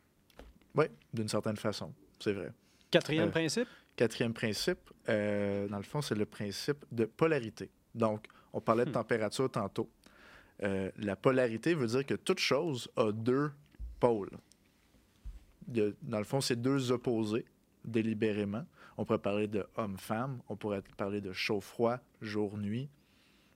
Oui, 0.75 0.87
d'une 1.13 1.29
certaine 1.29 1.57
façon, 1.59 1.93
c'est 2.19 2.33
vrai. 2.33 2.51
Quatrième 2.91 3.29
Euh, 3.29 3.33
principe, 3.33 3.69
Quatrième 3.97 4.35
principe, 4.35 4.79
euh, 5.09 5.69
dans 5.69 5.77
le 5.77 5.83
fond, 5.85 6.03
c'est 6.03 6.15
le 6.15 6.27
principe 6.27 6.85
de 6.91 7.05
polarité. 7.05 7.71
Donc, 7.95 8.27
on 8.53 8.61
parlait 8.61 8.85
de 8.85 8.91
Hmm. 8.91 8.95
température 8.95 9.51
tantôt. 9.51 9.89
Euh, 10.63 10.91
la 10.99 11.17
polarité 11.17 11.75
veut 11.75 11.87
dire 11.87 12.05
que 12.07 12.15
toute 12.15 12.39
chose 12.39 12.89
a 12.97 13.13
deux 13.13 13.51
pôles. 14.01 14.31
Dans 15.67 16.19
le 16.19 16.25
fond, 16.25 16.41
c'est 16.41 16.61
deux 16.61 16.93
opposés 16.93 17.45
délibérément. 17.85 18.65
On 18.97 19.05
pourrait 19.05 19.19
parler 19.19 19.49
de 19.49 19.67
homme-femme, 19.77 20.41
on 20.49 20.57
pourrait 20.57 20.83
parler 20.97 21.21
de 21.21 21.33
chaud-froid, 21.33 21.99
jour-nuit, 22.21 22.89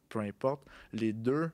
peu 0.08 0.20
importe. 0.20 0.62
Les 0.92 1.12
deux, 1.12 1.50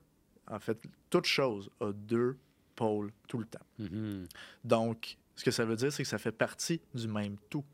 en 0.47 0.59
fait, 0.59 0.79
toute 1.11 1.27
chose 1.27 1.71
a 1.81 1.93
deux 1.93 2.39
pôles 2.77 3.13
tout 3.29 3.39
le 3.39 3.45
temps. 3.47 3.65
Mhm. 3.79 4.27
Donc, 4.63 5.17
ce 5.37 5.45
que 5.45 5.51
ça 5.51 5.65
veut 5.65 5.77
dire, 5.77 5.93
c'est 5.93 6.03
que 6.03 6.09
ça 6.09 6.19
fait 6.19 6.33
partie 6.33 6.81
du 6.95 7.09
même 7.09 7.37
tout. 7.51 7.65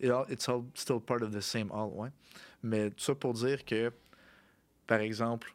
It's 0.00 0.48
all 0.48 0.64
still 0.74 1.00
part 1.00 1.22
of 1.22 1.30
the 1.32 1.40
same 1.40 1.70
all, 1.72 1.90
ouais. 1.94 2.10
Mais 2.62 2.90
tout 2.90 3.04
ça 3.04 3.14
pour 3.14 3.32
dire 3.34 3.64
que, 3.64 3.92
par 4.86 5.00
exemple, 5.00 5.54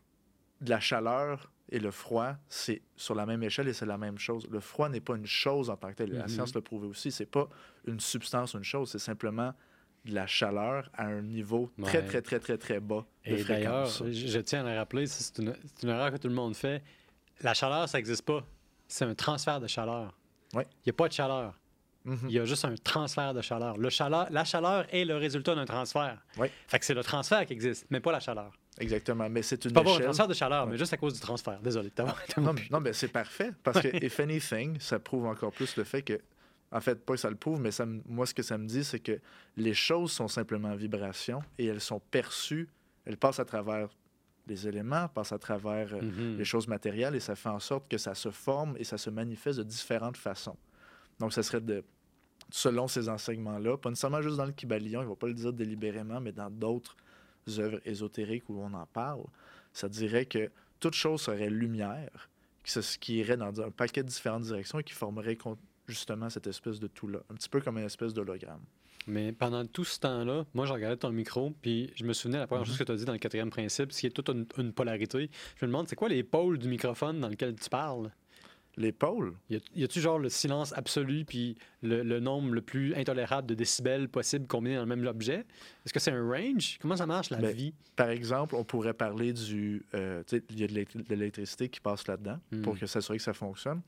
de 0.62 0.70
la 0.70 0.80
chaleur 0.80 1.52
et 1.70 1.80
le 1.80 1.92
froid, 1.92 2.34
c'est 2.50 2.82
sur 2.96 3.16
la 3.16 3.26
même 3.26 3.44
échelle 3.44 3.68
et 3.68 3.74
c'est 3.74 3.86
la 3.86 3.98
même 3.98 4.18
chose. 4.18 4.48
Le 4.52 4.60
froid 4.60 4.90
n'est 4.90 5.00
pas 5.02 5.16
une 5.16 5.26
chose 5.26 5.70
en 5.70 5.78
tant 5.78 5.90
que 5.90 5.96
telle. 5.96 6.12
La 6.12 6.24
Mhm. 6.24 6.28
science 6.30 6.54
l'a 6.56 6.62
prouvé 6.62 6.88
aussi. 6.88 7.12
C'est 7.12 7.26
pas 7.26 7.48
une 7.86 8.00
substance 8.00 8.54
ou 8.54 8.58
une 8.58 8.64
chose. 8.64 8.92
C'est 8.92 9.00
simplement 9.00 9.54
de 10.06 10.14
la 10.14 10.26
chaleur 10.28 10.90
à 10.94 11.06
un 11.06 11.22
niveau 11.22 11.72
très, 11.84 12.00
Ouais. 12.00 12.06
très, 12.08 12.22
très, 12.22 12.40
très, 12.40 12.58
très 12.58 12.80
bas 12.80 13.06
de 13.26 13.32
Et 13.32 13.44
d'ailleurs, 13.44 13.88
fréquence. 13.90 14.12
je, 14.12 14.28
je 14.28 14.40
tiens 14.40 14.66
à 14.66 14.72
le 14.72 14.78
rappeler, 14.78 15.06
c'est 15.08 15.38
une, 15.40 15.54
erreur 15.84 16.12
que 16.12 16.18
tout 16.18 16.28
le 16.28 16.34
monde 16.34 16.56
fait. 16.56 16.84
La 17.42 17.54
chaleur, 17.54 17.88
ça 17.88 17.98
n'existe 17.98 18.24
pas. 18.26 18.44
C'est 18.88 19.06
un 19.06 19.14
transfert 19.16 19.60
de 19.60 19.68
chaleur. 19.68 20.18
Ouais. 20.54 20.68
Il 20.78 20.88
n'y 20.88 20.90
a 20.90 20.94
pas 20.94 21.08
de 21.08 21.14
chaleur. 21.14 21.58
Mhm. 22.06 22.20
Il 22.30 22.32
y 22.32 22.40
a 22.40 22.46
juste 22.46 22.66
un 22.66 22.74
transfert 22.76 23.34
de 23.34 23.42
chaleur. 23.42 23.78
Le 23.78 23.90
chaleur. 23.90 24.28
La 24.32 24.44
chaleur 24.44 24.86
est 24.94 25.06
le 25.06 25.18
résultat 25.18 25.54
d'un 25.56 25.66
transfert. 25.66 26.18
Ouais. 26.38 26.52
Fait 26.68 26.80
que 26.80 26.86
c'est 26.86 26.94
le 26.96 27.04
transfert 27.04 27.46
qui 27.46 27.54
existe, 27.54 27.86
mais 27.90 28.00
pas 28.00 28.12
la 28.12 28.20
chaleur. 28.20 28.52
Exactement. 28.80 29.30
Mais 29.30 29.42
c'est 29.44 29.64
une 29.66 29.72
peux 29.74 29.80
avoir 29.80 29.96
un 29.96 29.98
échelle. 29.98 30.06
transfert 30.08 30.28
de 30.28 30.34
chaleur, 30.34 30.66
Ouais. 30.66 30.72
mais 30.72 30.78
juste 30.78 30.94
à 30.94 30.98
cause 30.98 31.14
du 31.14 31.20
transfert. 31.20 31.60
Désolé. 31.62 31.92
t'as- 31.92 32.16
t'as- 32.28 32.42
Non, 32.42 32.54
mais- 32.54 32.68
non, 32.72 32.80
mais 32.80 32.94
c'est 32.94 33.10
parfait. 33.10 33.52
Parce 33.64 33.82
que, 33.82 33.88
if 34.06 34.20
anything, 34.20 34.80
ça 34.80 34.98
prouve 35.00 35.26
encore 35.26 35.52
plus 35.52 35.76
le 35.78 35.84
fait 35.84 36.02
que. 36.02 36.20
En 36.74 36.80
fait, 36.80 37.06
pas 37.06 37.14
que 37.16 37.20
ça 37.20 37.30
le 37.30 37.36
prouve, 37.36 37.60
mais 37.60 37.72
ça 37.72 37.86
me- 37.86 38.02
moi, 38.08 38.26
ce 38.26 38.34
que 38.34 38.44
ça 38.44 38.58
me 38.58 38.66
dit, 38.66 38.84
c'est 38.86 39.00
que 39.02 39.20
les 39.58 39.74
choses 39.74 40.12
sont 40.14 40.30
simplement 40.30 40.74
vibrations 40.74 41.44
et 41.60 41.66
elles 41.66 41.82
sont 41.82 42.00
perçues. 42.12 42.70
Elles 43.06 43.18
passent 43.18 43.42
à 43.42 43.46
travers 43.46 43.90
les 44.48 44.68
éléments, 44.68 45.08
passent 45.10 45.34
à 45.34 45.38
travers 45.38 45.94
euh, 45.94 46.02
Mhm. 46.02 46.38
les 46.38 46.46
choses 46.46 46.68
matérielles 46.70 47.14
et 47.14 47.20
ça 47.20 47.36
fait 47.36 47.50
en 47.50 47.60
sorte 47.60 47.88
que 47.90 47.98
ça 47.98 48.16
se 48.16 48.32
forme 48.32 48.76
et 48.80 48.86
ça 48.86 48.98
se 48.98 49.10
manifeste 49.10 49.60
de 49.60 49.64
différentes 49.64 50.16
façons. 50.18 50.56
Donc, 51.22 51.34
ça 51.34 51.44
serait 51.44 51.62
de. 51.62 51.84
Selon 52.50 52.90
ces 52.90 53.08
enseignements-là, 53.08 53.78
pas 53.78 53.90
nécessairement 53.90 54.22
juste 54.22 54.36
dans 54.36 54.46
le 54.46 54.52
Kybalion, 54.52 55.02
il 55.02 55.06
ne 55.06 55.10
va 55.10 55.16
pas 55.16 55.28
le 55.28 55.34
dire 55.34 55.54
délibérément, 55.54 56.20
mais 56.20 56.34
dans 56.34 56.50
d'autres 56.50 56.98
œuvres 57.60 57.80
ésotériques 57.86 58.50
où 58.50 58.60
on 58.60 58.74
en 58.74 58.86
parle, 58.88 59.24
ça 59.72 59.88
dirait 59.88 60.26
que 60.26 60.52
toute 60.82 60.96
chose 60.96 61.22
serait 61.22 61.50
lumière, 61.50 62.30
qui 63.00 63.18
irait 63.18 63.38
dans 63.38 63.62
un 63.62 63.72
paquet 63.72 64.04
de 64.04 64.10
différentes 64.10 64.44
directions 64.44 64.80
et 64.80 64.84
qui 64.84 64.94
formerait 64.94 65.38
justement 65.88 66.30
cette 66.30 66.48
espèce 66.48 66.80
de 66.80 66.88
tout-là. 66.88 67.20
Un 67.30 67.36
petit 67.36 67.48
peu 67.48 67.62
comme 67.62 67.78
une 67.78 67.86
espèce 67.86 68.14
d'hologramme. 68.14 68.62
Mais 69.08 69.32
pendant 69.32 69.66
tout 69.66 69.86
ce 69.86 70.00
temps-là, 70.00 70.46
moi, 70.54 70.66
je 70.66 70.74
regardais 70.74 70.98
ton 70.98 71.12
micro, 71.12 71.54
puis 71.62 71.92
je 71.96 72.04
me 72.04 72.14
souvenais 72.14 72.38
la 72.38 72.48
première 72.48 72.66
chose 72.66 72.78
que 72.78 72.84
tu 72.84 72.92
as 72.92 72.96
dit 72.96 73.06
dans 73.06 73.14
le 73.14 73.20
quatrième 73.20 73.50
principe, 73.50 73.94
ce 73.94 74.02
qui 74.02 74.08
est 74.08 74.12
toute 74.12 74.30
une, 74.30 74.46
une 74.58 74.74
polarité. 74.74 75.30
Je 75.56 75.66
me 75.66 75.72
demande, 75.72 75.88
c'est 75.88 75.96
quoi 75.96 76.10
les 76.10 76.24
pôles 76.24 76.58
du 76.58 76.68
microphone 76.68 77.20
dans 77.20 77.30
lequel 77.30 77.56
tu 77.56 77.70
parles? 77.70 78.12
Les 78.78 78.94
pôles, 78.94 79.34
Y 79.50 79.84
a-tu 79.84 80.00
genre 80.00 80.18
le 80.18 80.30
silence 80.30 80.72
absolu 80.78 81.26
puis 81.26 81.58
le, 81.84 82.04
le 82.04 82.20
nombre 82.22 82.54
le 82.54 82.62
plus 82.62 82.96
intolérable 82.96 83.46
de 83.48 83.54
décibels 83.54 84.08
possible 84.08 84.48
combiné 84.48 84.76
dans 84.76 84.82
le 84.86 84.96
même 84.96 85.06
objet? 85.08 85.46
Est-ce 85.86 85.94
que 85.94 86.00
c'est 86.00 86.12
un 86.12 86.26
range? 86.26 86.78
Comment 86.82 86.96
ça 86.96 87.06
marche 87.06 87.30
la 87.32 87.38
Ben, 87.38 87.54
vie? 87.54 87.74
par 87.98 88.10
exemple, 88.10 88.56
on 88.56 88.64
pourrait 88.64 88.94
parler 88.94 89.34
du... 89.34 89.84
euh, 89.94 90.24
tu 90.26 90.38
sais, 90.38 90.44
il 90.52 90.60
y 90.62 90.64
a 90.64 90.68
de 90.68 90.86
l'électricité 91.10 91.68
qui 91.68 91.82
passe 91.82 92.08
là-dedans 92.08 92.40
Hmm. 92.52 92.62
pour 92.62 92.80
que 92.80 92.86
s'assurer 92.86 93.18
que 93.18 93.24
ça 93.24 93.34
fonctionne. 93.34 93.82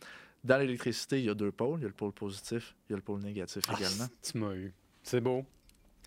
Dans 0.43 0.57
l'électricité, 0.57 1.19
il 1.19 1.25
y 1.25 1.29
a 1.29 1.33
deux 1.33 1.53
pôles. 1.53 1.79
Il 1.79 1.83
y 1.83 1.85
a 1.85 1.87
le 1.87 1.93
pôle 1.93 2.11
positif, 2.11 2.75
il 2.89 2.91
y 2.91 2.93
a 2.93 2.97
le 2.97 3.01
pôle 3.01 3.21
négatif 3.21 3.63
Ah, 3.69 3.75
également. 3.79 4.07
tu 4.21 4.37
m'as 4.37 4.53
eu. 4.53 4.73
C'est 5.01 5.21
beau. 5.21 5.45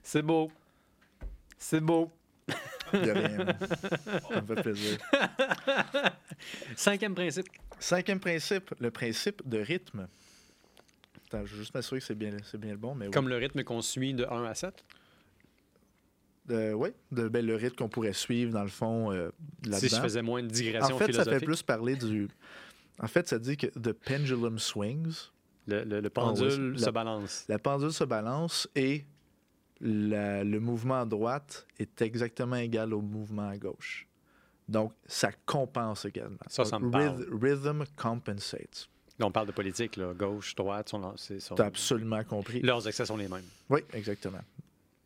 C'est 0.02 0.20
beau. 0.22 0.50
C'est 1.56 1.80
beau. 1.80 2.12
Il 2.92 3.04
y 3.04 3.10
a 3.10 3.14
rien. 3.14 3.46
ça 4.30 4.40
me 4.40 4.46
fait 4.54 4.62
plaisir. 4.62 4.98
Cinquième 6.76 7.14
principe. 7.14 7.46
Cinquième 7.78 8.20
principe, 8.20 8.72
le 8.78 8.90
principe 8.90 9.46
de 9.48 9.58
rythme. 9.58 10.06
Attends, 11.26 11.44
je 11.44 11.52
veux 11.54 11.58
juste 11.60 11.74
m'assurer 11.74 12.00
que 12.00 12.06
c'est 12.06 12.14
bien, 12.14 12.36
c'est 12.44 12.58
bien 12.58 12.70
le 12.72 12.76
bon, 12.76 12.94
mais 12.94 13.06
oui. 13.06 13.12
Comme 13.12 13.28
le 13.28 13.36
rythme 13.36 13.64
qu'on 13.64 13.82
suit 13.82 14.14
de 14.14 14.24
1 14.24 14.44
à 14.44 14.54
7. 14.54 14.84
Euh, 16.50 16.72
oui, 16.74 16.90
de, 17.10 17.26
ben, 17.28 17.44
le 17.44 17.56
rythme 17.56 17.74
qu'on 17.74 17.88
pourrait 17.88 18.12
suivre, 18.12 18.52
dans 18.52 18.62
le 18.62 18.68
fond, 18.68 19.10
euh, 19.10 19.30
là-dedans. 19.64 19.78
Si 19.78 19.88
je 19.88 20.00
faisais 20.00 20.22
moins 20.22 20.42
de 20.42 20.48
digression 20.48 20.94
En 20.94 20.98
fait, 20.98 21.12
ça 21.12 21.24
fait 21.24 21.40
plus 21.44 21.62
parler 21.62 21.96
du... 21.96 22.28
En 23.00 23.08
fait, 23.08 23.26
ça 23.28 23.38
dit 23.40 23.56
que 23.56 23.66
the 23.66 23.92
pendulum 23.92 24.58
swings. 24.60 25.12
Le, 25.66 25.82
le- 25.82 26.00
le 26.00 26.06
Ah 26.06 26.10
pendule 26.10 26.74
la- 26.74 26.78
se 26.86 26.90
balance. 26.90 27.44
La 27.48 27.58
pendule 27.58 27.92
se 27.92 28.04
balance 28.04 28.68
et 28.76 29.04
la- 29.80 30.44
le 30.44 30.60
mouvement 30.60 31.00
à 31.00 31.04
droite 31.04 31.66
est 31.78 32.00
exactement 32.02 32.56
égal 32.56 32.94
au 32.94 33.00
mouvement 33.00 33.48
à 33.48 33.56
gauche. 33.56 34.06
Donc, 34.68 34.92
ça 35.06 35.30
compense 35.44 36.04
également. 36.06 36.38
Ça, 36.48 36.64
ça 36.64 36.78
me 36.78 36.90
parle. 36.90 37.26
Rhythm 37.32 37.84
compensates. 37.96 38.88
Là, 39.18 39.26
on 39.26 39.30
parle 39.30 39.46
de 39.46 39.52
politique, 39.52 39.96
là. 39.96 40.12
gauche, 40.12 40.54
droite, 40.54 40.88
sont, 40.88 41.16
c'est- 41.16 41.40
sont- 41.40 41.54
Tu 41.54 41.62
as 41.62 41.66
absolument 41.66 42.22
compris. 42.24 42.60
leurs 42.60 42.86
excès 42.86 43.06
sont 43.06 43.16
les 43.16 43.28
mêmes. 43.28 43.44
Oui, 43.70 43.80
exactement. 43.92 44.40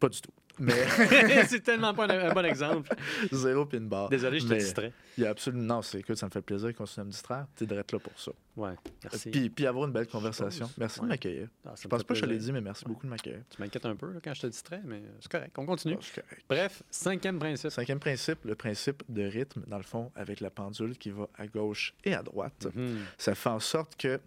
Pas 0.00 0.08
du 0.08 0.20
tout. 0.20 0.32
Mais 0.60 0.74
c'est 1.46 1.60
tellement 1.62 1.94
pas 1.94 2.04
un, 2.06 2.30
un 2.30 2.32
bon 2.34 2.44
exemple. 2.44 2.94
zéro 3.32 3.66
pin 3.66 3.80
bar. 3.80 4.08
Désolé, 4.08 4.38
je 4.40 4.46
te 4.46 4.54
distrais. 4.54 4.92
Il 5.16 5.24
y 5.24 5.26
a 5.26 5.30
absolument... 5.30 5.76
Non, 5.76 5.82
c'est 5.82 5.98
écoute, 6.00 6.16
ça 6.16 6.26
me 6.26 6.30
fait 6.30 6.42
plaisir 6.42 6.68
de 6.68 6.72
continuer 6.74 7.02
à 7.02 7.04
me 7.06 7.10
distraire. 7.10 7.46
Tu 7.56 7.64
es 7.64 7.66
direct 7.66 7.92
là 7.92 7.98
pour 7.98 8.18
ça. 8.18 8.32
Ouais, 8.56 8.74
merci. 9.02 9.30
Puis, 9.30 9.48
puis 9.50 9.66
avoir 9.66 9.86
une 9.86 9.92
belle 9.92 10.06
conversation. 10.06 10.70
Merci 10.78 11.00
Ouais. 11.00 11.06
de 11.06 11.08
m'accueillir. 11.10 11.48
Ah, 11.66 11.72
Je 11.80 11.88
pense 11.88 12.02
pas 12.04 12.14
que 12.14 12.20
je 12.20 12.24
te 12.24 12.30
l'ai 12.30 12.38
dit, 12.38 12.52
mais 12.52 12.60
merci 12.60 12.84
Ouais. 12.84 12.88
beaucoup 12.92 13.06
de 13.06 13.10
m'accueillir. 13.10 13.40
Tu 13.48 13.60
m'inquiètes 13.60 13.86
un 13.86 13.96
peu 13.96 14.12
là, 14.12 14.20
quand 14.22 14.34
je 14.34 14.42
te 14.42 14.46
distrais, 14.48 14.80
mais 14.84 15.02
c'est 15.20 15.30
correct. 15.30 15.56
On 15.58 15.66
continue. 15.66 15.96
Ah, 15.98 16.20
correct. 16.20 16.44
Bref, 16.48 16.82
cinquième 16.90 17.38
principe. 17.38 17.70
Cinquième 17.70 18.00
principe, 18.00 18.44
le 18.44 18.54
principe 18.54 19.02
de 19.08 19.22
rythme, 19.22 19.62
dans 19.66 19.78
le 19.78 19.82
fond, 19.82 20.10
avec 20.14 20.40
la 20.40 20.50
pendule 20.50 20.96
qui 20.98 21.10
va 21.10 21.28
à 21.38 21.46
gauche 21.46 21.94
et 22.04 22.14
à 22.14 22.22
droite. 22.22 22.66
Mhm. 22.74 22.98
Ça 23.18 23.34
fait 23.34 23.48
en 23.48 23.60
sorte 23.60 23.96
que, 23.96 24.20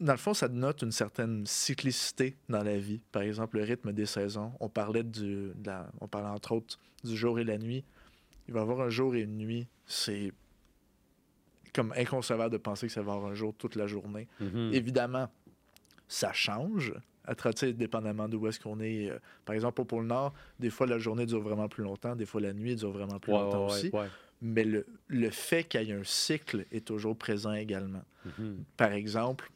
dans 0.00 0.12
le 0.12 0.18
fond, 0.18 0.34
ça 0.34 0.48
note 0.48 0.82
une 0.82 0.92
certaine 0.92 1.44
cyclicité 1.46 2.36
dans 2.48 2.62
la 2.62 2.78
vie. 2.78 3.00
Par 3.12 3.22
exemple, 3.22 3.58
le 3.58 3.64
rythme 3.64 3.92
des 3.92 4.06
saisons. 4.06 4.52
On 4.60 4.68
parlait, 4.68 5.02
du, 5.02 5.50
de 5.54 5.66
la- 5.66 5.90
on 6.00 6.08
parlait 6.08 6.28
entre 6.28 6.52
autres 6.52 6.78
du 7.04 7.16
jour 7.16 7.38
et 7.38 7.44
la 7.44 7.58
nuit. 7.58 7.84
Il 8.48 8.54
va 8.54 8.60
y 8.60 8.62
avoir 8.62 8.80
un 8.80 8.90
jour 8.90 9.14
et 9.14 9.20
une 9.20 9.36
nuit. 9.38 9.66
C'est 9.86 10.32
comme 11.72 11.92
inconcevable 11.96 12.52
de 12.52 12.58
penser 12.58 12.86
que 12.88 12.92
ça 12.92 13.02
va 13.02 13.12
avoir 13.12 13.30
un 13.30 13.34
jour 13.34 13.54
toute 13.56 13.76
la 13.76 13.86
journée. 13.86 14.26
Mhm. 14.40 14.70
Évidemment, 14.72 15.28
ça 16.08 16.32
change, 16.32 16.92
à 17.24 17.34
tra- 17.34 17.52
tu 17.54 17.60
sais, 17.60 17.72
dépendamment 17.72 18.28
d'où 18.28 18.46
est-ce 18.48 18.58
qu'on 18.58 18.80
est. 18.80 19.08
euh, 19.10 19.18
par 19.44 19.54
exemple, 19.54 19.80
au 19.80 19.84
pôle 19.84 20.06
Nord, 20.06 20.32
des 20.58 20.70
fois, 20.70 20.86
la 20.86 20.98
journée 20.98 21.26
dure 21.26 21.40
vraiment 21.40 21.68
plus 21.68 21.84
longtemps, 21.84 22.16
des 22.16 22.26
fois, 22.26 22.40
la 22.40 22.52
nuit 22.52 22.74
dure 22.74 22.90
vraiment 22.90 23.20
plus 23.20 23.32
Ouais, 23.32 23.38
longtemps 23.38 23.66
ouais, 23.66 23.72
aussi. 23.72 23.90
ouais. 23.92 24.08
Mais 24.42 24.64
le, 24.64 24.86
le 25.08 25.30
fait 25.30 25.64
qu'il 25.64 25.82
y 25.82 25.90
ait 25.90 25.94
un 25.94 26.04
cycle 26.04 26.64
est 26.72 26.84
toujours 26.86 27.16
présent 27.16 27.52
également. 27.52 28.02
Mhm. 28.24 28.64
Par 28.76 28.92
exemple, 28.92 29.50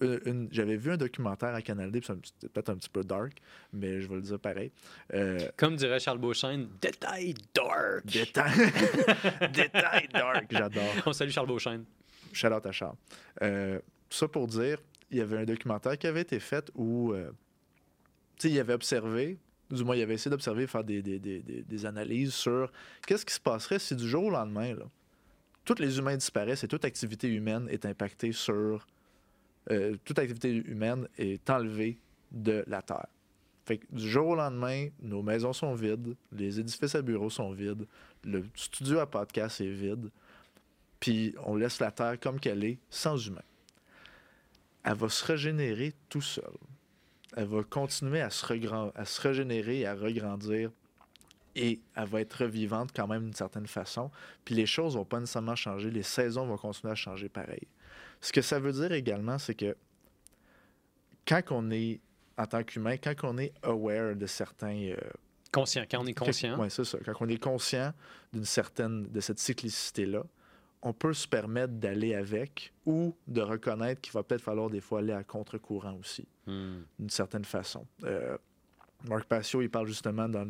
une- 0.00 0.48
j'avais 0.50 0.76
vu 0.76 0.90
un 0.90 0.96
documentaire 0.96 1.54
à 1.54 1.62
Canal 1.62 1.92
D, 1.92 2.00
c'était 2.04 2.48
peut-être 2.48 2.70
un 2.70 2.76
petit 2.76 2.88
peu 2.88 3.04
dark, 3.04 3.34
mais 3.72 4.00
je 4.00 4.08
vais 4.08 4.16
le 4.16 4.22
dire 4.22 4.40
pareil. 4.40 4.72
Euh, 5.14 5.38
Comme 5.56 5.76
dirait 5.76 6.00
Charles 6.00 6.18
Beauchesne, 6.18 6.68
détail 6.80 7.34
dark. 7.54 8.04
détail, 8.06 8.52
détail 9.52 10.08
dark, 10.12 10.46
j'adore. 10.50 10.82
On 11.06 11.12
salue 11.12 11.30
Charles 11.30 11.46
Beauchesne. 11.46 11.84
Shout 12.32 12.48
out 12.48 12.66
à 12.66 12.72
Charles. 12.72 12.96
Euh, 13.42 13.78
ça 14.10 14.26
pour 14.28 14.48
dire, 14.48 14.78
il 15.10 15.18
y 15.18 15.20
avait 15.20 15.36
un 15.38 15.44
documentaire 15.44 15.96
qui 15.98 16.06
avait 16.06 16.22
été 16.22 16.40
fait 16.40 16.70
où, 16.74 17.12
euh, 17.12 17.30
tu 18.38 18.48
sais, 18.48 18.50
il 18.54 18.58
avait 18.58 18.72
observé, 18.74 19.38
du 19.74 19.84
moins, 19.84 19.96
il 19.96 20.02
avait 20.02 20.14
essayé 20.14 20.30
d'observer, 20.30 20.66
faire 20.66 20.84
des, 20.84 21.02
des- 21.02 21.18
des- 21.18 21.40
des- 21.42 21.86
analyses 21.86 22.34
sur 22.34 22.70
qu'est-ce 23.06 23.24
qui 23.26 23.34
se 23.34 23.40
passerait 23.40 23.78
si 23.78 23.96
du 23.96 24.08
jour 24.08 24.24
au 24.24 24.30
lendemain, 24.30 24.74
tous 25.64 25.78
les 25.78 25.98
humains 25.98 26.16
disparaissent 26.16 26.64
et 26.64 26.68
toute 26.68 26.84
activité 26.84 27.28
humaine 27.28 27.66
est 27.70 27.86
impactée 27.86 28.32
sur. 28.32 28.86
euh, 29.70 29.96
toute 30.04 30.18
activité 30.18 30.50
humaine 30.50 31.06
est 31.18 31.48
enlevée 31.48 31.98
de 32.32 32.64
la 32.66 32.82
Terre. 32.82 33.06
Fait 33.64 33.78
que 33.78 33.86
du 33.92 34.08
jour 34.10 34.28
au 34.30 34.34
lendemain, 34.34 34.88
nos 35.00 35.22
maisons 35.22 35.52
sont 35.52 35.72
vides, 35.74 36.16
les 36.32 36.58
édifices 36.58 36.96
à 36.96 37.02
bureaux 37.02 37.30
sont 37.30 37.52
vides, 37.52 37.86
le 38.24 38.44
studio 38.56 38.98
à 38.98 39.06
podcast 39.08 39.60
est 39.60 39.70
vide, 39.70 40.10
puis 40.98 41.32
on 41.44 41.54
laisse 41.54 41.78
la 41.78 41.92
Terre 41.92 42.18
comme 42.18 42.40
qu'elle 42.40 42.64
est, 42.64 42.78
sans 42.90 43.16
humains. 43.24 43.40
Elle 44.82 44.96
va 44.96 45.08
se 45.08 45.24
régénérer 45.24 45.92
tout 46.08 46.20
seul. 46.20 46.50
Elle 47.36 47.46
va 47.46 47.62
continuer 47.62 48.20
à 48.20 48.30
se, 48.30 48.44
à 48.94 49.04
se 49.04 49.20
régénérer 49.20 49.80
et 49.80 49.86
à 49.86 49.94
regrandir. 49.94 50.70
Et 51.54 51.80
elle 51.94 52.08
va 52.08 52.20
être 52.22 52.44
revivante 52.44 52.90
quand 52.94 53.06
même 53.06 53.24
d'une 53.24 53.34
certaine 53.34 53.66
façon. 53.66 54.10
Puis 54.44 54.54
les 54.54 54.66
choses 54.66 54.96
vont 54.96 55.04
pas 55.04 55.20
nécessairement 55.20 55.54
changer. 55.56 55.90
Les 55.90 56.02
saisons 56.02 56.46
vont 56.46 56.56
continuer 56.56 56.92
à 56.92 56.94
changer 56.94 57.28
pareil. 57.28 57.68
Ce 58.20 58.32
que 58.32 58.40
ça 58.40 58.58
veut 58.58 58.72
dire 58.72 58.92
également, 58.92 59.38
c'est 59.38 59.54
que 59.54 59.76
quand 61.26 61.42
on 61.50 61.70
est, 61.70 62.00
en 62.38 62.46
tant 62.46 62.62
qu'humain, 62.64 62.96
quand 62.96 63.14
on 63.24 63.36
est 63.38 63.52
aware 63.62 64.16
de 64.16 64.26
certains... 64.26 64.74
euh, 64.76 64.96
Conscient. 65.52 65.84
Quand 65.90 66.00
on 66.02 66.06
est 66.06 66.14
conscient, 66.14 66.58
oui, 66.58 66.70
c'est 66.70 66.84
ça. 66.84 66.98
Quand 67.04 67.12
on 67.20 67.28
est 67.28 67.36
conscient 67.42 67.92
d'une 68.32 68.46
certaine, 68.46 69.06
de 69.10 69.20
cette 69.20 69.38
cyclicité-là, 69.38 70.24
on 70.82 70.92
peut 70.92 71.12
se 71.14 71.28
permettre 71.28 71.74
d'aller 71.74 72.14
avec 72.14 72.72
ou 72.86 73.14
de 73.28 73.40
reconnaître 73.40 74.00
qu'il 74.00 74.12
va 74.12 74.22
peut-être 74.22 74.42
falloir 74.42 74.68
des 74.68 74.80
fois 74.80 74.98
aller 74.98 75.12
à 75.12 75.22
contre-courant 75.24 75.94
aussi, 75.98 76.26
Hmm. 76.46 76.80
d'une 76.98 77.10
certaine 77.10 77.44
façon. 77.44 77.86
Euh, 78.04 78.36
Marc 79.08 79.24
Passio, 79.26 79.62
il 79.62 79.68
parle 79.70 79.86
justement 79.88 80.28
dans, 80.28 80.48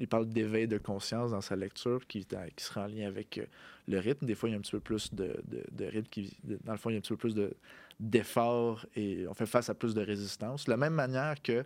il 0.00 0.08
parle 0.08 0.28
d'éveil 0.28 0.66
de 0.68 0.78
conscience 0.78 1.30
dans 1.32 1.40
sa 1.40 1.54
lecture 1.56 2.06
qui, 2.06 2.24
qui 2.56 2.64
sera 2.64 2.84
en 2.84 2.86
lien 2.86 3.06
avec 3.08 3.38
euh, 3.38 3.46
le 3.88 3.98
rythme. 3.98 4.26
Des 4.26 4.34
fois, 4.34 4.48
il 4.48 4.52
y 4.52 4.54
a 4.54 4.58
un 4.58 4.60
petit 4.60 4.72
peu 4.72 4.80
plus 4.80 5.12
de, 5.14 5.36
de- 5.46 5.64
de 5.70 5.84
rythme 5.84 6.08
qui, 6.08 6.36
de- 6.44 6.58
dans 6.64 6.72
le 6.72 6.78
fond, 6.78 6.90
il 6.90 6.94
y 6.94 6.96
a 6.96 6.98
un 6.98 7.02
petit 7.02 7.12
peu 7.12 7.16
plus 7.16 7.34
de 7.34 7.52
d'effort 8.00 8.84
et 8.96 9.24
on 9.28 9.34
fait 9.34 9.46
face 9.46 9.70
à 9.70 9.74
plus 9.74 9.94
de 9.94 10.00
résistance. 10.02 10.64
De 10.64 10.70
la 10.70 10.76
même 10.76 10.94
manière 10.94 11.40
que, 11.40 11.64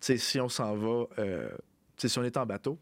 si 0.00 0.40
on 0.40 0.48
s'en 0.48 0.74
va, 0.76 1.06
euh, 1.18 1.50
si 1.98 2.18
on 2.18 2.24
est 2.24 2.36
en 2.36 2.46
bateau, 2.46 2.78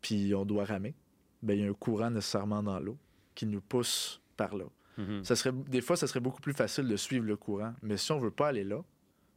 puis 0.00 0.34
on 0.34 0.44
doit 0.44 0.64
ramer, 0.64 0.94
ben 1.42 1.58
il 1.58 1.64
y 1.64 1.66
a 1.66 1.70
un 1.70 1.74
courant 1.74 2.10
nécessairement 2.10 2.62
dans 2.62 2.78
l'eau 2.80 2.96
qui 3.34 3.46
nous 3.46 3.60
pousse 3.60 4.20
par 4.36 4.54
là. 4.56 4.64
Mhm. 4.98 5.24
Ça 5.24 5.34
serait, 5.36 5.52
des 5.52 5.80
fois, 5.80 5.96
ça 5.96 6.06
serait 6.06 6.20
beaucoup 6.20 6.40
plus 6.40 6.52
facile 6.52 6.86
de 6.86 6.96
suivre 6.96 7.26
le 7.26 7.36
courant. 7.36 7.74
Mais 7.82 7.96
si 7.96 8.12
on 8.12 8.18
veut 8.18 8.30
pas 8.30 8.48
aller 8.48 8.64
là, 8.64 8.82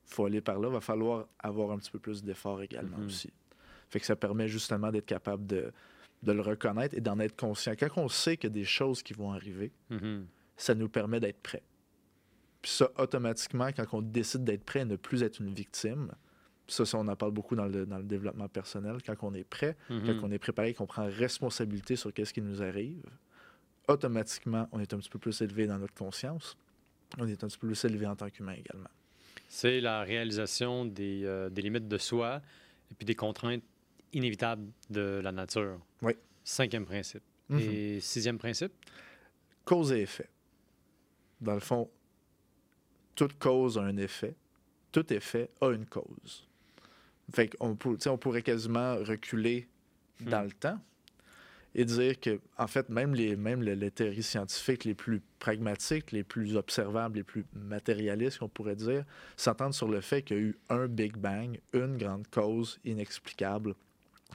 faut 0.06 0.26
aller 0.26 0.42
par 0.42 0.60
là, 0.60 0.70
va 0.70 0.80
falloir 0.82 1.28
avoir 1.40 1.72
un 1.72 1.78
petit 1.78 1.92
peu 1.92 2.00
plus 2.00 2.24
d'effort 2.24 2.62
également 2.62 2.98
Mhm. 2.98 3.06
aussi. 3.08 3.32
Fait 3.90 4.00
que 4.00 4.06
ça 4.06 4.16
permet 4.16 4.48
justement 4.48 4.92
d'être 4.92 5.06
capable 5.06 5.46
de, 5.48 5.72
de 6.24 6.32
le 6.32 6.42
reconnaître 6.42 6.96
et 6.96 7.02
d'en 7.02 7.20
être 7.20 7.36
conscient. 7.36 7.74
Quand 7.78 7.90
on 7.98 8.08
sait 8.08 8.38
qu'il 8.38 8.50
y 8.50 8.52
a 8.52 8.54
des 8.54 8.66
choses 8.66 9.02
qui 9.04 9.14
vont 9.14 9.32
arriver, 9.32 9.72
Mhm. 9.90 10.26
ça 10.56 10.76
nous 10.76 10.90
permet 10.90 11.20
d'être 11.20 11.42
prêt. 11.42 11.64
Puis 12.62 12.72
ça, 12.72 12.90
automatiquement, 12.98 13.68
quand 13.76 13.86
on 13.94 14.02
décide 14.02 14.44
d'être 14.44 14.64
prêt 14.64 14.82
et 14.82 14.86
ne 14.86 14.96
plus 14.96 15.24
être 15.24 15.40
une 15.40 15.54
victime, 15.54 16.12
ça, 16.68 16.86
ça, 16.86 16.98
on 16.98 17.08
en 17.08 17.16
parle 17.16 17.32
beaucoup 17.32 17.56
dans 17.56 17.66
le, 17.68 17.86
dans 17.86 17.98
le 17.98 18.04
développement 18.04 18.50
personnel, 18.50 18.98
quand 19.06 19.16
on 19.22 19.34
est 19.34 19.44
prêt, 19.46 19.78
quand 19.88 20.20
on 20.24 20.32
est 20.32 20.40
préparé, 20.40 20.74
qu'on 20.74 20.86
prend 20.88 21.06
responsabilité 21.06 21.96
sur 21.96 22.14
qu'est-ce 22.14 22.34
qui 22.34 22.42
nous 22.42 22.62
arrive, 22.62 23.04
automatiquement, 23.88 24.68
on 24.72 24.80
est 24.80 24.94
un 24.94 24.98
petit 24.98 25.10
peu 25.10 25.20
plus 25.20 25.42
élevé 25.42 25.68
dans 25.68 25.78
notre 25.78 25.94
conscience. 25.94 26.58
On 27.18 27.28
est 27.28 27.44
un 27.44 27.48
petit 27.48 27.58
peu 27.58 27.68
plus 27.68 27.84
élevé 27.86 28.06
en 28.06 28.16
tant 28.16 28.30
qu'humain 28.30 28.54
également. 28.54 28.90
C'est 29.50 29.80
la 29.80 30.02
réalisation 30.02 30.86
des, 30.86 31.24
euh, 31.24 31.50
des 31.50 31.62
limites 31.62 31.88
de 31.88 31.98
soi 31.98 32.42
et 32.92 32.96
puis 32.96 33.06
des 33.06 33.16
contraintes 33.16 33.64
inévitables 34.14 34.68
de 34.90 35.22
la 35.24 35.32
nature. 35.32 35.80
Oui. 36.02 36.14
Cinquième 36.44 36.86
principe. 36.86 37.24
Mhm. 37.50 37.60
Et 37.60 38.00
sixième 38.02 38.38
principe? 38.38 38.74
Cause 39.64 39.92
et 39.94 40.02
effet. 40.02 40.30
Dans 41.40 41.54
le 41.54 41.60
fond, 41.60 41.90
toute 43.16 43.38
cause 43.40 43.78
a 43.78 43.82
un 43.84 43.98
effet. 43.98 44.36
Tout 44.92 45.12
effet 45.14 45.50
a 45.62 45.70
une 45.72 45.86
cause. 45.86 46.46
Fait 47.34 47.50
qu'on 47.50 47.78
on 48.08 48.18
pourrait 48.18 48.42
quasiment 48.42 48.96
reculer 48.98 49.68
dans 50.22 50.42
Hmm. 50.44 50.46
le 50.48 50.52
temps 50.54 50.80
et 51.80 51.86
dire 51.86 52.20
que, 52.20 52.42
en 52.58 52.66
fait, 52.68 52.90
même 52.90 53.14
les, 53.14 53.36
même 53.36 53.62
le- 53.64 53.76
les 53.76 53.92
théories 53.92 54.24
scientifiques 54.24 54.84
les 54.84 54.96
plus 54.96 55.22
pragmatiques, 55.40 56.12
les 56.12 56.24
plus 56.24 56.56
observables, 56.58 57.18
les 57.18 57.24
plus 57.24 57.46
matérialistes, 57.54 58.40
qu'on 58.40 58.50
pourrait 58.50 58.76
dire, 58.76 59.06
s'entendent 59.38 59.76
sur 59.76 59.88
le 59.88 60.02
fait 60.02 60.24
qu'il 60.24 60.36
y 60.38 60.40
a 60.40 60.44
eu 60.44 60.58
un 60.70 60.88
Big 60.88 61.16
Bang, 61.16 61.60
une 61.74 61.98
grande 61.98 62.28
cause 62.30 62.80
inexplicable 62.84 63.76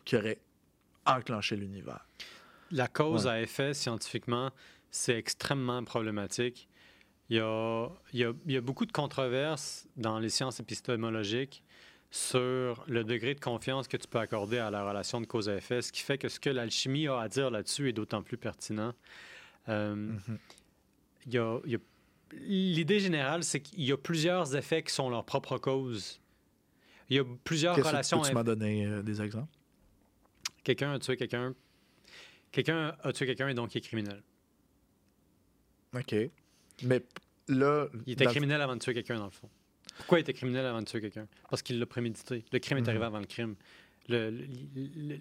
qui 0.05 0.17
aurait 0.17 0.39
enclenché 1.05 1.57
l'univers. 1.57 2.07
La 2.71 2.87
cause 2.87 3.27
Ouais. 3.27 3.33
à 3.33 3.43
effet, 3.43 3.75
scientifiquement, 3.75 4.51
c'est 4.91 5.17
extrêmement 5.19 5.83
problématique. 5.83 6.69
Il 7.29 7.37
y, 7.37 7.41
a, 7.41 7.89
il, 8.13 8.21
y 8.21 8.25
a, 8.25 8.33
il 8.47 8.53
y 8.53 8.57
a 8.57 8.61
beaucoup 8.61 8.87
de 8.87 8.93
controverses 8.93 9.89
dans 9.97 10.19
les 10.21 10.29
sciences 10.29 10.61
épistémologiques 10.61 11.65
sur 12.15 12.85
le 12.89 13.05
degré 13.05 13.35
de 13.35 13.41
confiance 13.41 13.89
que 13.89 13.97
tu 13.97 14.07
peux 14.07 14.19
accorder 14.19 14.59
à 14.59 14.71
la 14.71 14.87
relation 14.87 15.19
de 15.21 15.27
cause 15.27 15.49
à 15.49 15.57
effet, 15.57 15.81
ce 15.81 15.91
qui 15.91 16.03
fait 16.03 16.19
que 16.19 16.29
ce 16.29 16.39
que 16.39 16.51
l'alchimie 16.51 17.09
a 17.09 17.19
à 17.19 17.29
dire 17.29 17.51
là-dessus 17.51 17.89
est 17.89 17.93
d'autant 17.95 18.23
plus 18.23 18.37
pertinent. 18.37 18.93
Euh, 19.71 19.95
Mhm. 19.95 20.39
il 21.27 21.33
y 21.35 21.39
a- 21.39 21.59
il 21.65 21.73
y 21.73 21.75
a- 21.75 21.79
L'idée 22.35 22.99
générale, 22.99 23.45
c'est 23.45 23.61
qu'il 23.61 23.83
y 23.83 23.93
a 23.93 23.97
plusieurs 23.99 24.57
effets 24.57 24.83
qui 24.83 24.93
sont 24.95 25.11
leur 25.11 25.23
propre 25.25 25.59
cause. 25.59 26.19
Il 27.11 27.17
y 27.17 27.19
a 27.19 27.25
plusieurs 27.45 27.77
que 27.77 27.83
relations. 27.83 28.21
peux-tu 28.23 28.33
m'en 28.35 28.43
donner 28.45 28.87
euh, 28.87 29.03
des 29.03 29.21
exemples? 29.21 29.53
Quelqu'un 30.65 30.93
a 30.95 30.99
tué 30.99 31.17
quelqu'un. 31.19 31.55
Quelqu'un 32.51 32.97
a 33.03 33.13
tué 33.13 33.27
quelqu'un 33.27 33.49
et 33.49 33.55
donc 33.55 33.75
il 33.75 33.79
est 33.79 33.81
criminel. 33.83 34.23
OK. 35.95 36.15
Mais 36.85 37.03
là. 37.49 37.87
Il 38.07 38.15
était 38.15 38.25
criminel 38.27 38.61
avant 38.63 38.77
de 38.77 38.81
tuer 38.81 38.95
quelqu'un, 38.95 39.17
dans 39.19 39.27
le 39.27 39.31
fond. 39.31 39.51
Pourquoi 39.99 40.19
il 40.19 40.23
était 40.23 40.33
criminel 40.33 40.65
avant 40.67 40.81
de 40.81 40.87
tuer 40.87 41.01
quelqu'un? 41.01 41.27
Parce 41.51 41.63
qu'il 41.63 41.79
l'a 41.79 41.87
prémédité. 41.87 42.45
Le 42.53 42.59
crime 42.59 42.79
est 42.79 42.83
Mhm. 42.83 42.89
arrivé 42.89 43.05
avant 43.05 43.19
le 43.21 43.27
crime. 43.27 43.55
Le, 44.09 44.31
le- 44.31 44.47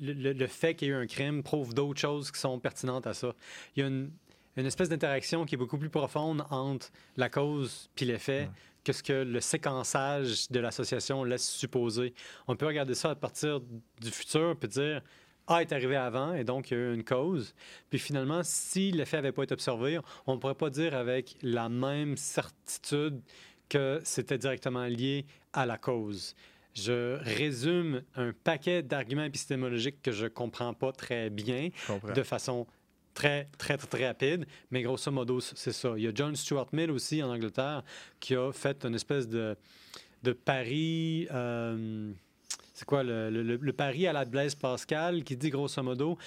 le- 0.01 0.13
le- 0.13 0.34
le 0.34 0.47
fait 0.47 0.74
qu'il 0.76 0.88
y 0.88 0.91
ait 0.91 0.93
eu 0.93 0.97
un 0.97 1.05
crime 1.07 1.43
prouve 1.43 1.74
d'autres 1.74 1.99
choses 1.99 2.32
qui 2.32 2.39
sont 2.39 2.59
pertinentes 2.59 3.05
à 3.05 3.13
ça. 3.13 3.34
Il 3.76 3.82
y 3.82 3.84
a 3.84 3.88
une, 3.88 4.11
une 4.57 4.65
espèce 4.65 4.89
d'interaction 4.89 5.45
qui 5.45 5.55
est 5.55 5.57
beaucoup 5.57 5.78
plus 5.78 5.89
profonde 5.89 6.43
entre 6.49 6.89
la 7.15 7.30
cause 7.30 7.89
puis 7.95 8.05
l'effet 8.05 8.41
Ouais. 8.43 8.49
que 8.84 8.91
ce 8.93 9.03
que 9.03 9.13
le 9.13 9.39
séquençage 9.39 10.49
de 10.49 10.59
l'association 10.59 11.24
laisse 11.24 11.47
supposer. 11.47 12.13
On 12.47 12.55
peut 12.55 12.65
regarder 12.65 12.95
ça 12.95 13.11
à 13.11 13.15
partir 13.15 13.59
du 13.61 14.09
futur 14.11 14.55
puis 14.57 14.67
dire 14.67 15.01
A 15.47 15.61
est 15.61 15.72
arrivé 15.74 15.95
avant 15.95 16.34
et 16.34 16.43
donc 16.43 16.72
il 16.72 16.78
y 16.78 16.78
a 16.78 16.84
eu 16.89 16.93
une 16.95 17.03
cause. 17.03 17.53
Puis 17.89 17.99
finalement, 17.99 18.41
si 18.43 18.91
l'effet 18.91 19.17
n'avait 19.17 19.32
pas 19.32 19.43
été 19.43 19.53
observé, 19.53 19.99
on 20.26 20.36
ne 20.36 20.39
pourrait 20.39 20.55
pas 20.55 20.69
dire 20.72 20.95
avec 20.95 21.36
la 21.43 21.69
même 21.69 22.17
certitude 22.17 23.22
que 23.72 24.01
c'était 24.03 24.38
directement 24.38 24.86
lié 24.86 25.26
à 25.53 25.65
la 25.65 25.78
cause. 25.78 26.36
Je 26.74 27.17
résume 27.22 28.01
un 28.15 28.34
paquet 28.34 28.84
d'arguments 28.84 29.24
épistémologiques 29.24 30.01
que 30.01 30.11
je 30.11 30.28
comprends 30.28 30.74
pas 30.74 30.91
très 30.91 31.30
bien 31.30 31.69
de 32.13 32.24
façon 32.24 32.67
très, 33.13 33.47
très, 33.57 33.78
très, 33.78 33.88
très 33.88 34.07
rapide, 34.07 34.45
mais 34.72 34.82
grosso 34.82 35.09
modo, 35.11 35.39
c'est 35.39 35.72
ça. 35.72 35.93
Il 35.97 36.03
y 36.03 36.07
a 36.07 36.11
John 36.13 36.36
Stuart 36.36 36.67
Mill 36.74 36.91
aussi 36.91 37.24
en 37.24 37.30
Angleterre 37.30 37.84
qui 38.19 38.36
a 38.36 38.51
fait 38.51 38.84
une 38.86 38.95
espèce 38.95 39.28
de, 39.28 39.55
de 40.24 40.34
pari. 40.34 41.28
euh, 41.32 42.11
c'est 42.74 42.86
quoi 42.86 43.03
le, 43.03 43.30
le- 43.30 43.43
le- 43.43 43.57
le 43.61 43.74
pari 43.74 44.05
à 44.07 44.13
la 44.13 44.26
Blaise 44.26 44.55
Pascal 44.55 45.24
qui 45.24 45.38
dit 45.38 45.49
grosso 45.49 45.82
modo 45.84 46.17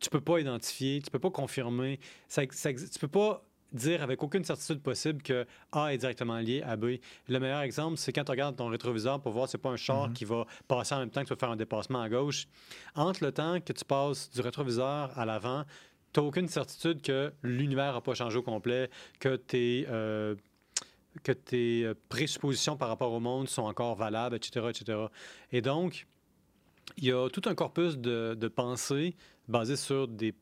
tu 0.00 0.10
peux 0.10 0.20
pas 0.20 0.38
identifier, 0.38 1.00
tu 1.02 1.10
peux 1.10 1.18
pas 1.18 1.30
confirmer, 1.30 1.98
ça, 2.28 2.42
ça 2.50 2.72
tu 2.74 2.98
peux 3.00 3.08
pas 3.08 3.42
dire 3.74 4.02
avec 4.02 4.22
aucune 4.22 4.44
certitude 4.44 4.80
possible 4.80 5.22
que 5.22 5.46
A 5.72 5.92
est 5.92 5.98
directement 5.98 6.38
lié 6.38 6.62
à 6.62 6.76
B. 6.76 6.96
Le 7.28 7.38
meilleur 7.40 7.60
exemple, 7.60 7.98
c'est 7.98 8.12
quand 8.12 8.24
tu 8.24 8.30
regardes 8.30 8.56
ton 8.56 8.68
rétroviseur 8.68 9.20
pour 9.20 9.32
voir 9.32 9.48
c'est 9.48 9.58
pas 9.58 9.70
un 9.70 9.76
char 9.76 10.08
Mhm. 10.08 10.14
qui 10.14 10.24
va 10.24 10.46
passer 10.68 10.94
en 10.94 11.00
même 11.00 11.10
temps 11.10 11.22
que 11.22 11.26
tu 11.28 11.34
vas 11.34 11.38
faire 11.40 11.50
un 11.50 11.56
dépassement 11.56 12.00
à 12.00 12.08
gauche. 12.08 12.46
Entre 12.94 13.24
le 13.24 13.32
temps 13.32 13.60
que 13.60 13.72
tu 13.72 13.84
passes 13.84 14.30
du 14.30 14.40
rétroviseur 14.40 15.16
à 15.18 15.24
l'avant, 15.26 15.64
tu 16.12 16.20
n'as 16.20 16.26
aucune 16.26 16.48
certitude 16.48 17.02
que 17.02 17.32
l'univers 17.42 17.94
n'a 17.94 18.00
pas 18.00 18.14
changé 18.14 18.38
au 18.38 18.42
complet, 18.42 18.88
que 19.18 19.34
tes, 19.36 19.86
euh, 19.90 20.36
que 21.22 21.32
tes 21.32 21.84
euh, 21.84 21.94
présuppositions 22.08 22.76
par 22.76 22.88
rapport 22.88 23.12
au 23.12 23.20
monde 23.20 23.48
sont 23.48 23.62
encore 23.62 23.96
valables, 23.96 24.36
etc., 24.36 24.66
etc. 24.70 24.98
Et 25.50 25.60
donc, 25.60 26.06
il 26.98 27.04
y 27.04 27.12
a 27.12 27.28
tout 27.30 27.42
un 27.46 27.54
corpus 27.54 27.96
de, 27.98 28.36
de 28.38 28.48
pensée 28.48 29.16
basé 29.48 29.74
sur 29.76 30.06
des, 30.06 30.34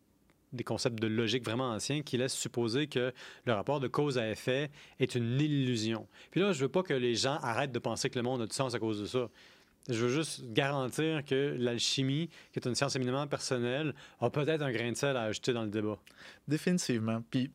des 0.53 0.65
concepts 0.65 0.99
de 1.01 1.07
logique 1.07 1.45
vraiment 1.45 1.71
anciens 1.71 2.03
qui 2.03 2.17
laissent 2.19 2.35
supposer 2.35 2.87
que 2.87 3.13
le 3.47 3.53
rapport 3.53 3.81
de 3.81 3.89
cause 3.89 4.19
à 4.19 4.29
effet 4.31 4.71
est 5.01 5.15
une 5.15 5.41
illusion. 5.41 6.07
Puis 6.31 6.41
là, 6.41 6.53
je 6.53 6.61
veux 6.61 6.69
pas 6.69 6.83
que 6.83 6.95
les 6.95 7.15
gens 7.15 7.39
arrêtent 7.43 7.73
de 7.73 7.79
penser 7.79 8.11
que 8.11 8.19
le 8.19 8.23
monde 8.23 8.43
a 8.43 8.47
du 8.47 8.55
sens 8.55 8.75
à 8.75 8.79
cause 8.79 9.01
de 9.01 9.07
ça. 9.07 9.29
Je 9.89 9.95
veux 10.07 10.11
juste 10.15 10.43
garantir 10.53 11.25
que 11.25 11.57
l'alchimie, 11.59 12.29
qui 12.53 12.59
est 12.61 12.67
une 12.67 12.75
science 12.77 12.95
éminemment 12.95 13.27
personnelle, 13.27 13.95
a 14.21 14.31
peut-être 14.31 14.63
un 14.63 14.71
grain 14.71 14.93
de 14.93 14.97
sel 14.97 15.17
à 15.17 15.23
ajouter 15.23 15.53
dans 15.53 15.63
le 15.65 15.71
débat. 15.71 15.99
Définitivement. 16.47 17.23
Puis, 17.31 17.51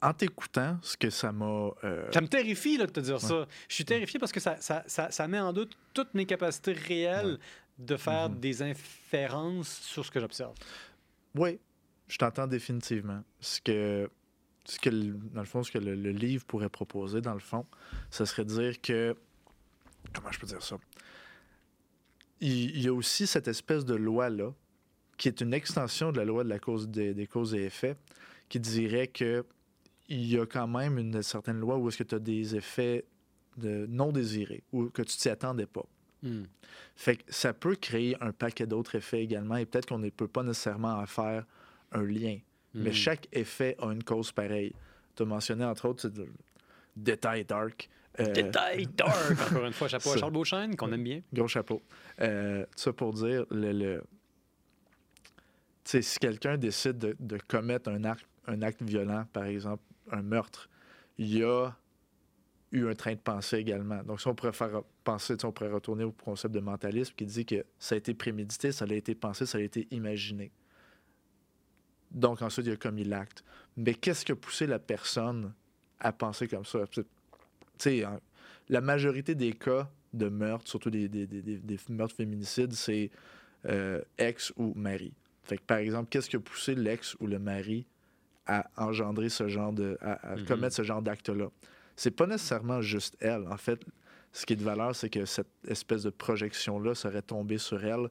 en 0.00 0.12
t'écoutant, 0.12 0.78
ce 0.82 0.96
que 0.96 1.10
ça 1.10 1.30
m'a. 1.30 1.70
euh, 1.84 2.10
Ça 2.12 2.20
me 2.20 2.26
terrifie 2.26 2.76
là, 2.76 2.86
de 2.86 2.90
te 2.90 2.98
dire 2.98 3.20
ça. 3.20 3.46
Je 3.68 3.74
suis 3.74 3.84
terrifié 3.84 4.18
parce 4.18 4.32
que 4.32 4.40
ça, 4.40 4.56
ça, 4.60 4.82
ça, 4.88 5.12
ça 5.12 5.28
met 5.28 5.38
en 5.38 5.52
doute 5.52 5.76
toutes 5.94 6.12
mes 6.14 6.26
capacités 6.26 6.72
réelles 6.72 7.38
de 7.78 7.96
faire 7.96 8.28
Mhm. 8.28 8.40
des 8.40 8.62
inférences 8.62 9.78
sur 9.82 10.04
ce 10.04 10.10
que 10.10 10.18
j'observe. 10.18 10.54
Oui, 11.36 11.58
je 12.08 12.18
t'entends 12.18 12.46
définitivement. 12.46 13.22
Ce 13.40 13.60
que, 13.60 14.10
ce 14.64 14.78
que, 14.78 14.90
le- 14.90 15.18
dans 15.32 15.40
le 15.40 15.46
fond, 15.46 15.62
ce 15.62 15.72
que 15.72 15.78
le, 15.78 15.94
le 15.94 16.10
livre 16.10 16.44
pourrait 16.44 16.68
proposer, 16.68 17.20
dans 17.20 17.34
le 17.34 17.40
fond, 17.40 17.66
ce 18.10 18.24
serait 18.24 18.44
de 18.44 18.50
dire 18.50 18.80
que. 18.80 19.16
Comment 20.12 20.30
je 20.32 20.40
peux 20.40 20.46
dire 20.46 20.62
ça? 20.62 20.78
il, 22.42 22.76
il 22.76 22.82
y 22.82 22.88
a 22.88 22.92
aussi 22.92 23.26
cette 23.26 23.48
espèce 23.48 23.84
de 23.84 23.94
loi-là, 23.94 24.52
qui 25.16 25.28
est 25.28 25.40
une 25.40 25.54
extension 25.54 26.12
de 26.12 26.18
la 26.18 26.24
loi 26.24 26.44
de 26.44 26.48
la 26.48 26.58
cause 26.58 26.88
des, 26.88 27.14
des 27.14 27.26
causes 27.26 27.54
et 27.54 27.64
effets, 27.64 27.96
qui 28.48 28.60
dirait 28.60 29.06
que 29.06 29.44
il 30.08 30.26
y 30.26 30.38
a 30.38 30.44
quand 30.44 30.66
même 30.66 30.98
une 30.98 31.22
certaine 31.22 31.58
loi 31.60 31.78
où 31.78 31.88
est-ce 31.88 31.98
que 31.98 32.02
tu 32.02 32.14
as 32.16 32.18
des 32.18 32.56
effets 32.56 33.04
de 33.56 33.86
non 33.88 34.12
désirés, 34.12 34.64
ou 34.72 34.90
que 34.90 35.02
tu 35.02 35.16
t'y 35.16 35.28
attendais 35.28 35.66
pas. 35.66 35.86
Hmm. 36.22 36.42
Fait 36.96 37.16
que 37.16 37.22
ça 37.28 37.52
peut 37.52 37.76
créer 37.76 38.16
un 38.20 38.32
paquet 38.32 38.66
d'autres 38.66 38.96
effets 38.96 39.22
également, 39.22 39.56
et 39.56 39.64
peut-être 39.64 39.86
qu'on 39.86 39.98
ne 39.98 40.10
peut 40.10 40.28
pas 40.28 40.42
nécessairement 40.42 40.94
en 40.94 41.06
faire 41.06 41.46
un 41.92 42.02
lien. 42.04 42.38
Mais 42.74 42.90
Hmm. 42.90 42.94
chaque 42.94 43.28
effet 43.32 43.76
a 43.80 43.92
une 43.92 44.02
cause 44.02 44.32
pareille. 44.32 44.72
Tu 45.14 45.22
as 45.22 45.26
mentionné, 45.26 45.64
entre 45.64 45.88
autres, 45.88 46.02
c'est 46.02 46.12
de- 46.12 46.28
détail 46.96 47.44
dark. 47.44 47.88
euh, 48.20 48.32
Détail 48.32 48.86
dark! 48.86 49.12
Encore 49.56 49.66
une 49.66 49.72
fois, 49.72 49.88
chapeau 49.88 50.12
à. 50.12 50.16
Charles 50.18 50.32
Beauchesne, 50.32 50.76
qu'on 50.76 50.92
aime 50.92 51.02
bien. 51.02 51.20
Gros 51.32 51.48
chapeau. 51.48 51.82
Euh, 52.20 52.64
ça 52.76 52.92
pour 52.92 53.12
dire, 53.14 53.44
le, 53.50 53.72
le- 53.72 54.02
tu 55.84 55.90
sais, 55.90 56.02
si 56.02 56.18
quelqu'un 56.18 56.56
décide 56.56 56.98
de, 56.98 57.16
de 57.18 57.38
commettre 57.48 57.90
un 57.90 58.04
acte, 58.04 58.24
un 58.46 58.62
acte 58.62 58.82
violent, 58.82 59.24
par 59.32 59.44
exemple 59.44 59.82
un 60.10 60.22
meurtre, 60.22 60.68
il 61.18 61.36
y 61.38 61.42
a 61.44 61.70
eu 62.72 62.86
un 62.88 62.94
train 62.94 63.12
de 63.12 63.18
pensée 63.20 63.58
également. 63.58 64.02
Donc, 64.02 64.20
si 64.20 64.28
on 64.28 64.34
pourrait 64.34 64.52
faire 64.52 64.82
penser, 65.04 65.34
on 65.44 65.52
pourrait 65.52 65.70
retourner 65.72 66.04
au 66.04 66.12
concept 66.12 66.54
de 66.54 66.60
mentalisme 66.60 67.14
qui 67.16 67.26
dit 67.26 67.44
que 67.44 67.64
ça 67.78 67.94
a 67.94 67.98
été 67.98 68.14
prémédité, 68.14 68.72
ça 68.72 68.86
a 68.88 68.92
été 68.94 69.14
pensé, 69.14 69.44
ça 69.46 69.58
a 69.58 69.60
été 69.60 69.88
imaginé. 69.90 70.50
Donc, 72.14 72.42
ensuite, 72.42 72.66
il 72.66 72.72
a 72.72 72.76
commis 72.76 73.04
l'acte. 73.04 73.44
Mais 73.76 73.94
qu'est-ce 73.94 74.24
qui 74.24 74.32
a 74.32 74.36
poussé 74.36 74.66
la 74.66 74.78
personne 74.78 75.52
à 76.00 76.12
penser 76.12 76.46
comme 76.48 76.64
ça? 76.64 76.80
Tu 76.90 77.02
sais, 77.78 78.04
en- 78.04 78.20
la 78.68 78.80
majorité 78.80 79.34
des 79.34 79.52
cas 79.52 79.90
de 80.12 80.28
meurtre, 80.28 80.68
surtout 80.68 80.90
des, 80.90 81.08
des- 81.08 81.26
des- 81.26 81.42
des- 81.42 81.58
des 81.58 81.78
meurtres 81.88 82.14
féminicides, 82.16 82.72
c'est 82.74 83.10
euh, 83.66 84.02
ex 84.18 84.52
ou 84.56 84.74
mari. 84.74 85.14
Fait 85.44 85.56
que, 85.56 85.62
par 85.62 85.78
exemple, 85.78 86.08
qu'est-ce 86.10 86.28
qui 86.28 86.36
a 86.36 86.40
poussé 86.40 86.74
l'ex 86.74 87.16
ou 87.20 87.26
le 87.26 87.38
mari 87.38 87.86
à 88.46 88.68
engendrer 88.76 89.28
ce 89.28 89.46
genre 89.48 89.72
de. 89.72 89.96
à, 90.00 90.32
à 90.32 90.36
Mhm. 90.36 90.44
commettre 90.44 90.74
ce 90.76 90.82
genre 90.82 91.00
d'acte-là? 91.00 91.46
C'est 91.96 92.10
pas 92.10 92.26
nécessairement 92.26 92.80
juste 92.82 93.16
elle. 93.20 93.46
En 93.48 93.56
fait, 93.56 93.80
ce 94.32 94.44
qui 94.46 94.52
est 94.54 94.56
de 94.56 94.64
valeur, 94.64 94.94
c'est 94.96 95.10
que 95.10 95.24
cette 95.26 95.46
espèce 95.68 96.02
de 96.02 96.10
projection-là 96.10 96.94
serait 96.94 97.22
tombée 97.22 97.58
sur 97.58 97.84
elle 97.84 98.08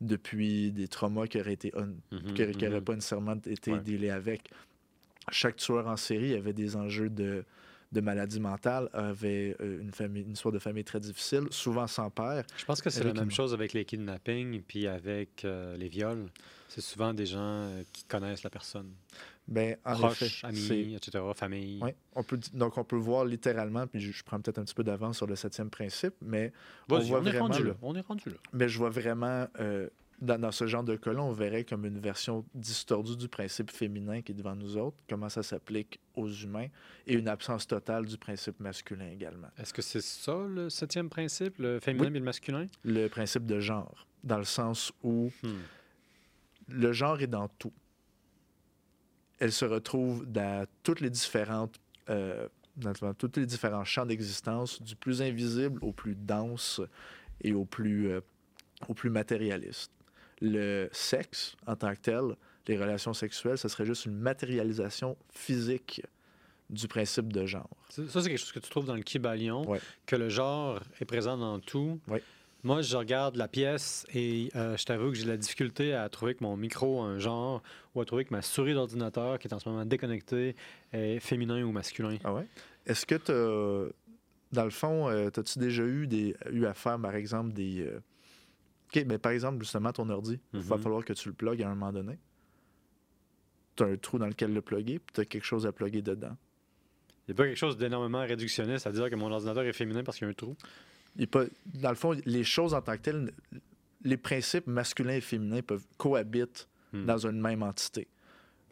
depuis 0.00 0.70
des 0.72 0.88
traumas 0.88 1.26
qui 1.26 1.40
auraient 1.40 1.52
été 1.54 1.72
un- 1.76 1.92
n'auraient 2.12 2.52
mhm. 2.70 2.80
pas 2.84 2.94
nécessairement 2.94 3.36
été 3.46 3.72
Ouais. 3.72 4.10
avec. 4.10 4.50
Chaque 5.30 5.56
tueur 5.56 5.86
en 5.88 5.96
série 5.96 6.34
avait 6.34 6.52
des 6.54 6.76
enjeux 6.76 7.10
de, 7.10 7.44
de 7.92 8.00
maladie 8.00 8.40
mentale, 8.40 8.88
avait 8.92 9.56
euh, 9.60 9.80
une, 9.82 9.90
famille, 9.92 10.22
une 10.22 10.32
histoire 10.32 10.52
de 10.52 10.58
famille 10.58 10.84
très 10.84 11.00
difficile, 11.00 11.44
souvent 11.50 11.86
sans 11.86 12.10
père. 12.10 12.44
Je 12.56 12.64
pense 12.64 12.80
que 12.80 12.88
c'est 12.90 13.04
la 13.04 13.12
même 13.12 13.24
une- 13.24 13.30
chose 13.30 13.52
avec 13.52 13.72
les 13.72 13.84
kidnappings 13.84 14.62
puis 14.62 14.86
avec 14.86 15.44
euh, 15.44 15.76
les 15.76 15.88
viols. 15.88 16.26
C'est 16.68 16.80
souvent 16.80 17.12
des 17.12 17.26
gens 17.26 17.38
euh, 17.40 17.82
qui 17.92 18.04
connaissent 18.04 18.42
la 18.42 18.50
personne. 18.50 18.90
Ben, 19.48 19.76
en 19.86 19.96
Proches, 19.96 20.44
amis, 20.44 20.94
etc., 20.94 21.24
famille. 21.34 21.80
Ouais, 21.82 21.96
on 22.14 22.22
peut, 22.22 22.38
donc, 22.52 22.76
on 22.76 22.84
peut 22.84 22.96
voir 22.96 23.24
littéralement, 23.24 23.86
puis 23.86 23.98
je, 23.98 24.12
je 24.12 24.22
prends 24.22 24.38
peut-être 24.40 24.58
un 24.58 24.64
petit 24.64 24.74
peu 24.74 24.84
d'avance 24.84 25.16
sur 25.16 25.26
le 25.26 25.36
septième 25.36 25.70
principe, 25.70 26.14
mais, 26.20 26.52
on 26.90 26.98
voit 26.98 27.18
on, 27.20 27.24
est 27.24 27.30
vraiment 27.30 27.46
rendu 27.46 27.64
là. 27.64 27.74
On 27.80 27.94
est 27.94 28.02
rendu 28.06 28.28
là. 28.28 28.36
mais 28.52 28.68
je 28.68 28.76
vois 28.76 28.90
vraiment, 28.90 29.46
euh, 29.58 29.88
dans, 30.20 30.38
dans 30.38 30.52
ce 30.52 30.66
genre 30.66 30.84
de 30.84 30.96
cas-là, 30.96 31.22
on 31.22 31.32
verrait 31.32 31.64
comme 31.64 31.86
une 31.86 31.98
version 31.98 32.44
distordue 32.54 33.16
du 33.16 33.26
principe 33.28 33.70
féminin 33.70 34.20
qui 34.20 34.32
est 34.32 34.34
devant 34.34 34.54
nous 34.54 34.76
autres, 34.76 34.98
comment 35.08 35.30
ça 35.30 35.42
s'applique 35.42 35.98
aux 36.14 36.28
humains, 36.28 36.66
et 37.06 37.14
une 37.14 37.28
absence 37.28 37.66
totale 37.66 38.04
du 38.04 38.18
principe 38.18 38.60
masculin 38.60 39.08
également. 39.10 39.48
Est-ce 39.56 39.72
que 39.72 39.80
c'est 39.80 40.02
ça 40.02 40.36
le 40.46 40.68
septième 40.68 41.08
principe, 41.08 41.54
le 41.58 41.80
féminin 41.80 42.10
Oui. 42.10 42.16
et 42.16 42.18
le 42.18 42.24
masculin? 42.26 42.66
Le 42.84 43.06
principe 43.08 43.46
de 43.46 43.60
genre, 43.60 44.06
dans 44.24 44.38
le 44.38 44.44
sens 44.44 44.92
où 45.02 45.30
Hmm. 45.42 45.54
le 46.68 46.92
genre 46.92 47.18
est 47.22 47.26
dans 47.28 47.48
tout. 47.48 47.72
Elle 49.38 49.52
se 49.52 49.64
retrouve 49.64 50.26
dans 50.26 50.66
toutes 50.82 51.00
les 51.00 51.10
différentes, 51.10 51.76
euh, 52.10 52.48
dans, 52.76 53.14
tous 53.14 53.30
les 53.36 53.46
différents 53.46 53.84
champs 53.84 54.06
d'existence, 54.06 54.82
du 54.82 54.96
plus 54.96 55.22
invisible 55.22 55.78
au 55.82 55.92
plus 55.92 56.14
dense 56.14 56.80
et 57.40 57.52
au 57.52 57.64
plus, 57.64 58.08
euh, 58.10 58.20
au 58.88 58.94
plus 58.94 59.10
matérialiste. 59.10 59.92
Le 60.40 60.88
sexe, 60.92 61.56
en 61.66 61.76
tant 61.76 61.92
que 61.94 62.00
tel, 62.00 62.22
les 62.66 62.76
relations 62.76 63.12
sexuelles, 63.14 63.58
ce 63.58 63.68
serait 63.68 63.86
juste 63.86 64.06
une 64.06 64.16
matérialisation 64.16 65.16
physique 65.32 66.02
du 66.70 66.86
principe 66.86 67.32
de 67.32 67.46
genre. 67.46 67.70
Ça, 67.88 68.02
ça, 68.08 68.20
c'est 68.22 68.28
quelque 68.28 68.38
chose 68.38 68.52
que 68.52 68.58
tu 68.60 68.68
trouves 68.70 68.84
dans 68.86 68.94
le 68.94 69.02
Kybalion, 69.02 69.66
Ouais. 69.68 69.80
que 70.06 70.16
le 70.16 70.28
genre 70.28 70.80
est 71.00 71.04
présent 71.06 71.36
dans 71.38 71.58
tout. 71.60 71.98
Ouais. 72.08 72.22
Moi, 72.64 72.82
je 72.82 72.96
regarde 72.96 73.36
la 73.36 73.46
pièce 73.46 74.04
et 74.12 74.50
euh, 74.56 74.76
je 74.76 74.84
t'avoue 74.84 75.10
que 75.10 75.14
j'ai 75.16 75.24
de 75.24 75.28
la 75.28 75.36
difficulté 75.36 75.94
à 75.94 76.08
trouver 76.08 76.34
que 76.34 76.42
mon 76.42 76.56
micro 76.56 77.00
a 77.02 77.04
un 77.06 77.18
genre 77.18 77.62
ou 77.94 78.00
à 78.00 78.04
trouver 78.04 78.24
que 78.24 78.34
ma 78.34 78.42
souris 78.42 78.74
d'ordinateur, 78.74 79.38
qui 79.38 79.46
est 79.46 79.54
en 79.54 79.58
ce 79.60 79.68
moment 79.68 79.84
déconnectée, 79.84 80.56
est 80.92 81.20
féminin 81.20 81.62
ou 81.62 81.70
masculin. 81.70 82.16
Ah 82.24 82.34
ouais? 82.34 82.46
Est-ce 82.86 83.06
que 83.06 83.14
tu 83.14 83.92
dans 84.50 84.64
le 84.64 84.70
fond, 84.70 85.10
euh, 85.10 85.28
as-tu 85.36 85.58
déjà 85.58 85.82
eu, 85.84 86.06
des, 86.06 86.34
eu 86.50 86.64
à 86.64 86.72
faire, 86.72 86.98
par 86.98 87.14
exemple, 87.14 87.52
des. 87.52 87.82
euh, 87.82 88.00
OK, 88.88 89.04
mais 89.06 89.18
par 89.18 89.32
exemple, 89.32 89.58
justement, 89.62 89.92
ton 89.92 90.08
ordi, 90.08 90.40
il 90.54 90.60
va 90.60 90.76
Mhm. 90.76 90.82
falloir 90.82 91.04
que 91.04 91.12
tu 91.12 91.28
le 91.28 91.34
plugues 91.34 91.62
à 91.62 91.66
un 91.68 91.74
moment 91.74 91.92
donné. 91.92 92.18
Tu 93.76 93.82
as 93.82 93.86
un 93.86 93.96
trou 93.96 94.18
dans 94.18 94.26
lequel 94.26 94.54
le 94.54 94.62
plugger, 94.62 94.98
puis 94.98 95.12
tu 95.14 95.20
as 95.20 95.24
quelque 95.26 95.44
chose 95.44 95.66
à 95.66 95.72
plugger 95.72 96.00
dedans. 96.00 96.34
Il 97.26 97.32
n'y 97.32 97.32
a 97.32 97.36
pas 97.36 97.44
quelque 97.44 97.58
chose 97.58 97.76
d'énormément 97.76 98.22
réductionniste 98.22 98.86
à 98.86 98.92
dire 98.92 99.10
que 99.10 99.14
mon 99.16 99.30
ordinateur 99.30 99.64
est 99.64 99.72
féminin 99.74 100.02
parce 100.02 100.16
qu'il 100.16 100.24
y 100.26 100.28
a 100.28 100.30
un 100.30 100.34
trou? 100.34 100.56
Dans 101.26 101.88
le 101.90 101.94
fond, 101.96 102.16
les 102.24 102.44
choses 102.44 102.74
en 102.74 102.80
tant 102.82 102.96
que 102.96 103.02
telles, 103.02 103.32
les 104.04 104.16
principes 104.16 104.66
masculins 104.66 105.14
et 105.14 105.20
féminins 105.20 105.62
peuvent 105.62 105.86
cohabiter 105.96 106.62
Hmm. 106.90 107.04
dans 107.04 107.26
une 107.26 107.38
même 107.38 107.62
entité. 107.62 108.08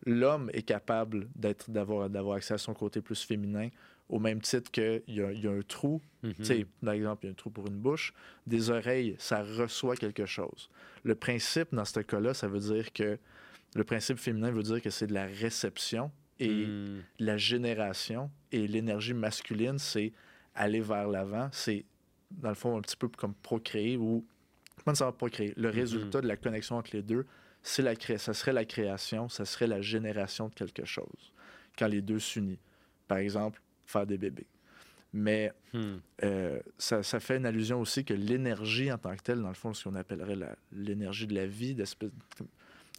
L'homme 0.06 0.48
est 0.54 0.62
capable 0.62 1.28
d'être, 1.34 1.70
d'avoir, 1.70 2.08
d'avoir 2.08 2.36
accès 2.36 2.54
à 2.54 2.58
son 2.58 2.72
côté 2.72 3.02
plus 3.02 3.22
féminin, 3.22 3.68
au 4.08 4.18
même 4.18 4.40
titre 4.40 4.70
qu'il 4.70 5.02
y 5.08 5.16
y 5.16 5.20
a 5.46 5.50
un 5.50 5.60
trou. 5.60 6.00
Tu 6.22 6.44
sais, 6.44 6.66
par 6.82 6.94
exemple, 6.94 7.24
il 7.24 7.26
y 7.26 7.28
a 7.28 7.32
un 7.32 7.34
trou 7.34 7.50
pour 7.50 7.66
une 7.66 7.76
bouche. 7.76 8.14
Des 8.46 8.70
oreilles, 8.70 9.16
ça 9.18 9.42
reçoit 9.42 9.96
quelque 9.96 10.24
chose. 10.24 10.70
Le 11.04 11.14
principe, 11.14 11.74
dans 11.74 11.84
ce 11.84 12.00
cas-là, 12.00 12.32
ça 12.32 12.48
veut 12.48 12.60
dire 12.60 12.90
que 12.94 13.18
le 13.74 13.84
principe 13.84 14.16
féminin 14.16 14.50
veut 14.50 14.62
dire 14.62 14.80
que 14.80 14.88
c'est 14.88 15.08
de 15.08 15.12
la 15.14 15.26
réception 15.26 16.10
et 16.40 16.48
Hmm. 16.48 17.02
de 17.18 17.24
la 17.26 17.36
génération. 17.36 18.30
Et 18.50 18.66
l'énergie 18.66 19.12
masculine, 19.12 19.78
c'est 19.78 20.12
aller 20.54 20.80
vers 20.80 21.06
l'avant. 21.08 21.50
C'est, 21.52 21.84
dans 22.30 22.48
le 22.48 22.54
fond, 22.54 22.76
un 22.76 22.80
petit 22.82 22.96
peu 22.96 23.08
comme 23.08 23.34
procréer 23.34 23.96
ou. 23.96 24.24
Pas 24.84 24.92
nécessairement 24.92 25.12
procréer. 25.16 25.54
Le 25.56 25.70
résultat 25.70 26.20
de 26.20 26.28
la 26.28 26.36
connexion 26.36 26.76
entre 26.76 26.90
les 26.94 27.02
deux, 27.02 27.26
c'est 27.62 27.82
la 27.82 27.96
cré... 27.96 28.18
ça 28.18 28.34
serait 28.34 28.52
la 28.52 28.64
création, 28.64 29.28
ça 29.28 29.44
serait 29.44 29.66
la 29.66 29.80
génération 29.80 30.48
de 30.48 30.54
quelque 30.54 30.84
chose. 30.84 31.32
Quand 31.78 31.88
les 31.88 32.02
deux 32.02 32.18
s'unissent. 32.18 32.58
Par 33.08 33.18
exemple, 33.18 33.60
faire 33.86 34.06
des 34.06 34.18
bébés. 34.18 34.46
Mais 35.12 35.52
Hmm. 35.72 35.96
euh, 36.24 36.58
ça, 36.78 37.02
ça 37.02 37.20
fait 37.20 37.36
une 37.36 37.46
allusion 37.46 37.80
aussi 37.80 38.04
que 38.04 38.14
l'énergie 38.14 38.90
en 38.92 38.98
tant 38.98 39.14
que 39.16 39.22
telle, 39.22 39.40
dans 39.40 39.48
le 39.48 39.54
fond, 39.54 39.72
ce 39.74 39.84
qu'on 39.84 39.94
appellerait 39.94 40.36
l'énergie 40.72 41.26
de 41.26 41.34
la 41.34 41.46
vie, 41.46 41.74
d'espèce- 41.74 42.10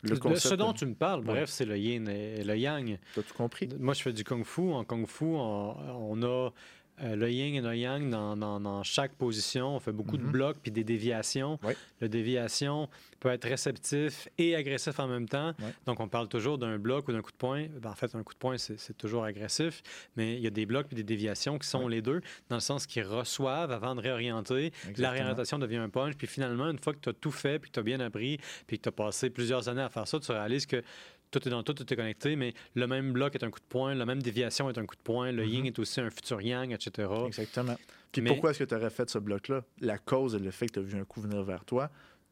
le 0.04 0.10
De 0.10 0.16
ce 0.16 0.20
concept. 0.20 0.56
dont 0.58 0.74
tu 0.74 0.86
me 0.86 0.94
parles, 0.94 1.22
Ouais. 1.22 1.26
bref, 1.28 1.50
c'est 1.50 1.66
le 1.66 1.76
yin 1.78 2.08
et 2.08 2.44
le 2.44 2.56
yang. 2.58 3.00
T'as 3.16 3.24
tout 3.24 3.34
compris? 3.34 3.68
Moi, 3.80 3.94
je 3.96 4.02
fais 4.04 4.14
du 4.14 4.24
kung-fu. 4.24 4.62
En 4.72 4.84
kung-fu, 4.84 5.26
on, 5.26 6.12
on 6.12 6.22
a 6.24 6.52
euh, 7.02 7.16
le 7.16 7.30
yin 7.32 7.56
et 7.56 7.62
le 7.62 7.76
yang 7.76 8.10
dans, 8.10 8.36
dans- 8.36 8.60
dans 8.60 8.82
chaque 8.84 9.14
position. 9.14 9.76
On 9.76 9.80
fait 9.80 9.92
beaucoup 9.92 10.18
de 10.18 10.24
Mhm. 10.24 10.32
blocs 10.32 10.58
puis 10.62 10.72
des 10.72 10.84
déviations. 10.84 11.60
Ouais. 11.64 11.76
Le 12.02 12.10
déviation 12.10 12.90
peut 13.20 13.30
être 13.30 13.48
réceptif 13.48 14.28
et 14.38 14.56
agressif 14.56 15.00
en 15.00 15.08
même 15.08 15.28
temps. 15.28 15.54
Donc, 15.86 16.00
on 16.00 16.08
parle 16.08 16.28
toujours 16.28 16.58
d'un 16.58 16.78
bloc 16.78 17.08
ou 17.08 17.12
d'un 17.12 17.22
coup 17.22 17.32
de 17.32 17.38
poing. 17.38 17.66
Ben, 17.82 17.90
en 17.92 17.96
fait, 17.96 18.14
un 18.16 18.24
coup 18.24 18.34
de 18.34 18.40
poing, 18.40 18.58
c'est 18.58 18.98
toujours 18.98 19.24
agressif. 19.24 19.82
Mais 20.16 20.36
il 20.36 20.42
y 20.42 20.48
a 20.48 20.52
des 20.52 20.66
blocs 20.66 20.88
puis 20.88 20.96
des 20.96 21.04
déviations 21.04 21.58
qui 21.60 21.68
sont 21.68 21.88
les 21.88 22.02
deux, 22.02 22.22
dans 22.50 22.58
le 22.58 22.62
sens 22.62 22.86
qu'ils 22.88 23.04
reçoivent 23.04 23.72
avant 23.72 23.96
de 23.96 24.02
réorienter. 24.02 24.72
La 24.98 25.12
réorientation 25.12 25.60
devient 25.60 25.78
un 25.78 25.90
punch. 25.90 26.16
Puis 26.16 26.28
finalement, 26.28 26.70
une 26.70 26.80
fois 26.80 26.94
que 26.94 27.00
tu 27.00 27.10
as 27.10 27.14
tout 27.14 27.32
fait, 27.32 27.60
puis 27.60 27.70
que 27.70 27.74
tu 27.76 27.80
as 27.80 27.84
bien 27.84 28.00
appris, 28.00 28.38
puis 28.68 28.78
que 28.78 28.84
tu 28.84 28.90
as 28.90 28.92
passé 28.92 29.30
plusieurs 29.30 29.68
années 29.70 29.82
à 29.82 29.90
faire 29.90 30.08
ça, 30.08 30.20
tu 30.20 30.32
réalises 30.32 30.66
que 30.66 30.82
tout 31.32 31.46
est 31.48 31.52
dans 31.52 31.64
tout, 31.64 31.74
tout 31.74 31.92
est 31.92 31.96
connecté, 31.96 32.36
mais 32.36 32.54
le 32.76 32.88
même 32.88 33.12
bloc 33.12 33.36
est 33.36 33.44
un 33.44 33.50
coup 33.50 33.60
de 33.60 33.66
poing, 33.66 33.94
la 33.96 34.06
même 34.06 34.22
déviation 34.22 34.70
est 34.70 34.78
un 34.78 34.86
coup 34.86 34.96
de 34.96 35.02
poing, 35.02 35.32
le 35.32 35.44
Mhm. 35.44 35.50
yin 35.50 35.66
est 35.66 35.80
aussi 35.80 36.00
un 36.02 36.10
futur 36.10 36.42
yang, 36.42 36.72
etc. 36.72 37.08
Exactement. 37.28 37.76
Puis 38.12 38.22
Mais- 38.22 38.30
pourquoi 38.30 38.52
est-ce 38.52 38.60
que 38.60 38.64
tu 38.64 38.76
aurais 38.76 38.90
fait 38.90 39.10
ce 39.10 39.18
bloc-là? 39.20 39.64
La 39.82 39.98
cause 39.98 40.36
est 40.36 40.40
le 40.40 40.52
fait 40.52 40.68
que 40.68 40.74
tu 40.74 40.80
as 40.80 40.84
vu 40.84 40.98
un 41.00 41.04
coup 41.06 41.22
venir 41.22 41.44
vers 41.44 41.66
toi. 41.66 41.90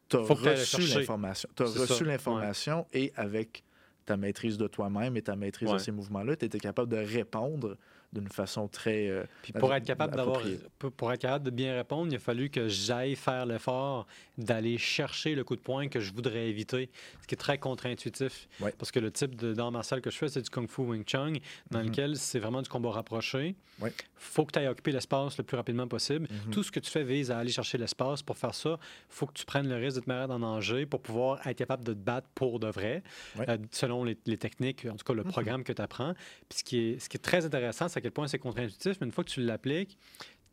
Tu 0.08 0.16
as 0.16 0.24
Faut 0.24 0.34
reçu 0.34 0.82
l'information. 0.82 1.48
Tu 1.56 1.62
as 1.62 1.66
reçu 1.66 2.04
l'information 2.04 2.86
et 2.92 3.12
avec 3.16 3.62
ta 4.06 4.16
maîtrise 4.16 4.56
de 4.56 4.68
toi-même 4.68 5.16
et 5.16 5.22
ta 5.22 5.34
maîtrise 5.36 5.70
de 5.70 5.78
ces 5.78 5.90
mouvements-là, 5.92 6.36
tu 6.36 6.44
étais 6.46 6.60
capable 6.60 6.90
de 6.90 6.96
répondre 6.96 7.76
d'une 8.18 8.28
façon 8.28 8.68
très. 8.68 9.08
euh, 9.08 9.24
Puis 9.42 9.52
pour 9.52 9.72
être 9.74 9.84
capable 9.84 10.16
d'avoir, 10.16 10.36
appropriée. 10.38 10.60
pour, 10.78 10.92
pour 10.92 11.12
être 11.12 11.20
capable 11.20 11.44
de 11.44 11.50
bien 11.50 11.74
répondre, 11.76 12.10
il 12.12 12.16
a 12.16 12.18
fallu 12.18 12.50
que 12.50 12.68
j'aille 12.68 13.16
faire 13.16 13.46
l'effort 13.46 14.06
d'aller 14.38 14.78
chercher 14.78 15.34
le 15.34 15.44
coup 15.44 15.56
de 15.56 15.60
poing 15.60 15.88
que 15.88 16.00
je 16.00 16.12
voudrais 16.12 16.48
éviter, 16.48 16.90
ce 17.22 17.26
qui 17.26 17.34
est 17.34 17.38
très 17.38 17.58
contre-intuitif. 17.58 18.48
Ouais. 18.60 18.74
Parce 18.78 18.90
que 18.90 18.98
le 19.00 19.10
type 19.10 19.34
de 19.36 19.54
d'art 19.54 19.72
martial 19.72 20.00
que 20.00 20.10
je 20.10 20.16
fais, 20.18 20.28
c'est 20.28 20.42
du 20.42 20.50
kung 20.50 20.68
fu 20.68 20.82
wing 20.82 21.04
chun, 21.04 21.32
dans 21.70 21.80
Mhm. 21.80 21.86
lequel 21.86 22.16
c'est 22.16 22.38
vraiment 22.38 22.62
du 22.62 22.68
combat 22.68 22.90
rapproché. 22.90 23.54
Ouais. 23.80 23.92
faut 24.18 24.46
que 24.46 24.52
tu 24.52 24.58
ailles 24.58 24.68
occuper 24.68 24.90
l'espace 24.92 25.36
le 25.36 25.44
plus 25.44 25.56
rapidement 25.58 25.86
possible. 25.86 26.26
Mhm. 26.30 26.50
Tout 26.50 26.62
ce 26.62 26.72
que 26.72 26.80
tu 26.80 26.90
fais 26.90 27.04
vise 27.04 27.30
à 27.30 27.38
aller 27.38 27.50
chercher 27.52 27.76
l'espace. 27.76 28.22
Pour 28.22 28.38
faire 28.38 28.54
ça, 28.54 28.78
faut 29.10 29.26
que 29.26 29.34
tu 29.34 29.44
prennes 29.44 29.68
le 29.68 29.76
risque 29.76 29.96
de 29.96 30.00
te 30.04 30.08
mettre 30.10 30.30
en 30.32 30.38
danger 30.38 30.86
pour 30.86 31.02
pouvoir 31.02 31.46
être 31.46 31.58
capable 31.58 31.84
de 31.84 31.92
te 31.92 31.98
battre 31.98 32.26
pour 32.34 32.58
de 32.58 32.66
vrai, 32.68 33.02
Ouais. 33.38 33.44
euh, 33.50 33.58
selon 33.70 34.02
les, 34.04 34.16
les 34.24 34.38
techniques, 34.38 34.86
en 34.86 34.96
tout 34.96 35.04
cas 35.04 35.12
le 35.12 35.22
Mhm. 35.24 35.30
programme 35.30 35.64
que 35.64 35.72
tu 35.74 35.82
apprends. 35.82 36.14
Puis 36.48 36.58
ce 36.60 36.64
qui, 36.64 36.78
est, 36.78 36.98
ce 36.98 37.08
qui 37.10 37.18
est 37.18 37.20
très 37.20 37.44
intéressant, 37.44 37.88
c'est 37.88 37.98
à 37.98 38.02
quel 38.06 38.12
point 38.12 38.28
c'est 38.28 38.38
contre-intuitif, 38.38 38.98
mais 39.00 39.06
une 39.06 39.12
fois 39.12 39.24
que 39.24 39.30
tu 39.30 39.40
l'appliques, 39.42 39.98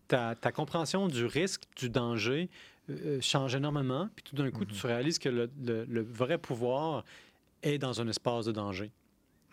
ta, 0.08 0.34
ta 0.34 0.52
compréhension 0.52 1.08
du 1.08 1.26
risque, 1.28 1.62
du 1.76 1.88
danger 1.90 2.50
euh, 2.90 3.22
change 3.22 3.54
énormément. 3.56 4.10
Puis 4.16 4.24
tout 4.24 4.36
d'un 4.36 4.50
coup, 4.50 4.62
Mhm. 4.62 4.72
tu 4.72 4.88
réalises 4.88 5.20
que 5.20 5.30
le, 5.30 5.52
le- 5.62 5.86
le 5.86 6.02
vrai 6.02 6.38
pouvoir 6.40 7.06
est 7.62 7.78
dans 7.78 8.02
un 8.02 8.08
espace 8.08 8.46
de 8.46 8.52
danger. 8.52 8.92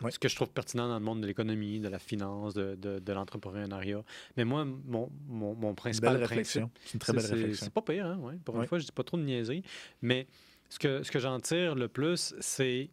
Ce 0.09 0.17
que 0.17 0.27
je 0.27 0.35
trouve 0.35 0.49
pertinent 0.49 0.87
dans 0.87 0.97
le 0.97 1.05
monde 1.05 1.21
de 1.21 1.27
l'économie, 1.27 1.79
de 1.79 1.87
la 1.87 1.99
finance, 1.99 2.55
de, 2.55 2.73
de- 2.73 2.97
de 2.97 3.13
l'entrepreneuriat. 3.13 4.03
Mais 4.35 4.45
moi, 4.45 4.65
mon, 4.65 5.11
mon, 5.27 5.53
mon 5.53 5.69
Une 5.69 5.75
principal 5.75 6.17
belle 6.17 6.25
principe. 6.27 6.63
C'est 6.83 6.93
une 6.95 6.99
très 6.99 7.13
belle 7.13 7.25
réflexion. 7.27 7.65
C'est 7.65 7.71
pas 7.73 7.83
pire, 7.83 8.07
hein? 8.07 8.17
ouais. 8.17 8.33
Pour 8.43 8.55
une 8.55 8.61
Ouais. 8.61 8.67
fois, 8.67 8.79
je 8.79 8.85
dis 8.85 8.91
pas 8.91 9.03
trop 9.03 9.17
de 9.17 9.21
niaiseries. 9.23 9.61
Mais 10.01 10.25
ce 10.69 10.79
que, 10.79 11.03
ce 11.03 11.11
que 11.11 11.19
j'en 11.19 11.39
tire 11.39 11.75
le 11.75 11.87
plus, 11.87 12.33
c'est 12.39 12.89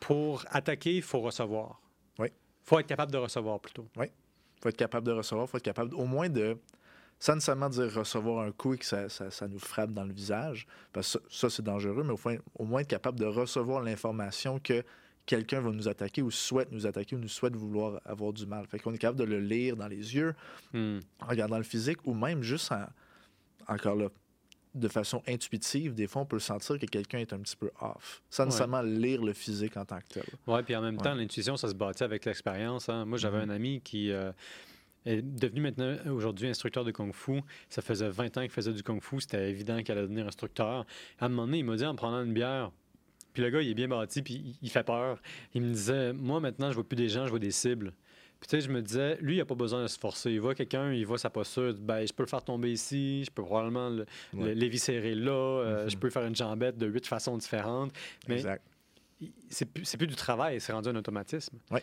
pour 0.00 0.44
attaquer, 0.48 0.96
il 0.96 1.02
faut 1.02 1.20
recevoir. 1.20 1.82
Oui. 2.18 2.28
faut 2.64 2.78
être 2.80 2.86
capable 2.86 3.12
de 3.12 3.18
recevoir 3.18 3.60
plutôt. 3.60 3.86
Faut 4.66 4.70
être 4.70 4.76
capable 4.76 5.06
de 5.06 5.12
recevoir, 5.12 5.48
faut 5.48 5.58
être 5.58 5.62
capable 5.62 5.94
au 5.94 6.06
moins 6.06 6.28
de, 6.28 6.56
sans 7.20 7.34
nécessairement 7.34 7.68
dire 7.68 7.92
recevoir 7.94 8.44
un 8.44 8.50
coup 8.50 8.74
et 8.74 8.78
que 8.78 8.84
ça, 8.84 9.08
ça- 9.08 9.30
ça 9.30 9.46
nous 9.46 9.60
frappe 9.60 9.92
dans 9.92 10.02
le 10.04 10.12
visage, 10.12 10.66
parce 10.92 11.12
que 11.16 11.22
ça, 11.30 11.48
ça, 11.48 11.50
c'est 11.50 11.62
dangereux, 11.62 12.02
mais 12.04 12.12
au, 12.12 12.18
moins- 12.24 12.38
au 12.56 12.64
moins 12.64 12.80
être 12.80 12.88
capable 12.88 13.18
de 13.20 13.26
recevoir 13.26 13.80
l'information 13.82 14.58
que 14.58 14.82
quelqu'un 15.24 15.60
va 15.60 15.70
nous 15.70 15.86
attaquer 15.88 16.20
ou 16.20 16.32
souhaite 16.32 16.72
nous 16.72 16.84
attaquer 16.86 17.14
ou 17.14 17.20
nous 17.20 17.28
souhaite 17.28 17.54
vouloir 17.54 18.00
avoir 18.04 18.32
du 18.32 18.44
mal. 18.46 18.66
Fait 18.66 18.80
qu'on 18.80 18.92
est 18.92 18.98
capable 18.98 19.20
de 19.20 19.24
le 19.24 19.38
lire 19.38 19.76
dans 19.76 19.88
les 19.88 20.14
yeux, 20.16 20.34
Hmm. 20.72 20.98
en 21.20 21.26
regardant 21.26 21.58
le 21.58 21.62
physique 21.64 21.98
ou 22.04 22.12
même 22.14 22.42
juste 22.42 22.72
en, 22.72 22.86
encore 23.68 23.94
là, 23.94 24.08
de 24.78 24.88
façon 24.88 25.22
intuitive, 25.26 25.94
des 25.94 26.06
fois, 26.06 26.22
on 26.22 26.26
peut 26.26 26.38
sentir 26.38 26.78
que 26.78 26.86
quelqu'un 26.86 27.18
est 27.18 27.32
un 27.32 27.38
petit 27.38 27.56
peu 27.56 27.70
off, 27.80 28.22
sans 28.30 28.42
Ouais. 28.42 28.46
nécessairement 28.46 28.82
lire 28.82 29.22
le 29.22 29.32
physique 29.32 29.76
en 29.76 29.84
tant 29.84 29.98
que 29.98 30.06
tel. 30.08 30.24
Oui, 30.46 30.62
puis 30.62 30.76
en 30.76 30.82
même 30.82 30.96
Ouais. 30.96 31.02
temps, 31.02 31.14
l'intuition, 31.14 31.56
ça 31.56 31.68
se 31.68 31.74
bâtit 31.74 32.04
avec 32.04 32.24
l'expérience. 32.24 32.88
hein. 32.88 33.04
Moi, 33.04 33.18
j'avais 33.18 33.38
Mhm. 33.44 33.50
un 33.50 33.54
ami 33.54 33.80
qui 33.80 34.10
euh, 34.12 34.32
est 35.04 35.22
devenu 35.22 35.60
maintenant, 35.60 35.96
aujourd'hui, 36.12 36.48
instructeur 36.48 36.84
de 36.84 36.90
Kung 36.90 37.12
Fu. 37.14 37.40
Ça 37.68 37.80
faisait 37.82 38.08
20 38.08 38.36
ans 38.36 38.42
qu'il 38.42 38.50
faisait 38.50 38.72
du 38.72 38.82
Kung 38.82 39.00
Fu. 39.02 39.20
C'était 39.20 39.48
évident 39.50 39.80
qu'il 39.82 39.92
allait 39.92 40.02
devenir 40.02 40.26
instructeur. 40.26 40.84
À 41.20 41.26
un 41.26 41.28
moment 41.28 41.46
donné, 41.46 41.58
il 41.58 41.64
m'a 41.64 41.76
dit 41.76 41.84
en 41.86 41.94
prenant 41.94 42.22
une 42.22 42.32
bière, 42.32 42.72
puis 43.32 43.42
le 43.42 43.50
gars, 43.50 43.62
il 43.62 43.70
est 43.70 43.74
bien 43.74 43.88
bâti, 43.88 44.22
puis 44.22 44.34
il- 44.34 44.56
il 44.62 44.70
fait 44.70 44.82
peur. 44.84 45.20
Il 45.54 45.62
me 45.62 45.72
disait, 45.72 46.12
moi, 46.12 46.40
maintenant, 46.40 46.70
je 46.70 46.74
vois 46.74 46.84
plus 46.84 46.96
des 46.96 47.08
gens, 47.08 47.24
je 47.24 47.30
vois 47.30 47.38
des 47.38 47.50
cibles. 47.50 47.92
Puis 48.40 48.48
tu 48.48 48.56
sais, 48.56 48.60
je 48.60 48.70
me 48.70 48.82
disais, 48.82 49.16
lui, 49.20 49.36
il 49.36 49.38
n'a 49.38 49.44
pas 49.46 49.54
besoin 49.54 49.82
de 49.82 49.86
se 49.88 49.98
forcer. 49.98 50.30
Il 50.30 50.40
voit 50.40 50.54
quelqu'un, 50.54 50.92
il 50.92 51.06
voit 51.06 51.18
sa 51.18 51.30
posture, 51.30 51.74
ben, 51.78 52.06
je 52.06 52.12
peux 52.12 52.22
le 52.22 52.28
faire 52.28 52.44
tomber 52.44 52.70
ici, 52.70 53.24
je 53.24 53.30
peux 53.30 53.42
probablement 53.42 53.88
le, 53.88 54.04
le- 54.34 54.38
Ouais. 54.42 54.54
l'éviscérer 54.54 55.14
là, 55.14 55.30
euh, 55.32 55.84
Mhm. 55.84 55.90
je 55.90 55.96
peux 55.96 56.10
faire 56.10 56.24
une 56.26 56.36
jambette 56.36 56.76
de 56.76 56.86
huit 56.86 57.06
façons 57.06 57.36
différentes. 57.38 57.92
Mais 58.28 58.42
c'est 59.48 59.64
plus, 59.64 59.96
plus 59.96 60.06
du 60.06 60.14
travail, 60.16 60.60
c'est 60.60 60.72
rendu 60.72 60.88
un 60.90 60.96
automatisme. 60.96 61.56
Ouais. 61.70 61.82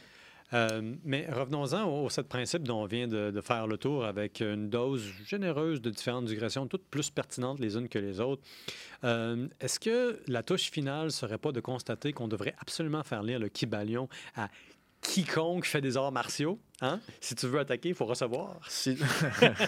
Euh, 0.53 0.93
mais 1.03 1.25
revenons-en 1.31 1.85
au, 1.85 2.05
au 2.05 2.09
sept 2.11 2.27
principes 2.27 2.61
dont 2.61 2.83
on 2.83 2.85
vient 2.85 3.07
de, 3.07 3.31
de 3.31 3.41
faire 3.41 3.65
le 3.65 3.75
tour 3.77 4.05
avec 4.05 4.39
une 4.39 4.69
dose 4.69 5.01
généreuse 5.25 5.81
de 5.81 5.89
différentes 5.89 6.25
digressions, 6.25 6.67
toutes 6.67 6.83
plus 6.85 7.09
pertinentes 7.09 7.59
les 7.59 7.75
unes 7.75 7.89
que 7.89 7.97
les 7.97 8.19
autres. 8.19 8.43
Euh, 9.03 9.47
Est-ce 9.59 9.79
que 9.79 10.19
la 10.27 10.43
touche 10.43 10.69
finale 10.69 11.11
serait 11.11 11.39
pas 11.39 11.51
de 11.51 11.59
constater 11.59 12.13
qu'on 12.13 12.27
devrait 12.27 12.53
absolument 12.59 13.01
faire 13.01 13.23
lire 13.23 13.39
le 13.39 13.49
Kibalion 13.49 14.07
à 14.35 14.49
quiconque 15.03 15.65
fait 15.65 15.81
des 15.81 15.97
arts 15.97 16.11
martiaux? 16.11 16.59
Hein? 16.81 16.99
Si 17.21 17.35
tu 17.35 17.45
veux 17.47 17.59
attaquer, 17.59 17.89
il 17.89 17.95
faut 17.95 18.05
recevoir. 18.05 18.59
Si... 18.67 18.97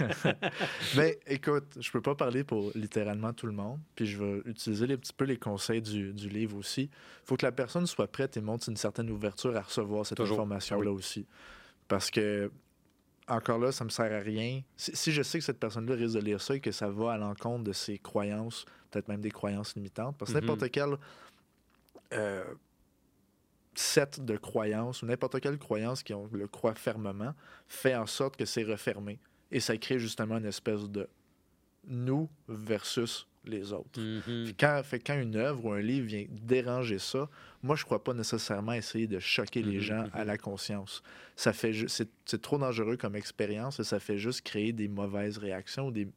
Mais 0.97 1.19
écoute, 1.27 1.65
je 1.79 1.91
peux 1.91 2.01
pas 2.01 2.15
parler 2.15 2.43
pour 2.43 2.71
littéralement 2.75 3.33
tout 3.33 3.45
le 3.45 3.51
monde, 3.51 3.79
puis 3.95 4.05
je 4.05 4.17
vais 4.23 4.41
utiliser 4.45 4.87
les, 4.87 4.97
petit 4.97 5.13
peu 5.13 5.25
les 5.25 5.37
conseils 5.37 5.81
du, 5.81 6.13
du 6.13 6.29
livre 6.29 6.57
aussi. 6.57 6.83
Il 6.83 7.25
faut 7.27 7.37
que 7.37 7.45
la 7.45 7.51
personne 7.51 7.85
soit 7.85 8.07
prête 8.07 8.37
et 8.37 8.41
montre 8.41 8.67
une 8.69 8.77
certaine 8.77 9.09
ouverture 9.09 9.55
à 9.55 9.61
recevoir 9.61 10.05
cette 10.05 10.19
information-là 10.19 10.91
aussi. 10.91 11.25
Parce 11.87 12.09
que, 12.09 12.51
encore 13.27 13.59
là, 13.59 13.71
ça 13.71 13.83
me 13.85 13.89
sert 13.89 14.11
à 14.11 14.19
rien. 14.19 14.61
Si, 14.75 14.95
si 14.95 15.11
je 15.11 15.21
sais 15.21 15.39
que 15.39 15.45
cette 15.45 15.59
personne-là 15.59 15.95
risque 15.95 16.15
de 16.15 16.21
lire 16.21 16.41
ça 16.41 16.55
et 16.55 16.59
que 16.59 16.71
ça 16.71 16.89
va 16.89 17.13
à 17.13 17.17
l'encontre 17.17 17.63
de 17.63 17.73
ses 17.73 17.97
croyances, 17.99 18.65
peut-être 18.91 19.07
même 19.07 19.21
des 19.21 19.31
croyances 19.31 19.75
limitantes, 19.75 20.15
parce 20.17 20.31
que 20.31 20.37
Mhm. 20.37 20.45
n'importe 20.45 20.71
quel 20.71 20.97
euh, 22.13 22.43
set 23.79 24.23
de 24.23 24.37
croyances 24.37 25.01
ou 25.01 25.05
n'importe 25.05 25.39
quelle 25.39 25.57
croyance 25.57 26.03
qui 26.03 26.13
on 26.13 26.27
le 26.31 26.47
croit 26.47 26.75
fermement 26.75 27.33
fait 27.67 27.95
en 27.95 28.05
sorte 28.05 28.35
que 28.37 28.45
c'est 28.45 28.63
refermé. 28.63 29.19
Et 29.51 29.59
ça 29.59 29.77
crée 29.77 29.99
justement 29.99 30.37
une 30.37 30.45
espèce 30.45 30.89
de 30.89 31.07
nous 31.87 32.29
versus 32.47 33.27
les 33.45 33.73
autres. 33.73 33.99
Mhm. 33.99 34.45
Puis 34.45 34.55
Quand, 34.59 34.81
fait, 34.83 34.99
quand 34.99 35.19
une 35.19 35.35
œuvre 35.35 35.65
ou 35.65 35.71
un 35.71 35.79
livre 35.81 36.07
vient 36.07 36.25
déranger 36.29 36.97
ça, 36.97 37.29
moi, 37.61 37.75
je 37.75 37.85
crois 37.85 38.03
pas 38.03 38.13
nécessairement 38.13 38.73
essayer 38.73 39.07
de 39.07 39.19
choquer 39.19 39.61
les 39.61 39.77
Mhm, 39.77 39.81
gens 39.81 40.05
à 40.13 40.25
la 40.25 40.37
conscience. 40.37 41.03
Ça 41.35 41.53
fait 41.53 41.73
c'est, 41.87 42.41
trop 42.41 42.57
dangereux 42.57 42.97
comme 42.97 43.15
expérience 43.15 43.79
et 43.79 43.83
ça 43.83 43.99
fait 43.99 44.17
juste 44.17 44.41
créer 44.41 44.73
des 44.73 44.87
mauvaises 44.87 45.37
réactions. 45.37 45.91
Des, 45.91 46.07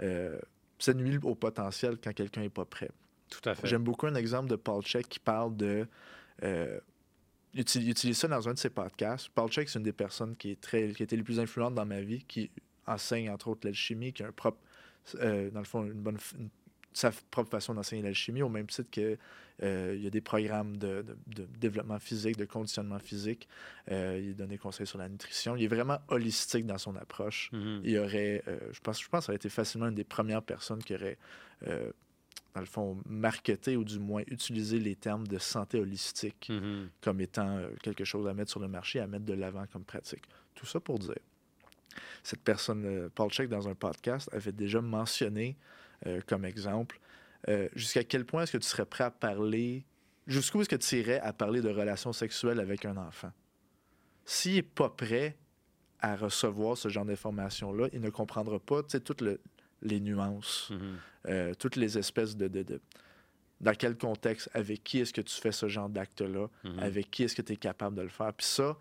euh, 0.00 0.38
ça 0.78 0.94
nuit 0.94 1.18
au 1.22 1.34
potentiel 1.34 1.98
quand 2.02 2.14
quelqu'un 2.14 2.40
n'est 2.40 2.48
pas 2.48 2.64
prêt. 2.64 2.90
Tout 3.28 3.46
à 3.48 3.54
fait. 3.54 3.68
J'aime 3.68 3.84
beaucoup 3.84 4.06
un 4.06 4.14
exemple 4.14 4.48
de 4.48 4.56
Paul 4.56 4.82
Check 4.82 5.08
qui 5.08 5.20
parle 5.20 5.56
de. 5.56 5.86
Euh, 6.42 6.80
utilise, 7.54 7.86
il 7.88 7.90
utilise 7.90 8.18
ça 8.18 8.28
dans 8.28 8.48
un 8.48 8.54
de 8.54 8.58
ses 8.58 8.70
podcasts. 8.70 9.28
Paul 9.34 9.50
Check, 9.50 9.68
c'est 9.68 9.78
une 9.78 9.84
des 9.84 9.92
personnes 9.92 10.36
qui, 10.36 10.50
est 10.52 10.60
très, 10.60 10.92
qui 10.92 11.02
a 11.02 11.04
été 11.04 11.16
les 11.16 11.22
plus 11.22 11.40
influentes 11.40 11.74
dans 11.74 11.86
ma 11.86 12.00
vie, 12.00 12.22
qui 12.24 12.50
enseigne 12.86 13.30
entre 13.30 13.48
autres 13.48 13.66
l'alchimie, 13.66 14.12
qui 14.12 14.22
a 14.22 14.28
un 14.28 14.32
propre, 14.32 14.58
euh, 15.16 15.50
dans 15.50 15.60
le 15.60 15.64
fond, 15.66 15.84
une 15.84 15.92
bonne, 16.02 16.18
une- 16.38 16.48
sa 16.92 17.12
propre 17.30 17.50
façon 17.50 17.72
d'enseigner 17.74 18.02
l'alchimie, 18.02 18.42
au 18.42 18.48
même 18.48 18.66
titre 18.66 18.90
que 18.90 19.16
euh, 19.62 19.96
y 20.00 20.06
a 20.06 20.10
des 20.10 20.20
programmes 20.22 20.76
de, 20.78 21.02
de- 21.02 21.16
de 21.44 21.48
développement 21.58 21.98
physique, 22.00 22.36
de 22.36 22.46
conditionnement 22.46 22.98
physique. 22.98 23.46
Euh, 23.92 24.18
il 24.20 24.34
donne 24.34 24.48
des 24.48 24.58
conseils 24.58 24.86
sur 24.86 24.98
la 24.98 25.08
nutrition. 25.08 25.54
Il 25.54 25.62
est 25.62 25.68
vraiment 25.68 25.98
holistique 26.08 26.66
dans 26.66 26.78
son 26.78 26.96
approche 26.96 27.50
Mhm. 27.52 27.82
il 27.84 27.98
aurait, 27.98 28.42
euh, 28.48 28.58
je 28.72 28.80
pense, 28.80 29.00
je 29.02 29.08
pense 29.08 29.26
ça 29.26 29.32
a 29.32 29.34
été 29.36 29.48
facilement 29.50 29.86
une 29.88 29.94
des 29.94 30.02
premières 30.04 30.42
personnes 30.42 30.82
qui 30.82 30.94
aurait, 30.94 31.18
dans 32.54 32.60
le 32.60 32.66
fond, 32.66 32.98
marketé 33.06 33.76
ou 33.76 33.84
du 33.84 33.98
moins 33.98 34.22
utilisé 34.26 34.78
les 34.78 34.96
termes 34.96 35.26
de 35.26 35.38
santé 35.38 35.78
holistique 35.78 36.48
Mhm. 36.50 36.88
comme 37.00 37.20
étant 37.20 37.56
euh, 37.58 37.70
quelque 37.82 38.04
chose 38.04 38.26
à 38.26 38.34
mettre 38.34 38.50
sur 38.50 38.60
le 38.60 38.68
marché, 38.68 38.98
à 39.00 39.06
mettre 39.06 39.24
de 39.24 39.34
l'avant 39.34 39.64
comme 39.72 39.84
pratique. 39.84 40.24
Tout 40.54 40.66
ça 40.66 40.80
pour 40.80 40.98
dire, 40.98 41.14
cette 42.22 42.42
personne, 42.42 42.84
euh, 42.84 43.08
Paul 43.14 43.30
Check, 43.30 43.48
dans 43.48 43.68
un 43.68 43.74
podcast, 43.74 44.28
avait 44.32 44.52
déjà 44.52 44.80
mentionné 44.80 45.56
euh, 46.06 46.20
comme 46.26 46.44
exemple 46.44 46.98
jusqu'à 47.74 48.04
quel 48.04 48.26
point 48.26 48.42
est-ce 48.42 48.52
que 48.52 48.58
tu 48.58 48.66
serais 48.68 48.84
prêt 48.84 49.04
à 49.04 49.10
parler, 49.10 49.86
jusqu'où 50.26 50.60
est-ce 50.60 50.68
que 50.68 50.76
tu 50.76 50.96
irais 50.98 51.20
à 51.20 51.32
parler 51.32 51.62
de 51.62 51.70
relations 51.70 52.12
sexuelles 52.12 52.60
avec 52.60 52.84
un 52.84 52.98
enfant? 52.98 53.32
S'il 54.26 54.56
n'est 54.56 54.62
pas 54.62 54.90
prêt 54.90 55.38
à 56.00 56.16
recevoir 56.16 56.76
ce 56.76 56.90
genre 56.90 57.06
d'informations-là, 57.06 57.88
il 57.94 58.00
ne 58.02 58.10
comprendra 58.10 58.58
pas 58.60 58.82
tu 58.82 58.90
sais, 58.90 59.00
toutes 59.00 59.22
le- 59.22 59.40
les 59.82 60.00
nuances, 60.00 60.68
Mhm. 60.70 60.80
euh, 61.28 61.54
toutes 61.54 61.76
les 61.76 61.98
espèces 61.98 62.36
de, 62.36 62.48
de- 62.48 62.62
de- 62.62 62.80
Dans 63.60 63.74
quel 63.74 63.98
contexte, 63.98 64.48
avec 64.54 64.82
qui 64.82 65.00
est-ce 65.00 65.12
que 65.12 65.20
tu 65.20 65.38
fais 65.38 65.52
ce 65.52 65.68
genre 65.68 65.90
d'acte-là, 65.90 66.46
Mhm. 66.64 66.78
avec 66.78 67.10
qui 67.10 67.24
est-ce 67.24 67.34
que 67.36 67.42
tu 67.42 67.52
es 67.52 67.56
capable 67.56 67.94
de 67.94 68.00
le 68.00 68.08
faire. 68.08 68.32
Puis 68.32 68.46
ça, 68.46 68.78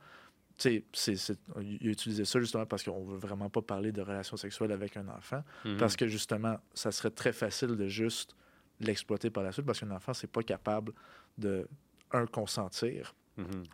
tu 0.58 0.84
sais, 0.94 1.16
il 1.62 1.88
a 1.88 1.92
utilisé 1.92 2.24
ça 2.24 2.40
justement 2.40 2.66
parce 2.66 2.84
qu'on 2.84 3.04
veut 3.04 3.18
vraiment 3.18 3.50
pas 3.50 3.62
parler 3.62 3.92
de 3.92 4.02
relations 4.02 4.38
sexuelles 4.38 4.72
avec 4.72 4.96
un 4.96 5.08
enfant, 5.10 5.44
Mhm. 5.66 5.76
parce 5.78 5.98
que 5.98 6.08
justement, 6.08 6.58
ça 6.74 6.94
serait 6.94 7.12
très 7.12 7.34
facile 7.34 7.76
de 7.76 7.88
juste 7.90 8.36
l'exploiter 8.80 9.30
par 9.30 9.44
la 9.44 9.52
suite, 9.52 9.66
parce 9.66 9.82
qu'un 9.82 9.92
enfant, 9.92 10.14
c'est 10.14 10.32
pas 10.32 10.44
capable 10.44 10.94
de, 11.38 11.68
un, 12.12 12.26
consentir, 12.26 13.14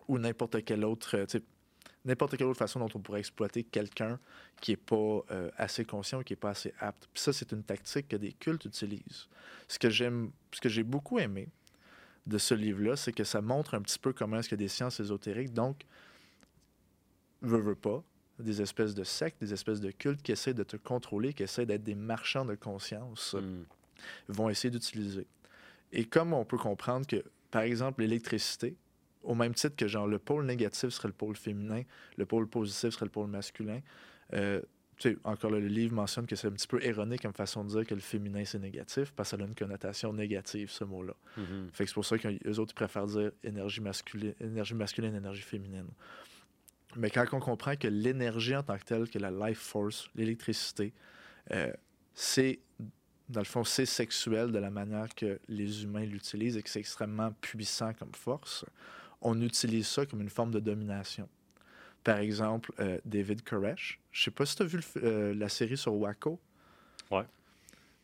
ou 0.07 0.17
n'importe 0.19 0.63
quelle 0.65 0.83
autre, 0.85 1.15
tu 1.25 1.37
sais, 1.37 1.43
n'importe 2.05 2.37
quelle 2.37 2.47
autre 2.47 2.59
façon 2.59 2.79
dont 2.79 2.89
on 2.93 2.99
pourrait 2.99 3.19
exploiter 3.19 3.63
quelqu'un 3.63 4.19
qui 4.61 4.71
n'est 4.71 4.77
pas 4.77 5.21
euh, 5.31 5.49
assez 5.57 5.83
conscient, 5.85 6.21
qui 6.23 6.33
n'est 6.33 6.37
pas 6.37 6.51
assez 6.51 6.73
apte. 6.79 7.09
Puis 7.13 7.21
ça, 7.21 7.33
c'est 7.33 7.51
une 7.51 7.63
tactique 7.63 8.07
que 8.07 8.15
des 8.15 8.31
cultes 8.31 8.65
utilisent. 8.65 9.27
Ce 9.67 9.79
que 9.79 9.89
j'aime, 9.89 10.31
ce 10.51 10.61
que 10.61 10.69
j'ai 10.69 10.83
beaucoup 10.83 11.19
aimé 11.19 11.49
de 12.27 12.37
ce 12.37 12.53
livre-là, 12.53 12.95
c'est 12.95 13.11
que 13.11 13.23
ça 13.23 13.41
montre 13.41 13.73
un 13.73 13.81
petit 13.81 13.99
peu 13.99 14.13
comment 14.13 14.37
est-ce 14.37 14.49
que 14.49 14.55
des 14.55 14.67
sciences 14.67 14.99
ésotériques, 14.99 15.53
donc, 15.53 15.85
veut, 17.41 17.59
veut 17.59 17.75
pas, 17.75 18.03
des 18.39 18.61
espèces 18.61 18.95
de 18.95 19.03
sectes, 19.03 19.39
des 19.39 19.53
espèces 19.53 19.79
de 19.79 19.91
cultes 19.91 20.21
qui 20.21 20.31
essaient 20.31 20.53
de 20.53 20.63
te 20.63 20.77
contrôler, 20.77 21.33
qui 21.33 21.43
essaient 21.43 21.65
d'être 21.65 21.83
des 21.83 21.95
marchands 21.95 22.45
de 22.45 22.55
conscience 22.55 23.33
Mhm. 23.35 23.65
vont 24.29 24.49
essayer 24.49 24.71
d'utiliser. 24.71 25.25
Et 25.91 26.05
comme 26.05 26.33
on 26.33 26.45
peut 26.45 26.57
comprendre 26.57 27.07
que, 27.07 27.23
par 27.51 27.61
exemple, 27.61 28.01
l'électricité, 28.01 28.75
au 29.25 29.35
même 29.35 29.53
titre 29.53 29.75
que 29.75 29.87
genre 29.87 30.07
le 30.07 30.19
pôle 30.19 30.45
négatif 30.45 30.89
serait 30.89 31.07
le 31.07 31.13
pôle 31.13 31.35
féminin, 31.35 31.83
le 32.17 32.25
pôle 32.25 32.47
positif 32.47 32.91
serait 32.91 33.05
le 33.05 33.11
pôle 33.11 33.27
masculin. 33.27 33.81
Euh, 34.33 34.61
tu 34.97 35.09
sais, 35.09 35.17
encore 35.25 35.51
là, 35.51 35.59
le 35.59 35.67
livre 35.67 35.93
mentionne 35.93 36.25
que 36.25 36.37
c'est 36.37 36.47
un 36.47 36.51
petit 36.51 36.67
peu 36.67 36.81
erroné 36.81 37.17
comme 37.17 37.33
façon 37.33 37.65
de 37.65 37.69
dire 37.69 37.85
que 37.85 37.93
le 37.93 38.01
féminin 38.01 38.45
c'est 38.45 38.59
négatif 38.59 39.11
parce 39.11 39.31
que 39.31 39.37
ça 39.37 39.43
a 39.43 39.45
une 39.45 39.55
connotation 39.55 40.13
négative 40.13 40.71
ce 40.71 40.85
mot-là. 40.85 41.13
Mhm. 41.37 41.69
Fait 41.73 41.83
que 41.83 41.89
c'est 41.89 41.93
pour 41.93 42.05
ça 42.05 42.17
qu'eux 42.17 42.59
autres 42.59 42.71
ils 42.71 42.75
préfèrent 42.75 43.07
dire 43.07 43.31
énergie 43.43 43.81
masculine, 43.81 44.33
énergie 44.39 44.75
masculine, 44.75 45.13
énergie 45.15 45.41
féminine. 45.41 45.89
Mais 46.95 47.09
quand 47.09 47.25
on 47.33 47.39
comprend 47.39 47.75
que 47.75 47.89
l'énergie 47.89 48.55
en 48.55 48.63
tant 48.63 48.77
que 48.77 48.85
telle, 48.85 49.09
que 49.09 49.19
la 49.19 49.31
life 49.31 49.59
force, 49.59 50.07
l'électricité, 50.15 50.93
euh, 51.51 51.73
c'est 52.13 52.59
dans 53.27 53.41
le 53.41 53.45
fond, 53.45 53.63
c'est 53.63 53.85
sexuel 53.85 54.51
de 54.51 54.59
la 54.59 54.69
manière 54.69 55.13
que 55.15 55.39
les 55.47 55.83
humains 55.83 56.05
l'utilisent 56.05 56.57
et 56.57 56.63
que 56.63 56.69
c'est 56.69 56.79
extrêmement 56.79 57.31
puissant 57.41 57.93
comme 57.93 58.13
force, 58.13 58.65
on 59.25 59.41
utilise 59.41 59.87
ça 59.87 60.05
comme 60.05 60.21
une 60.21 60.29
forme 60.29 60.51
de 60.51 60.59
domination. 60.59 61.27
Par 62.03 62.19
exemple, 62.19 62.71
euh, 62.79 62.99
David 63.05 63.43
Koresh. 63.43 63.99
Je 64.11 64.23
sais 64.23 64.31
pas 64.31 64.45
si 64.45 64.55
tu 64.55 64.61
as 64.63 64.65
vu 64.65 64.77
le 64.77 65.03
euh, 65.03 65.33
la 65.33 65.49
série 65.49 65.75
sur 65.77 65.93
Waco. 65.95 66.39
Ouais. 67.11 67.23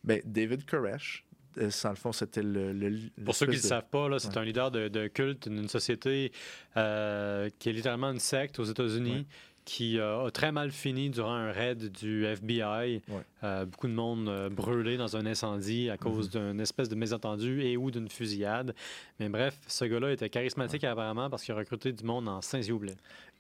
Ben, 0.04 0.20
David 0.26 0.66
Koresh, 0.66 1.24
euh, 1.60 1.70
dans 1.84 1.90
le 1.92 1.96
fond, 1.96 2.12
c'était 2.12 2.42
le, 2.42 2.74
le- 2.74 2.98
Pour 3.24 3.36
ceux 3.36 3.46
qui 3.46 3.52
ne 3.52 3.56
le 3.58 3.62
savent 3.62 3.86
pas, 3.92 4.08
c'est 4.20 4.30
Ouais. 4.30 4.38
un 4.40 4.44
leader 4.44 4.72
de, 4.72 4.88
de 4.88 5.08
culte 5.08 5.48
d'une 5.48 5.68
société 5.68 6.32
euh, 6.78 7.50
qui 7.60 7.70
est 7.70 7.74
littéralement 7.74 8.10
une 8.12 8.20
secte 8.20 8.58
aux 8.60 8.64
États-Unis. 8.64 9.18
Ouais. 9.20 9.26
Qui 9.66 9.99
euh, 9.99 10.26
a 10.26 10.32
très 10.32 10.51
mal 10.51 10.72
fini 10.72 11.09
durant 11.09 11.34
un 11.34 11.51
raid 11.51 11.91
du 11.91 12.26
FBI. 12.26 13.01
Ouais. 13.07 13.22
Euh, 13.43 13.66
beaucoup 13.66 13.88
de 13.88 13.93
monde 13.93 14.28
euh, 14.28 14.49
brûlé 14.49 14.97
dans 14.97 15.16
un 15.16 15.26
incendie 15.26 15.89
à 15.89 15.97
cause 15.97 16.34
Mhm. 16.36 16.51
d'une 16.51 16.59
espèce 16.62 16.89
de 16.89 16.95
mésentendu 16.95 17.62
et 17.62 17.78
ou 17.78 17.91
d'une 17.91 18.09
fusillade. 18.09 18.74
Mais 19.20 19.30
bref, 19.30 19.59
ce 19.68 19.86
gars-là 19.86 20.12
était 20.12 20.30
charismatique 20.30 20.84
apparemment 20.84 21.30
parce 21.30 21.43
qu'il 21.43 21.53
a 21.53 21.57
recruté 21.57 21.91
du 21.93 22.03
monde 22.03 22.28
en 22.28 22.41
Saint-Youblet. 22.41 22.95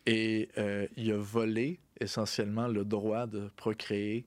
Et 0.05 0.49
euh, 0.57 0.87
il 0.97 1.11
a 1.11 1.17
volé 1.17 1.79
essentiellement 1.99 2.67
le 2.67 2.85
droit 2.85 3.27
de 3.27 3.49
procréer 3.55 4.25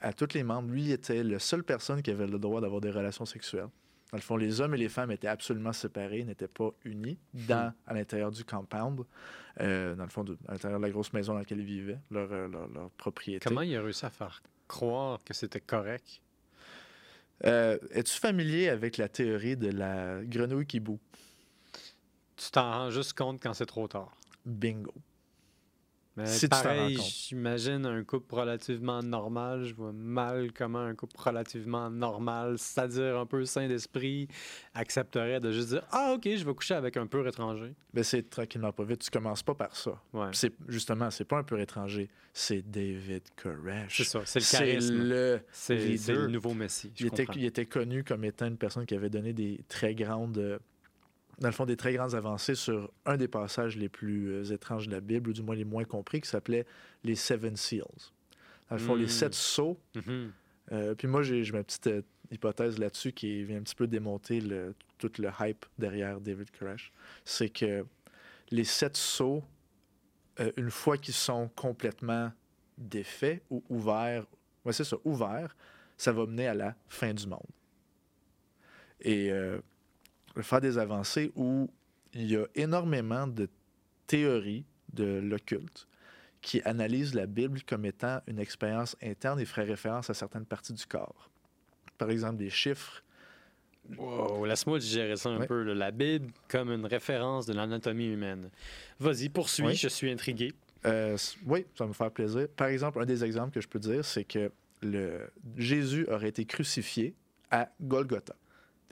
à 0.00 0.12
tous 0.12 0.34
les 0.34 0.42
membres. 0.42 0.70
Lui, 0.72 0.82
il 0.86 0.90
était 0.92 1.22
la 1.22 1.38
seule 1.38 1.62
personne 1.62 2.02
qui 2.02 2.10
avait 2.10 2.26
le 2.26 2.38
droit 2.38 2.60
d'avoir 2.60 2.80
des 2.80 2.90
relations 2.90 3.24
sexuelles. 3.26 3.68
Dans 4.16 4.20
le 4.20 4.24
fond, 4.24 4.36
les 4.38 4.62
hommes 4.62 4.72
et 4.72 4.78
les 4.78 4.88
femmes 4.88 5.10
étaient 5.10 5.28
absolument 5.28 5.74
séparés, 5.74 6.24
n'étaient 6.24 6.48
pas 6.48 6.70
unis 6.86 7.18
dans, 7.34 7.70
à 7.86 7.92
l'intérieur 7.92 8.30
du 8.30 8.44
compound, 8.46 9.02
euh, 9.60 9.94
dans 9.94 10.04
le 10.04 10.08
fond, 10.08 10.24
de- 10.24 10.38
à 10.48 10.52
l'intérieur 10.52 10.80
de 10.80 10.86
la 10.86 10.90
grosse 10.90 11.12
maison 11.12 11.34
dans 11.34 11.40
laquelle 11.40 11.60
ils 11.60 11.66
vivaient, 11.66 11.98
leur, 12.10 12.32
euh, 12.32 12.48
leur, 12.48 12.66
leur 12.68 12.90
propriété. 12.92 13.44
Comment 13.46 13.60
il 13.60 13.76
a 13.76 13.82
réussi 13.82 14.06
à 14.06 14.10
faire 14.10 14.42
croire 14.68 15.22
que 15.22 15.34
c'était 15.34 15.60
correct? 15.60 16.22
Euh, 17.44 17.76
Es-tu 17.90 18.18
familier 18.18 18.70
avec 18.70 18.96
la 18.96 19.10
théorie 19.10 19.58
de 19.58 19.68
la 19.70 20.24
grenouille 20.24 20.64
qui 20.66 20.80
bout? 20.80 20.98
Tu 22.36 22.50
t'en 22.50 22.70
rends 22.70 22.90
juste 22.90 23.12
compte 23.12 23.42
quand 23.42 23.52
c'est 23.52 23.66
trop 23.66 23.86
tard. 23.86 24.16
Bingo. 24.46 24.94
Mais 26.16 26.26
Si 26.26 26.48
pareil, 26.48 26.96
j'imagine 26.98 27.84
un 27.84 28.02
couple 28.02 28.34
relativement 28.34 29.02
normal. 29.02 29.64
Je 29.64 29.74
vois 29.74 29.92
mal 29.92 30.52
comment 30.52 30.78
un 30.80 30.94
couple 30.94 31.16
relativement 31.18 31.90
normal, 31.90 32.58
c'est-à-dire 32.58 33.18
un 33.18 33.26
peu 33.26 33.44
sain 33.44 33.68
d'esprit, 33.68 34.28
accepterait 34.74 35.40
de 35.40 35.50
juste 35.50 35.68
dire 35.68 35.82
Ah, 35.90 36.14
ok, 36.14 36.22
je 36.24 36.44
vais 36.44 36.54
coucher 36.54 36.74
avec 36.74 36.96
un 36.96 37.06
pur 37.06 37.26
étranger. 37.28 37.74
Mais 37.92 38.02
c'est 38.02 38.28
tranquillement 38.28 38.72
pas 38.72 38.84
vite. 38.84 39.02
Tu 39.02 39.10
commences 39.10 39.42
pas 39.42 39.54
par 39.54 39.76
ça. 39.76 40.00
Ouais. 40.12 40.28
C'est 40.32 40.52
justement, 40.68 41.10
c'est 41.10 41.24
pas 41.24 41.38
un 41.38 41.42
pur 41.42 41.58
étranger, 41.60 42.08
c'est 42.32 42.62
David 42.62 43.22
Koresh. 43.36 43.96
C'est 43.98 44.04
ça, 44.04 44.20
c'est 44.24 44.40
le 44.40 44.58
charisme. 44.58 44.94
le 44.96 45.40
C'est 45.52 45.96
c'est 45.96 46.14
le 46.14 46.28
nouveau 46.28 46.54
Messie. 46.54 46.92
Il 46.98 47.06
était, 47.06 47.26
il 47.34 47.44
était 47.44 47.66
connu 47.66 48.04
comme 48.04 48.24
étant 48.24 48.46
une 48.46 48.56
personne 48.56 48.86
qui 48.86 48.94
avait 48.94 49.10
donné 49.10 49.32
des 49.32 49.60
très 49.68 49.94
grandes, 49.94 50.38
euh, 50.38 50.58
dans 51.38 51.48
le 51.48 51.52
fond, 51.52 51.66
des 51.66 51.76
très 51.76 51.92
grandes 51.92 52.14
avancées 52.14 52.54
sur 52.54 52.90
un 53.04 53.16
des 53.16 53.28
passages 53.28 53.76
les 53.76 53.88
plus 53.88 54.28
euh, 54.32 54.44
étranges 54.54 54.86
de 54.86 54.92
la 54.92 55.00
Bible, 55.00 55.30
ou 55.30 55.32
du 55.32 55.42
moins 55.42 55.54
les 55.54 55.64
moins 55.64 55.84
compris, 55.84 56.20
qui 56.20 56.28
s'appelait 56.28 56.66
les 57.04 57.14
Seven 57.14 57.56
Seals. 57.56 57.82
Dans 58.70 58.76
le 58.76 58.82
fond, 58.82 58.94
les 58.94 59.04
Mm. 59.04 59.08
sept 59.08 59.34
sceaux. 59.34 59.78
Mhm. 59.94 60.32
Euh, 60.72 60.94
puis 60.94 61.06
moi, 61.06 61.22
j'ai 61.22 61.42
ma 61.52 61.62
petite 61.62 61.86
euh, 61.86 62.02
hypothèse 62.32 62.78
là-dessus 62.78 63.12
qui 63.12 63.44
vient 63.44 63.58
un 63.58 63.62
petit 63.62 63.74
peu 63.76 63.86
démonter 63.86 64.40
le, 64.40 64.74
tout 64.98 65.12
le 65.18 65.28
hype 65.40 65.64
derrière 65.78 66.20
David 66.20 66.50
Koresh. 66.58 66.90
C'est 67.24 67.48
que 67.50 67.84
les 68.50 68.64
sept 68.64 68.96
sceaux, 68.96 69.44
euh, 70.40 70.50
une 70.56 70.70
fois 70.70 70.96
qu'ils 70.96 71.14
sont 71.14 71.48
complètement 71.54 72.32
défaits 72.78 73.42
ou 73.50 73.62
ouverts, 73.68 74.26
ouais, 74.64 74.72
c'est 74.72 74.84
ça, 74.84 74.96
ouverts, 75.04 75.54
ça 75.96 76.12
va 76.12 76.26
mener 76.26 76.48
à 76.48 76.54
la 76.54 76.74
fin 76.88 77.14
du 77.14 77.26
monde. 77.28 77.46
Et 79.00 79.30
faire 80.42 80.60
des 80.60 80.78
avancées 80.78 81.32
où 81.36 81.68
il 82.12 82.30
y 82.30 82.36
a 82.36 82.44
énormément 82.54 83.26
de 83.26 83.48
théories 84.06 84.64
de 84.92 85.04
l'occulte 85.22 85.86
qui 86.40 86.62
analysent 86.64 87.14
la 87.14 87.26
Bible 87.26 87.60
comme 87.66 87.84
étant 87.84 88.20
une 88.26 88.38
expérience 88.38 88.96
interne 89.02 89.40
et 89.40 89.44
ferait 89.44 89.64
référence 89.64 90.10
à 90.10 90.14
certaines 90.14 90.46
parties 90.46 90.72
du 90.72 90.86
corps. 90.86 91.28
Par 91.98 92.10
exemple, 92.10 92.36
des 92.36 92.50
chiffres. 92.50 93.02
Wow, 93.96 94.44
laisse-moi 94.46 94.78
digérer 94.78 95.16
ça 95.16 95.30
un 95.30 95.46
peu. 95.46 95.62
là. 95.62 95.74
La 95.74 95.90
Bible 95.90 96.32
comme 96.48 96.70
une 96.72 96.86
référence 96.86 97.46
de 97.46 97.52
l'anatomie 97.52 98.06
humaine. 98.12 98.50
Vas-y, 98.98 99.28
poursuis, 99.28 99.64
Oui. 99.64 99.74
je 99.74 99.88
suis 99.88 100.10
intrigué. 100.10 100.52
Euh, 100.84 101.16
oui, 101.46 101.66
ça 101.76 101.84
va 101.84 101.88
me 101.88 101.92
faire 101.94 102.10
plaisir. 102.10 102.48
Par 102.56 102.68
exemple, 102.68 103.00
un 103.00 103.06
des 103.06 103.24
exemples 103.24 103.52
que 103.54 103.60
je 103.60 103.68
peux 103.68 103.78
dire, 103.78 104.04
c'est 104.04 104.24
que 104.24 104.50
le 104.82 105.28
Jésus 105.56 106.06
aurait 106.08 106.28
été 106.28 106.44
crucifié 106.44 107.14
à 107.50 107.68
Golgotha. 107.80 108.34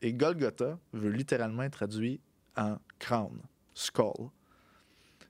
Et 0.04 0.12
Golgotha 0.12 0.78
veut 0.92 1.10
littéralement 1.10 1.62
être 1.62 1.72
traduit 1.72 2.20
en 2.56 2.76
crâne, 2.98 3.40
skull. 3.72 4.28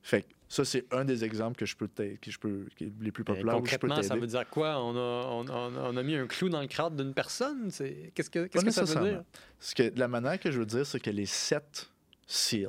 Fait 0.02 0.22
que 0.22 0.28
ça, 0.48 0.64
c'est 0.64 0.92
un 0.92 1.04
des 1.04 1.24
exemples 1.24 1.56
que 1.56 1.64
je 1.64 1.76
peux 1.76 1.86
que 1.88 2.30
je 2.30 2.38
peux, 2.38 2.66
qui 2.76 2.84
est 2.86 2.92
les 3.00 3.12
plus 3.12 3.22
populaires 3.24 3.54
où 3.60 3.64
je 3.66 3.76
peux 3.76 3.86
concrètement, 3.88 4.02
ça 4.02 4.16
veut 4.20 4.26
dire 4.26 4.48
quoi? 4.50 4.78
On 4.82 4.96
a, 4.96 5.26
on, 5.28 5.48
on- 5.48 5.76
on 5.76 5.96
a 5.96 6.02
mis 6.02 6.16
un 6.16 6.26
clou 6.26 6.48
dans 6.48 6.60
le 6.60 6.66
crâne 6.66 6.96
d'une 6.96 7.14
personne? 7.14 7.70
C'est- 7.70 8.10
Qu'est-ce 8.14 8.28
que, 8.30 8.46
qu'est-ce 8.46 8.64
que 8.64 8.70
ça 8.72 8.84
veut 8.84 9.08
dire? 9.10 9.24
Ce 9.60 9.74
que, 9.74 9.92
la 9.96 10.08
manière 10.08 10.38
que 10.40 10.50
je 10.50 10.58
veux 10.58 10.66
dire, 10.66 10.84
c'est 10.84 11.00
que 11.00 11.10
les 11.10 11.26
sept 11.26 11.88
seals, 12.26 12.68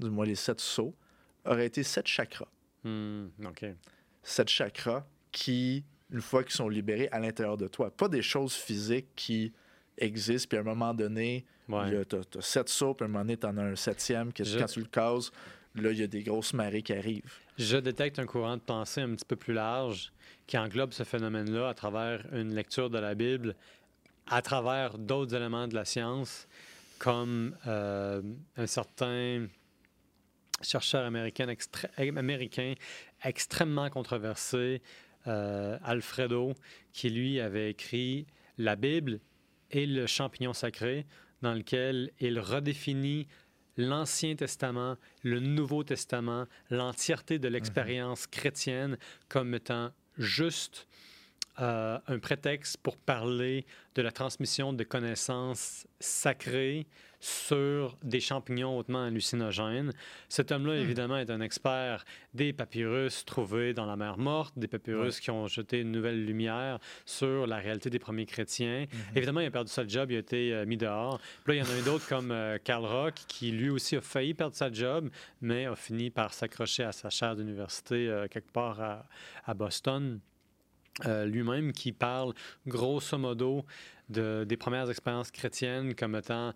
du 0.00 0.08
moins 0.10 0.24
les 0.26 0.34
sept 0.34 0.60
sceaux, 0.60 0.94
auraient 1.44 1.66
été 1.66 1.82
sept 1.82 2.06
chakras. 2.08 2.48
Hmm, 2.84 3.26
OK. 3.44 3.66
Sept 4.22 4.48
chakras 4.48 5.06
qui, 5.30 5.84
une 6.10 6.20
fois 6.22 6.42
qu'ils 6.42 6.54
sont 6.54 6.68
libérés 6.68 7.08
à 7.12 7.20
l'intérieur 7.20 7.56
de 7.58 7.68
toi, 7.68 7.90
pas 7.90 8.08
des 8.08 8.22
choses 8.22 8.54
physiques 8.54 9.08
qui 9.14 9.52
existent, 9.98 10.48
puis 10.48 10.58
à 10.58 10.60
un 10.60 10.64
moment 10.64 10.94
donné, 10.94 11.44
Ouais. 11.68 12.04
tu 12.04 12.16
as, 12.16 12.40
sept 12.42 12.68
sauts, 12.68 12.94
puis 12.94 13.04
à 13.04 13.06
un 13.06 13.08
moment 13.10 13.24
donné, 13.24 13.36
tu 13.36 13.46
en 13.46 13.56
as 13.56 13.62
un 13.62 13.76
septième, 13.76 14.32
que 14.32 14.44
Je- 14.44 14.58
quand 14.58 14.66
tu 14.66 14.80
le 14.80 14.86
cases, 14.86 15.30
là, 15.76 15.90
il 15.90 15.98
y 15.98 16.02
a 16.02 16.06
des 16.06 16.22
grosses 16.22 16.52
marées 16.52 16.82
qui 16.82 16.92
arrivent. 16.92 17.22
Je 17.58 17.76
détecte 17.76 18.18
un 18.18 18.26
courant 18.26 18.56
de 18.56 18.62
pensée 18.62 19.00
un 19.00 19.14
petit 19.14 19.24
peu 19.24 19.36
plus 19.36 19.54
large 19.54 20.12
qui 20.46 20.58
englobe 20.58 20.92
ce 20.92 21.04
phénomène-là 21.04 21.68
à 21.68 21.74
travers 21.74 22.24
une 22.32 22.54
lecture 22.54 22.90
de 22.90 22.98
la 22.98 23.14
Bible, 23.14 23.54
à 24.26 24.42
travers 24.42 24.98
d'autres 24.98 25.34
éléments 25.34 25.68
de 25.68 25.74
la 25.74 25.84
science, 25.84 26.46
comme 26.98 27.56
euh, 27.66 28.20
un 28.56 28.66
certain 28.66 29.46
chercheur 30.62 31.04
américain, 31.04 31.46
extré- 31.48 31.88
américain 32.18 32.74
extrêmement 33.24 33.90
controversé, 33.90 34.80
euh, 35.26 35.78
Alfredo, 35.82 36.54
qui 36.92 37.10
lui 37.10 37.40
avait 37.40 37.70
écrit 37.70 38.26
La 38.58 38.76
Bible 38.76 39.20
et 39.74 39.86
le 39.86 40.06
champignon 40.06 40.52
sacré, 40.52 41.04
dans 41.42 41.52
lequel 41.52 42.10
il 42.20 42.38
redéfinit 42.38 43.26
l'Ancien 43.76 44.36
Testament, 44.36 44.96
le 45.22 45.40
Nouveau 45.40 45.82
Testament, 45.82 46.46
l'entièreté 46.70 47.38
de 47.38 47.48
l'expérience 47.48 48.26
chrétienne 48.26 48.96
comme 49.28 49.52
étant 49.54 49.90
juste 50.16 50.86
euh, 51.60 51.98
un 52.08 52.18
prétexte 52.18 52.78
pour 52.78 52.96
parler 52.96 53.64
de 53.94 54.02
la 54.02 54.10
transmission 54.10 54.72
de 54.72 54.82
connaissances 54.82 55.86
sacrées 56.00 56.86
sur 57.20 57.96
des 58.02 58.18
champignons 58.18 58.76
hautement 58.76 59.04
hallucinogènes. 59.04 59.92
Cet 60.28 60.50
homme-là, 60.50 60.76
évidemment, 60.76 61.16
est 61.16 61.30
un 61.30 61.40
expert 61.40 62.04
des 62.34 62.52
papyrus 62.52 63.24
trouvés 63.24 63.72
dans 63.72 63.86
la 63.86 63.94
mer 63.94 64.18
morte, 64.18 64.58
des 64.58 64.66
papyrus 64.66 65.20
qui 65.20 65.30
ont 65.30 65.46
jeté 65.46 65.80
une 65.80 65.92
nouvelle 65.92 66.26
lumière 66.26 66.80
sur 67.06 67.46
la 67.46 67.58
réalité 67.58 67.88
des 67.88 68.00
premiers 68.00 68.26
chrétiens. 68.26 68.86
Évidemment, 69.14 69.40
il 69.40 69.46
a 69.46 69.50
perdu 69.52 69.70
sa 69.70 69.86
job, 69.86 70.10
il 70.10 70.16
a 70.16 70.18
été 70.18 70.52
euh, 70.52 70.66
mis 70.66 70.76
dehors. 70.76 71.20
Puis 71.44 71.56
là, 71.56 71.62
il 71.62 71.66
y 71.66 71.70
en 71.70 71.72
a 71.72 71.78
un 71.78 71.84
d'autre 71.84 72.08
comme 72.08 72.32
euh, 72.32 72.58
Karl 72.62 72.84
Rock, 72.84 73.14
qui 73.28 73.52
lui 73.52 73.70
aussi 73.70 73.94
a 73.96 74.00
failli 74.00 74.34
perdre 74.34 74.56
sa 74.56 74.72
job, 74.72 75.08
mais 75.40 75.66
a 75.66 75.76
fini 75.76 76.10
par 76.10 76.34
s'accrocher 76.34 76.82
à 76.82 76.92
sa 76.92 77.10
chaire 77.10 77.36
d'université 77.36 78.24
quelque 78.28 78.50
part 78.50 78.80
à, 78.80 79.06
à 79.46 79.54
Boston. 79.54 80.20
Euh, 81.06 81.24
lui-même 81.26 81.72
qui 81.72 81.90
parle 81.90 82.34
grosso 82.68 83.18
modo 83.18 83.64
de, 84.08 84.44
des 84.46 84.56
premières 84.56 84.88
expériences 84.88 85.32
chrétiennes 85.32 85.94
comme 85.96 86.14
étant 86.14 86.52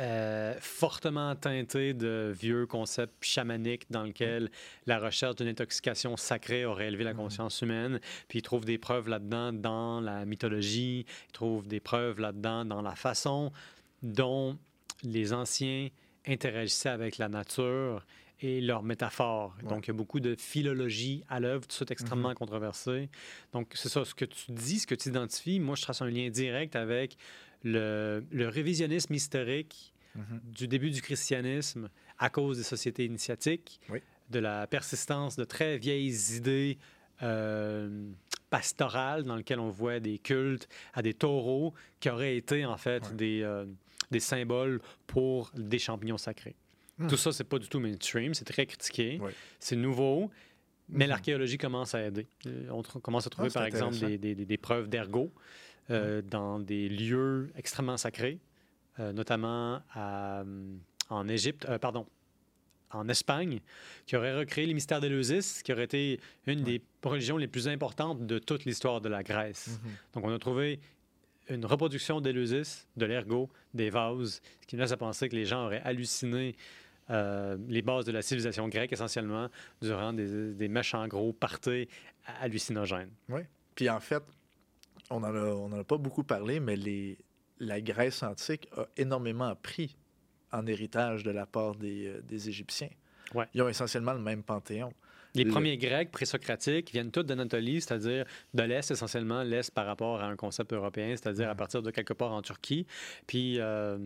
euh, 0.00 0.54
fortement 0.58 1.36
teintées 1.36 1.92
de 1.92 2.32
vieux 2.34 2.66
concepts 2.66 3.22
chamaniques 3.22 3.84
dans 3.90 4.02
lesquels 4.02 4.50
la 4.86 4.98
recherche 4.98 5.36
d'une 5.36 5.48
intoxication 5.48 6.16
sacrée 6.16 6.64
aurait 6.64 6.88
élevé 6.88 7.04
la 7.04 7.14
conscience 7.14 7.60
humaine. 7.60 8.00
Puis 8.26 8.38
il 8.38 8.42
trouve 8.42 8.64
des 8.64 8.78
preuves 8.78 9.08
là-dedans 9.08 9.52
dans 9.52 10.00
la 10.00 10.24
mythologie, 10.24 11.04
il 11.28 11.32
trouve 11.32 11.68
des 11.68 11.78
preuves 11.80 12.18
là-dedans 12.20 12.64
dans 12.64 12.82
la 12.82 12.96
façon 12.96 13.52
dont 14.02 14.58
les 15.02 15.32
anciens 15.32 15.90
interagissaient 16.26 16.88
avec 16.88 17.18
la 17.18 17.28
nature 17.28 18.04
et 18.46 18.60
leurs 18.60 18.82
métaphores. 18.82 19.56
Ouais. 19.62 19.68
Donc, 19.70 19.86
il 19.86 19.88
y 19.88 19.90
a 19.90 19.94
beaucoup 19.96 20.20
de 20.20 20.34
philologie 20.36 21.24
à 21.28 21.40
l'œuvre, 21.40 21.66
tout 21.66 21.74
ça 21.76 21.84
est 21.88 21.90
extrêmement 21.92 22.34
controversé. 22.34 23.08
Donc, 23.52 23.72
c'est 23.74 23.88
ça, 23.88 24.04
ce 24.04 24.14
que 24.14 24.24
tu 24.26 24.52
dis, 24.52 24.78
ce 24.80 24.86
que 24.86 24.94
tu 24.94 25.08
identifies, 25.08 25.60
moi, 25.60 25.76
je 25.76 25.82
trace 25.82 26.02
un 26.02 26.10
lien 26.10 26.28
direct 26.28 26.76
avec 26.76 27.16
le, 27.62 28.22
le 28.30 28.48
révisionnisme 28.48 29.14
historique 29.14 29.90
Mhm. 30.16 30.40
du 30.44 30.68
début 30.68 30.90
du 30.92 31.02
christianisme 31.02 31.88
à 32.18 32.30
cause 32.30 32.58
des 32.58 32.62
sociétés 32.62 33.04
initiatiques, 33.04 33.80
Oui. 33.88 33.98
de 34.30 34.38
la 34.38 34.68
persistance 34.68 35.34
de 35.34 35.42
très 35.42 35.76
vieilles 35.76 36.14
idées 36.36 36.78
euh, 37.22 38.10
pastorales 38.50 39.24
dans 39.24 39.34
lesquelles 39.34 39.58
on 39.58 39.70
voit 39.70 39.98
des 39.98 40.18
cultes 40.18 40.68
à 40.92 41.02
des 41.02 41.14
taureaux 41.14 41.74
qui 41.98 42.10
auraient 42.10 42.36
été 42.36 42.64
en 42.64 42.76
fait 42.76 43.02
Ouais. 43.08 43.14
des, 43.16 43.42
euh, 43.42 43.64
des 44.12 44.20
symboles 44.20 44.80
pour 45.08 45.50
des 45.56 45.80
champignons 45.80 46.18
sacrés. 46.18 46.54
Hmm. 46.98 47.08
Tout 47.08 47.16
ça, 47.16 47.32
c'est 47.32 47.44
pas 47.44 47.58
du 47.58 47.68
tout 47.68 47.80
mainstream, 47.80 48.34
c'est 48.34 48.44
très 48.44 48.66
critiqué, 48.66 49.20
c'est 49.58 49.74
nouveau, 49.76 50.30
mais 50.88 51.04
Mhm. 51.06 51.10
l'archéologie 51.10 51.58
commence 51.58 51.94
à 51.94 52.06
aider. 52.06 52.26
Euh, 52.46 52.68
On 52.70 52.82
commence 53.00 53.26
à 53.26 53.30
trouver, 53.30 53.48
Ah, 53.50 53.54
par 53.54 53.64
exemple, 53.64 53.96
des, 53.98 54.16
des- 54.18 54.34
des- 54.36 54.44
des 54.46 54.56
preuves 54.58 54.88
d'ergot 54.88 55.32
euh, 55.90 56.22
dans 56.22 56.58
des 56.60 56.88
lieux 56.88 57.50
extrêmement 57.56 57.96
sacrés, 57.96 58.38
euh, 59.00 59.12
notamment 59.12 59.82
à, 59.92 60.40
hum, 60.42 60.78
en 61.10 61.26
Égypte, 61.28 61.66
euh, 61.68 61.78
pardon, 61.78 62.06
en 62.90 63.08
Espagne, 63.08 63.60
qui 64.06 64.14
aurait 64.16 64.38
recréé 64.38 64.66
les 64.66 64.72
mystères 64.74 65.00
d'Éleusis, 65.00 65.62
qui 65.64 65.72
aurait 65.72 65.84
été 65.84 66.20
une 66.46 66.62
des 66.62 66.80
religions 67.02 67.36
les 67.36 67.48
plus 67.48 67.66
importantes 67.66 68.24
de 68.24 68.38
toute 68.38 68.64
l'histoire 68.66 69.00
de 69.00 69.08
la 69.08 69.22
Grèce. 69.24 69.80
Mhm. 69.82 69.90
Donc, 70.14 70.24
on 70.26 70.32
a 70.32 70.38
trouvé 70.38 70.78
une 71.50 71.66
reproduction 71.66 72.20
d'Éleusis, 72.22 72.86
de 72.96 73.04
l'ergot, 73.04 73.50
des 73.74 73.90
vases, 73.90 74.40
ce 74.62 74.66
qui 74.66 74.76
nous 74.76 74.82
laisse 74.82 74.92
à 74.92 74.96
penser 74.96 75.28
que 75.28 75.34
les 75.36 75.44
gens 75.44 75.66
auraient 75.66 75.82
halluciné 75.82 76.54
euh, 77.10 77.56
les 77.68 77.82
bases 77.82 78.04
de 78.04 78.12
la 78.12 78.22
civilisation 78.22 78.68
grecque 78.68 78.92
essentiellement 78.92 79.48
durant 79.82 80.12
des, 80.12 80.54
des 80.54 80.68
méchants 80.68 81.06
gros 81.08 81.32
parties 81.32 81.88
hallucinogènes. 82.40 83.10
Puis 83.74 83.90
en 83.90 84.00
fait, 84.00 84.22
on 85.10 85.20
n'en 85.20 85.34
a, 85.34 85.40
on 85.40 85.66
en 85.66 85.80
a 85.80 85.84
pas 85.84 85.98
beaucoup 85.98 86.24
parlé, 86.24 86.60
mais 86.60 86.76
les, 86.76 87.18
la 87.58 87.80
Grèce 87.80 88.22
antique 88.22 88.68
a 88.76 88.86
énormément 88.96 89.46
appris 89.46 89.96
en 90.52 90.66
héritage 90.66 91.24
de 91.24 91.30
la 91.30 91.46
part 91.46 91.74
des, 91.74 92.06
euh, 92.06 92.22
des 92.22 92.48
Égyptiens. 92.48 92.90
Ouais. 93.34 93.46
Ils 93.54 93.62
ont 93.62 93.68
essentiellement 93.68 94.12
le 94.12 94.20
même 94.20 94.42
panthéon. 94.42 94.92
Les 95.34 95.42
Le- 95.42 95.50
premiers 95.50 95.76
Grecs 95.76 96.12
présocratiques 96.12 96.92
viennent 96.92 97.10
tous 97.10 97.24
d'Anatolie, 97.24 97.80
c'est-à-dire 97.80 98.24
de 98.54 98.62
l'Est, 98.62 98.88
essentiellement 98.92 99.42
l'Est 99.42 99.72
par 99.72 99.84
rapport 99.86 100.20
à 100.20 100.26
un 100.26 100.36
concept 100.36 100.72
européen, 100.72 101.08
c'est-à-dire 101.16 101.50
à 101.50 101.56
partir 101.56 101.82
de 101.82 101.90
quelque 101.90 102.12
part 102.12 102.30
en 102.32 102.40
Turquie. 102.40 102.86
Puis, 103.26 103.58
euh, 103.58 103.98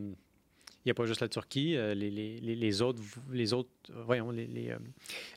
il 0.84 0.88
n'y 0.88 0.90
a 0.92 0.94
pas 0.94 1.06
juste 1.06 1.20
la 1.20 1.28
Turquie, 1.28 1.76
euh, 1.76 1.94
les, 1.94 2.10
les- 2.10 2.40
les- 2.40 2.82
autres, 2.82 3.02
les 3.30 3.52
autres, 3.52 3.70
euh, 3.90 4.02
voyons, 4.04 4.30
les, 4.30 4.46
les, 4.46 4.70
euh, 4.70 4.78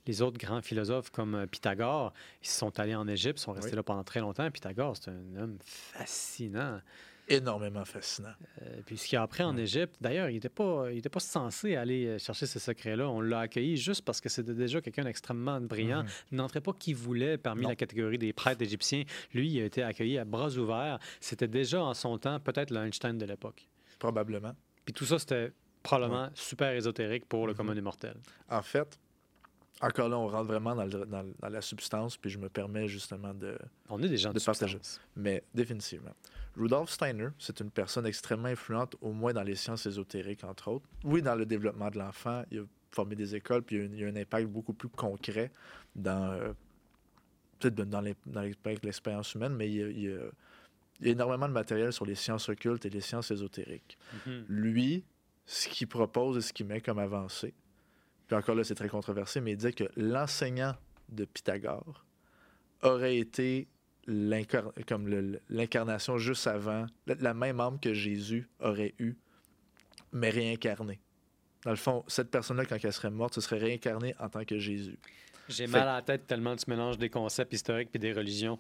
les 0.08 0.22
autres 0.22 0.38
grands 0.38 0.62
philosophes 0.62 1.10
comme 1.10 1.46
Pythagore, 1.52 2.14
ils 2.42 2.48
sont 2.48 2.80
allés 2.80 2.96
en 2.96 3.08
Égypte, 3.08 3.40
sont 3.40 3.52
restés 3.54 3.72
Oui. 3.72 3.76
là 3.78 3.84
pendant 3.84 4.04
très 4.04 4.20
longtemps. 4.20 4.50
Pythagore, 4.52 4.96
c'est 4.98 5.10
un 5.12 5.36
homme 5.42 5.58
fascinant. 5.62 6.80
Énormément 7.28 7.86
fascinant. 7.86 8.34
Euh, 8.62 8.82
puis 8.86 8.98
ce 8.98 9.08
qu'il 9.08 9.18
a 9.18 9.22
appris 9.22 9.44
en 9.44 9.56
Ouais. 9.56 9.62
Égypte, 9.64 9.96
d'ailleurs, 10.02 10.30
il 10.30 10.34
n'était 10.34 10.50
pas, 10.50 10.92
il 10.92 10.98
était 10.98 11.08
pas 11.10 11.20
censé 11.22 11.76
aller 11.76 12.20
chercher 12.20 12.46
ces 12.46 12.60
secrets-là. 12.60 13.08
On 13.10 13.22
l'a 13.22 13.42
accueilli 13.42 13.78
juste 13.78 14.04
parce 14.04 14.20
que 14.20 14.28
c'était 14.28 14.54
déjà 14.54 14.82
quelqu'un 14.82 15.04
d'extrêmement 15.04 15.62
brillant. 15.62 16.04
Mhm. 16.04 16.10
Il 16.32 16.38
n'entrait 16.38 16.60
pas 16.62 16.74
qui 16.74 16.94
voulait 16.94 17.38
parmi 17.38 17.62
Non. 17.64 17.70
la 17.70 17.76
catégorie 17.76 18.18
des 18.18 18.34
prêtres 18.34 18.62
égyptiens. 18.64 19.04
Lui, 19.34 19.50
il 19.50 19.62
a 19.62 19.66
été 19.66 19.82
accueilli 19.82 20.18
à 20.18 20.26
bras 20.26 20.50
ouverts. 20.58 21.00
C'était 21.22 21.48
déjà 21.48 21.82
en 21.82 21.94
son 21.94 22.18
temps 22.18 22.40
peut-être 22.40 22.72
le 22.72 22.82
Einstein 22.86 23.18
de 23.18 23.26
l'époque. 23.26 23.68
Probablement. 23.98 24.54
Puis 24.92 25.00
tout 25.00 25.06
ça, 25.06 25.20
c'était 25.20 25.52
probablement 25.84 26.30
super 26.34 26.72
ésotérique 26.74 27.26
pour 27.28 27.48
le 27.48 27.54
Mhm. 27.54 27.58
commun 27.58 27.76
des 27.76 27.82
mortels. 27.82 28.18
En 28.50 28.62
fait, 28.62 29.00
encore 29.82 30.10
là, 30.10 30.18
on 30.20 30.28
rentre 30.28 30.48
vraiment 30.48 30.76
dans, 30.76 30.86
le- 30.86 31.06
dans 31.06 31.24
le- 31.24 31.34
dans 31.40 31.50
la 31.50 31.62
substance, 31.62 32.18
puis 32.18 32.30
je 32.30 32.38
me 32.38 32.50
permets 32.50 32.88
justement 32.88 33.34
de, 33.34 33.58
On 33.90 34.02
est 34.04 34.10
des 34.10 34.18
gens 34.18 34.32
de, 34.32 34.40
De 34.40 34.44
partager. 34.44 34.78
Mais 35.16 35.44
définitivement. 35.56 36.12
Rudolf 36.56 36.90
Steiner, 36.90 37.30
c'est 37.40 37.60
une 37.62 37.72
personne 37.72 38.06
extrêmement 38.06 38.50
influente, 38.50 38.96
au 39.02 39.12
moins 39.14 39.34
dans 39.34 39.44
les 39.44 39.56
sciences 39.56 39.86
ésotériques, 39.86 40.44
entre 40.44 40.68
autres. 40.70 40.86
Oui, 41.04 41.22
dans 41.22 41.36
le 41.36 41.46
développement 41.46 41.90
de 41.90 41.98
l'enfant, 41.98 42.44
il 42.52 42.60
a 42.60 42.64
formé 42.92 43.16
des 43.16 43.36
écoles, 43.36 43.64
puis 43.64 43.78
il 43.78 43.96
y 44.00 44.04
a, 44.04 44.08
un- 44.08 44.16
impact 44.18 44.48
beaucoup 44.50 44.74
plus 44.74 44.90
concret 44.90 45.50
dans, 45.96 46.32
euh, 46.34 46.54
peut-être 47.60 47.76
dans 47.76 48.02
l'expérience 48.84 49.34
humaine, 49.34 49.56
mais 49.56 49.72
il 49.72 49.98
il 49.98 50.20
énormément 51.02 51.48
de 51.48 51.54
matériel 51.54 51.92
sur 51.94 52.06
les 52.06 52.16
sciences 52.16 52.50
occultes 52.50 52.86
et 52.86 52.90
les 52.90 53.02
sciences 53.02 53.32
ésotériques. 53.32 53.98
Mhm. 54.26 54.46
Lui, 54.50 55.04
ce 55.46 55.68
qu'il 55.68 55.88
propose 55.88 56.38
et 56.38 56.42
ce 56.42 56.54
qu'il 56.54 56.66
met 56.66 56.82
comme 56.82 57.00
avancée, 57.00 57.54
puis 58.28 58.36
encore 58.38 58.56
là, 58.56 58.64
c'est 58.64 58.76
très 58.76 58.90
controversé, 58.90 59.42
mais 59.42 59.52
il 59.52 59.58
dit 59.58 59.74
que 59.74 59.86
l'enseignant 59.98 60.76
de 61.10 61.26
Pythagore 61.26 62.06
aurait 62.84 63.18
été 63.18 63.68
l'incar- 64.08 64.72
comme 64.88 65.08
le- 65.08 65.42
l'incarnation 65.50 66.18
juste 66.18 66.48
avant, 66.48 66.86
la, 67.06 67.34
même 67.34 67.60
âme 67.60 67.80
que 67.80 67.94
Jésus 67.94 68.48
aurait 68.60 68.94
eu, 69.00 69.16
mais 70.14 70.30
réincarnée. 70.30 71.00
Dans 71.64 71.72
le 71.72 71.76
fond, 71.78 72.04
cette 72.08 72.32
personne-là, 72.32 72.66
quand 72.66 72.78
elle 72.82 72.94
serait 72.94 73.12
morte, 73.12 73.36
ce 73.36 73.42
serait 73.42 73.60
réincarnée 73.60 74.16
en 74.20 74.30
tant 74.30 74.44
que 74.46 74.58
Jésus. 74.58 74.98
J'ai 75.50 75.68
Fait- 75.68 75.74
mal 75.74 75.88
à 75.90 75.96
la 75.98 76.02
tête 76.02 76.26
tellement 76.26 76.56
tu 76.56 76.64
mélanges 76.70 76.98
des 76.98 77.10
concepts 77.10 77.54
historiques 77.54 77.90
et 77.94 78.00
des 78.00 78.14
religions. 78.14 78.58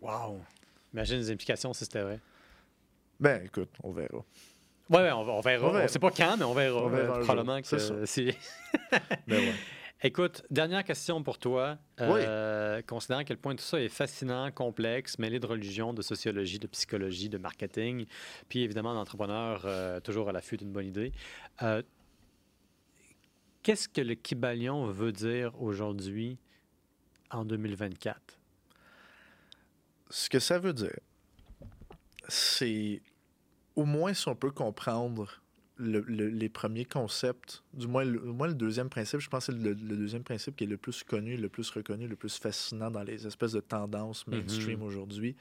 Wow! 0.00 0.40
Imagine 0.94 1.18
les 1.18 1.30
implications 1.30 1.72
si 1.74 1.84
c'était 1.84 2.02
vrai. 2.02 2.20
Ben, 3.20 3.44
écoute, 3.44 3.70
on 3.82 3.92
verra. 3.92 4.24
Ouais, 4.90 4.98
ouais, 5.02 5.12
on, 5.12 5.20
on 5.20 5.40
verra. 5.40 5.66
On 5.66 5.70
verra. 5.72 5.82
ne 5.82 5.88
sait 5.88 5.98
pas 5.98 6.10
quand, 6.10 6.36
mais 6.38 6.44
on 6.44 6.54
verra. 6.54 6.82
On 6.84 6.88
verra 6.88 7.18
Euh, 7.18 7.22
probablement. 7.24 7.60
C'est 7.62 7.76
que 7.76 8.04
si. 8.06 8.32
Ben 9.26 9.38
ouais. 9.40 9.52
Écoute, 10.02 10.42
dernière 10.50 10.84
question 10.84 11.22
pour 11.22 11.38
toi. 11.38 11.78
Euh, 12.00 12.82
Considérant 12.86 13.20
à 13.20 13.24
quel 13.24 13.38
point 13.38 13.56
tout 13.56 13.62
ça 13.64 13.80
est 13.80 13.88
fascinant, 13.88 14.50
complexe, 14.50 15.18
mêlé 15.18 15.38
de 15.40 15.46
religion, 15.46 15.94
de 15.94 16.02
sociologie, 16.02 16.58
de 16.58 16.66
psychologie, 16.66 17.28
de 17.30 17.38
marketing, 17.38 18.04
puis 18.48 18.62
évidemment 18.62 18.92
d'entrepreneur 18.92 19.62
euh, 19.64 20.00
toujours 20.00 20.28
à 20.28 20.32
l'affût 20.32 20.58
d'une 20.58 20.72
bonne 20.72 20.86
idée. 20.86 21.12
euh, 21.62 21.82
Qu'est-ce 23.62 23.88
que 23.88 24.02
le 24.02 24.14
Kibalion 24.14 24.86
veut 24.88 25.12
dire 25.12 25.58
aujourd'hui 25.62 26.36
en 27.30 27.46
2024? 27.46 28.20
Ce 30.16 30.30
que 30.30 30.38
ça 30.38 30.60
veut 30.60 30.72
dire, 30.72 30.96
c'est 32.28 33.02
au 33.74 33.84
moins 33.84 34.14
si 34.14 34.28
on 34.28 34.36
peut 34.36 34.52
comprendre 34.52 35.42
le- 35.76 36.02
le- 36.06 36.28
les 36.28 36.48
premiers 36.48 36.84
concepts, 36.84 37.64
du 37.72 37.88
moins 37.88 38.04
le, 38.04 38.22
au 38.22 38.32
moins 38.32 38.46
le 38.46 38.54
deuxième 38.54 38.88
principe, 38.88 39.18
je 39.18 39.28
pense 39.28 39.46
que 39.48 39.52
c'est 39.52 39.58
le, 39.58 39.70
le 39.72 39.96
deuxième 39.96 40.22
principe 40.22 40.54
qui 40.54 40.62
est 40.62 40.68
le 40.68 40.76
plus 40.76 41.02
connu, 41.02 41.36
le 41.36 41.48
plus 41.48 41.68
reconnu, 41.68 42.06
le 42.06 42.14
plus 42.14 42.38
fascinant 42.38 42.92
dans 42.92 43.02
les 43.02 43.26
espèces 43.26 43.50
de 43.50 43.60
tendances 43.60 44.24
mainstream 44.28 44.78
Mhm. 44.78 44.86
aujourd'hui. 44.86 45.34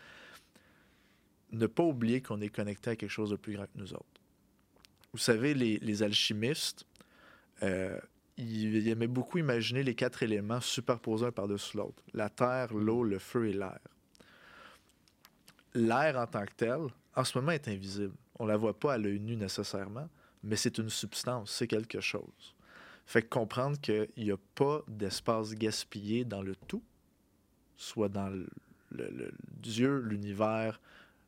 Ne 1.51 1.67
pas 1.67 1.84
oublier 1.84 2.21
qu'on 2.24 2.41
est 2.41 2.49
connecté 2.49 2.89
à 2.89 2.95
quelque 2.95 3.11
chose 3.11 3.30
de 3.30 3.36
plus 3.36 3.53
grand 3.53 3.65
que 3.65 3.78
nous 3.78 3.93
autres. 3.93 4.21
Vous 5.11 5.19
savez, 5.19 5.53
les, 5.53 5.78
les 5.78 6.01
alchimistes, 6.01 6.88
euh, 7.61 7.99
ils, 8.38 8.74
ils 8.78 8.88
aimaient 8.88 9.05
beaucoup 9.05 9.38
imaginer 9.38 9.84
les 9.84 9.93
quatre 9.93 10.24
éléments 10.24 10.61
superposés 10.61 11.28
un 11.28 11.32
par-dessus 11.32 11.78
l'autre. 11.78 12.01
La 12.15 12.32
terre, 12.32 12.74
l'eau, 12.74 13.03
le 13.03 13.19
feu 13.19 13.49
et 13.49 13.53
l'air. 13.53 13.78
L'air 15.76 16.17
en 16.17 16.28
tant 16.28 16.45
que 16.45 16.53
tel, 16.55 16.80
en 17.15 17.24
ce 17.24 17.38
moment, 17.38 17.51
est 17.51 17.67
invisible. 17.67 18.13
On 18.39 18.45
la 18.45 18.57
voit 18.57 18.78
pas 18.78 18.93
à 18.93 18.97
l'œil 18.97 19.19
nu 19.19 19.36
nécessairement, 19.36 20.07
mais 20.43 20.55
c'est 20.55 20.78
une 20.78 20.89
substance, 20.89 21.51
c'est 21.51 21.67
quelque 21.67 22.01
chose. 22.01 22.55
Fait 23.05 23.21
que 23.21 23.30
comprendre 23.30 23.80
qu'il 23.80 24.09
n'y 24.17 24.32
a 24.32 24.38
pas 24.55 24.82
d'espace 24.88 25.53
gaspillé 25.53 26.26
dans 26.26 26.41
le 26.41 26.55
tout, 26.55 26.84
soit 27.76 28.09
dans 28.09 28.30
le, 28.30 28.47
Dieu, 29.61 29.99
l'univers, 29.99 30.80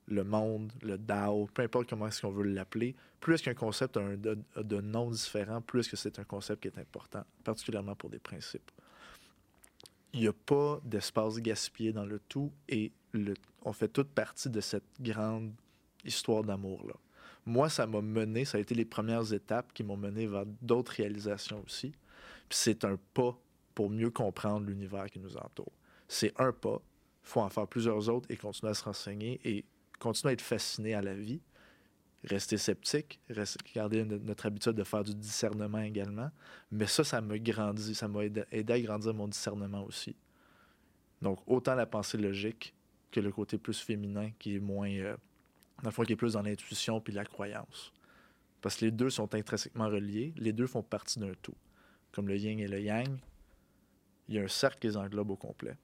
le 0.07 0.23
monde, 0.23 0.71
le 0.81 0.97
Tao, 0.97 1.47
peu 1.53 1.63
importe 1.63 1.89
comment 1.89 2.07
est-ce 2.07 2.21
qu'on 2.21 2.31
veut 2.31 2.43
l'appeler, 2.43 2.95
plus 3.19 3.41
qu'un 3.41 3.55
concept 3.55 3.97
a 3.97 4.01
un 4.01 4.15
de, 4.15 4.37
de 4.55 4.81
nom 4.81 5.09
différent, 5.09 5.61
plus 5.61 5.87
que 5.87 5.97
c'est 5.97 6.19
un 6.19 6.23
concept 6.23 6.61
qui 6.61 6.67
est 6.67 6.79
important, 6.79 7.25
particulièrement 7.43 7.95
pour 7.95 8.09
des 8.09 8.19
principes. 8.19 8.71
Il 10.13 10.21
n'y 10.21 10.27
a 10.27 10.33
pas 10.33 10.79
d'espace 10.83 11.37
gaspillé 11.39 11.91
dans 11.91 12.05
le 12.05 12.19
tout 12.19 12.51
et 12.69 12.91
on 13.63 13.73
fait 13.73 13.87
toute 13.87 14.09
partie 14.09 14.49
de 14.49 14.61
cette 14.61 14.83
grande 14.99 15.51
histoire 16.03 16.43
d'amour-là. 16.43 16.93
Moi, 17.45 17.69
ça 17.69 17.85
m'a 17.85 18.01
mené, 18.01 18.45
ça 18.45 18.57
a 18.57 18.61
été 18.61 18.73
les 18.75 18.85
premières 18.85 19.31
étapes 19.33 19.71
qui 19.73 19.83
m'ont 19.83 19.97
mené 19.97 20.27
vers 20.27 20.45
d'autres 20.61 20.93
réalisations 20.93 21.61
aussi. 21.65 21.91
Puis 22.49 22.57
c'est 22.57 22.85
un 22.85 22.97
pas 23.13 23.37
pour 23.73 23.89
mieux 23.89 24.09
comprendre 24.09 24.67
l'univers 24.67 25.09
qui 25.09 25.19
nous 25.19 25.35
entoure. 25.37 25.71
C'est 26.07 26.33
un 26.39 26.51
pas, 26.51 26.79
il 27.23 27.27
faut 27.27 27.41
en 27.41 27.49
faire 27.49 27.67
plusieurs 27.67 28.09
autres 28.09 28.29
et 28.29 28.37
continuer 28.37 28.71
à 28.71 28.73
se 28.73 28.83
renseigner 28.83 29.39
et 29.43 29.65
continuer 29.99 30.31
à 30.31 30.33
être 30.33 30.41
fasciné 30.41 30.93
à 30.93 31.01
la 31.01 31.15
vie, 31.15 31.41
rester 32.23 32.57
sceptique, 32.57 33.19
rester- 33.29 33.59
garder 33.73 34.03
no- 34.05 34.19
notre 34.19 34.45
habitude 34.45 34.73
de 34.73 34.83
faire 34.83 35.03
du 35.03 35.15
discernement 35.15 35.79
également. 35.79 36.29
Mais 36.71 36.85
ça, 36.87 37.03
ça 37.03 37.21
m'a 37.21 37.39
grandi, 37.39 37.95
ça 37.95 38.07
m'a 38.07 38.25
aidé 38.25 38.73
à 38.73 38.79
grandir 38.79 39.13
mon 39.13 39.27
discernement 39.27 39.83
aussi. 39.83 40.15
Donc, 41.21 41.39
autant 41.47 41.75
la 41.75 41.85
pensée 41.85 42.17
logique 42.17 42.74
que 43.15 43.21
le 43.21 43.31
côté 43.31 43.57
plus 43.57 43.79
féminin 43.79 44.29
qui 44.37 44.55
est 44.55 44.59
moins, 44.59 44.91
euh, 44.91 45.15
dans 45.81 45.89
le 45.89 45.93
fond, 45.93 46.03
qui 46.03 46.13
est 46.13 46.17
plus 46.17 46.33
dans 46.33 46.41
l'intuition 46.41 46.99
puis 46.99 47.13
la 47.13 47.23
croyance. 47.23 47.93
Parce 48.61 48.75
que 48.75 48.85
les 48.85 48.91
deux 48.91 49.09
sont 49.09 49.33
intrinsèquement 49.33 49.87
reliés, 49.87 50.33
les 50.35 50.51
deux 50.51 50.67
font 50.67 50.83
partie 50.83 51.19
d'un 51.19 51.33
tout. 51.41 51.55
Comme 52.11 52.27
le 52.27 52.35
yin 52.35 52.59
et 52.59 52.67
le 52.67 52.81
yang, 52.81 53.17
il 54.27 54.35
y 54.35 54.39
a 54.39 54.43
un 54.43 54.47
cercle 54.49 54.79
qui 54.79 54.87
les 54.87 54.97
englobe 54.97 55.31
au 55.31 55.35
complet. 55.37 55.77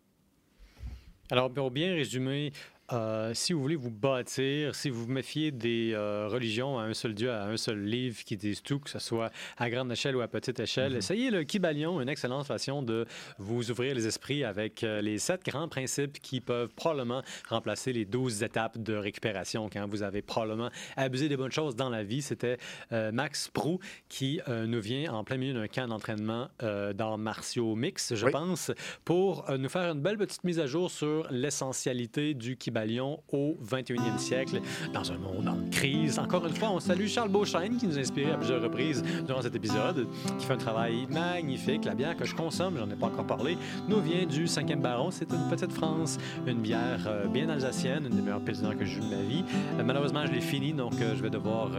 Alors, 1.29 1.53
pour 1.53 1.71
bien 1.71 1.93
résumer, 1.93 2.51
euh, 2.93 3.33
si 3.33 3.53
vous 3.53 3.61
voulez 3.61 3.75
vous 3.75 3.91
bâtir, 3.91 4.75
si 4.75 4.89
vous 4.89 5.05
vous 5.05 5.11
méfiez 5.11 5.51
des 5.51 5.91
euh, 5.93 6.27
religions 6.27 6.77
à 6.79 6.83
un 6.83 6.93
seul 6.93 7.13
Dieu, 7.13 7.31
à 7.31 7.45
un 7.45 7.57
seul 7.57 7.83
livre 7.83 8.23
qui 8.23 8.37
disent 8.37 8.61
tout, 8.61 8.79
que 8.79 8.89
ce 8.89 8.99
soit 8.99 9.31
à 9.57 9.69
grande 9.69 9.91
échelle 9.91 10.15
ou 10.15 10.21
à 10.21 10.27
petite 10.27 10.59
échelle, 10.59 10.91
Mhm. 10.93 10.97
essayez 10.97 11.31
le 11.31 11.43
Kybalion, 11.43 12.01
une 12.01 12.09
excellente 12.09 12.45
façon 12.47 12.81
de 12.83 13.05
vous 13.37 13.71
ouvrir 13.71 13.95
les 13.95 14.07
esprits 14.07 14.43
avec 14.43 14.83
euh, 14.83 15.01
les 15.01 15.17
sept 15.19 15.43
grands 15.45 15.67
principes 15.67 16.19
qui 16.19 16.41
peuvent 16.41 16.73
probablement 16.75 17.21
remplacer 17.49 17.93
les 17.93 18.05
douze 18.05 18.43
étapes 18.43 18.77
de 18.77 18.93
récupération 18.95 19.69
quand 19.71 19.87
vous 19.87 20.03
avez 20.03 20.21
probablement 20.21 20.69
abusé 20.97 21.29
des 21.29 21.37
bonnes 21.37 21.51
choses 21.51 21.75
dans 21.75 21.89
la 21.89 22.03
vie. 22.03 22.21
C'était 22.21 22.57
Max 22.91 23.49
Prou 23.49 23.79
qui 24.09 24.39
nous 24.47 24.81
vient 24.81 25.13
en 25.13 25.23
plein 25.23 25.37
milieu 25.37 25.53
d'un 25.53 25.67
camp 25.67 25.87
d'entraînement 25.87 26.49
d'arts 26.61 27.17
martiaux 27.17 27.75
mix, 27.75 28.13
je 28.15 28.25
Oui. 28.25 28.31
pense, 28.31 28.71
pour 29.05 29.45
nous 29.57 29.69
faire 29.69 29.91
une 29.91 30.01
belle 30.01 30.17
petite 30.17 30.43
mise 30.43 30.59
à 30.59 30.67
jour 30.67 30.89
sur 30.91 31.27
l'essentialité 31.31 32.33
du 32.33 32.57
Kybalion 32.81 33.19
au 33.31 33.57
21e 33.63 34.17
siècle, 34.17 34.61
dans 34.93 35.11
un 35.11 35.17
monde 35.17 35.47
en 35.47 35.69
crise. 35.69 36.17
Encore 36.17 36.45
une 36.45 36.55
fois, 36.55 36.71
on 36.71 36.79
salue 36.79 37.07
Charles 37.07 37.29
Beauchesne 37.29 37.77
qui 37.77 37.87
nous 37.87 37.97
a 37.97 38.01
inspiré 38.01 38.31
à 38.31 38.37
plusieurs 38.37 38.61
reprises 38.61 39.03
durant 39.25 39.41
cet 39.41 39.55
épisode, 39.55 40.07
qui 40.39 40.45
fait 40.45 40.53
un 40.53 40.57
travail 40.57 41.07
magnifique. 41.09 41.85
La 41.85 41.93
bière 41.93 42.17
que 42.17 42.25
je 42.25 42.35
consomme, 42.35 42.77
j'en 42.77 42.89
ai 42.89 42.95
pas 42.95 43.07
encore 43.07 43.27
parlé, 43.27 43.57
nous 43.87 44.01
vient 44.01 44.25
du 44.25 44.45
5e 44.45 44.81
baron. 44.81 45.11
C'est 45.11 45.31
une 45.31 45.49
petite 45.49 45.71
France, 45.71 46.17
une 46.47 46.59
bière 46.59 47.03
euh, 47.07 47.27
bien 47.27 47.49
alsacienne, 47.49 48.05
une 48.09 48.15
des 48.15 48.21
meilleures 48.21 48.41
pilsners 48.41 48.75
que 48.75 48.85
j'ai 48.85 48.97
eu 48.97 49.01
de 49.01 49.15
ma 49.15 49.21
vie. 49.21 49.43
Euh, 49.79 49.83
malheureusement, 49.83 50.25
je 50.25 50.31
l'ai 50.31 50.41
fini, 50.41 50.73
donc 50.73 50.93
euh, 51.01 51.15
je 51.15 51.21
vais 51.21 51.29
devoir 51.29 51.69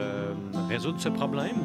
résoudre 0.69 1.01
ce 1.01 1.09
problème. 1.09 1.57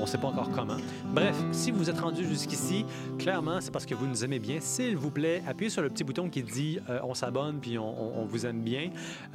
On 0.00 0.06
sait 0.06 0.18
pas 0.18 0.28
encore 0.28 0.50
comment. 0.50 0.76
Bref, 1.12 1.36
si 1.52 1.70
vous 1.70 1.88
êtes 1.88 2.00
rendu 2.00 2.24
jusqu'ici, 2.24 2.84
clairement, 3.18 3.60
c'est 3.60 3.70
parce 3.70 3.86
que 3.86 3.94
vous 3.94 4.06
nous 4.06 4.24
aimez 4.24 4.38
bien. 4.38 4.58
S'il 4.60 4.96
vous 4.96 5.10
plaît, 5.10 5.42
appuyez 5.46 5.70
sur 5.70 5.82
le 5.82 5.90
petit 5.90 6.04
bouton 6.04 6.28
qui 6.28 6.42
dit 6.42 6.78
on 7.02 7.14
s'abonne 7.14 7.58
puis 7.60 7.78
on, 7.78 8.24
vous 8.24 8.46
aime 8.46 8.60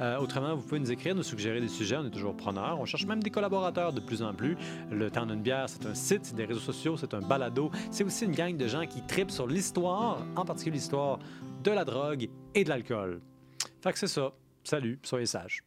Euh, 0.00 0.18
autrement, 0.18 0.54
vous 0.54 0.62
pouvez 0.62 0.80
nous 0.80 0.92
écrire, 0.92 1.14
nous 1.14 1.22
suggérer 1.22 1.60
des 1.60 1.68
sujets. 1.68 1.96
On 1.96 2.06
est 2.06 2.10
toujours 2.10 2.36
preneurs. 2.36 2.78
On 2.80 2.84
cherche 2.84 3.06
même 3.06 3.22
des 3.22 3.30
collaborateurs 3.30 3.92
de 3.92 4.00
plus 4.00 4.22
en 4.22 4.32
plus. 4.34 4.56
Le 4.90 5.10
temps 5.10 5.26
d'une 5.26 5.42
bière, 5.42 5.68
c'est 5.68 5.86
un 5.86 5.94
site, 5.94 6.26
c'est 6.26 6.36
des 6.36 6.44
réseaux 6.44 6.60
sociaux, 6.60 6.96
c'est 6.96 7.14
un 7.14 7.20
balado. 7.20 7.70
C'est 7.90 8.04
aussi 8.04 8.24
une 8.24 8.32
gang 8.32 8.56
de 8.56 8.66
gens 8.66 8.86
qui 8.86 9.02
tripent 9.02 9.30
sur 9.30 9.46
l'histoire, 9.46 10.24
en 10.36 10.44
particulier 10.44 10.76
l'histoire 10.76 11.18
de 11.62 11.70
la 11.70 11.84
drogue 11.84 12.28
et 12.54 12.64
de 12.64 12.68
l'alcool. 12.68 13.20
Fait 13.82 13.92
que 13.92 13.98
c'est 13.98 14.06
ça. 14.06 14.32
Salut, 14.64 14.98
soyez 15.02 15.26
sages. 15.26 15.65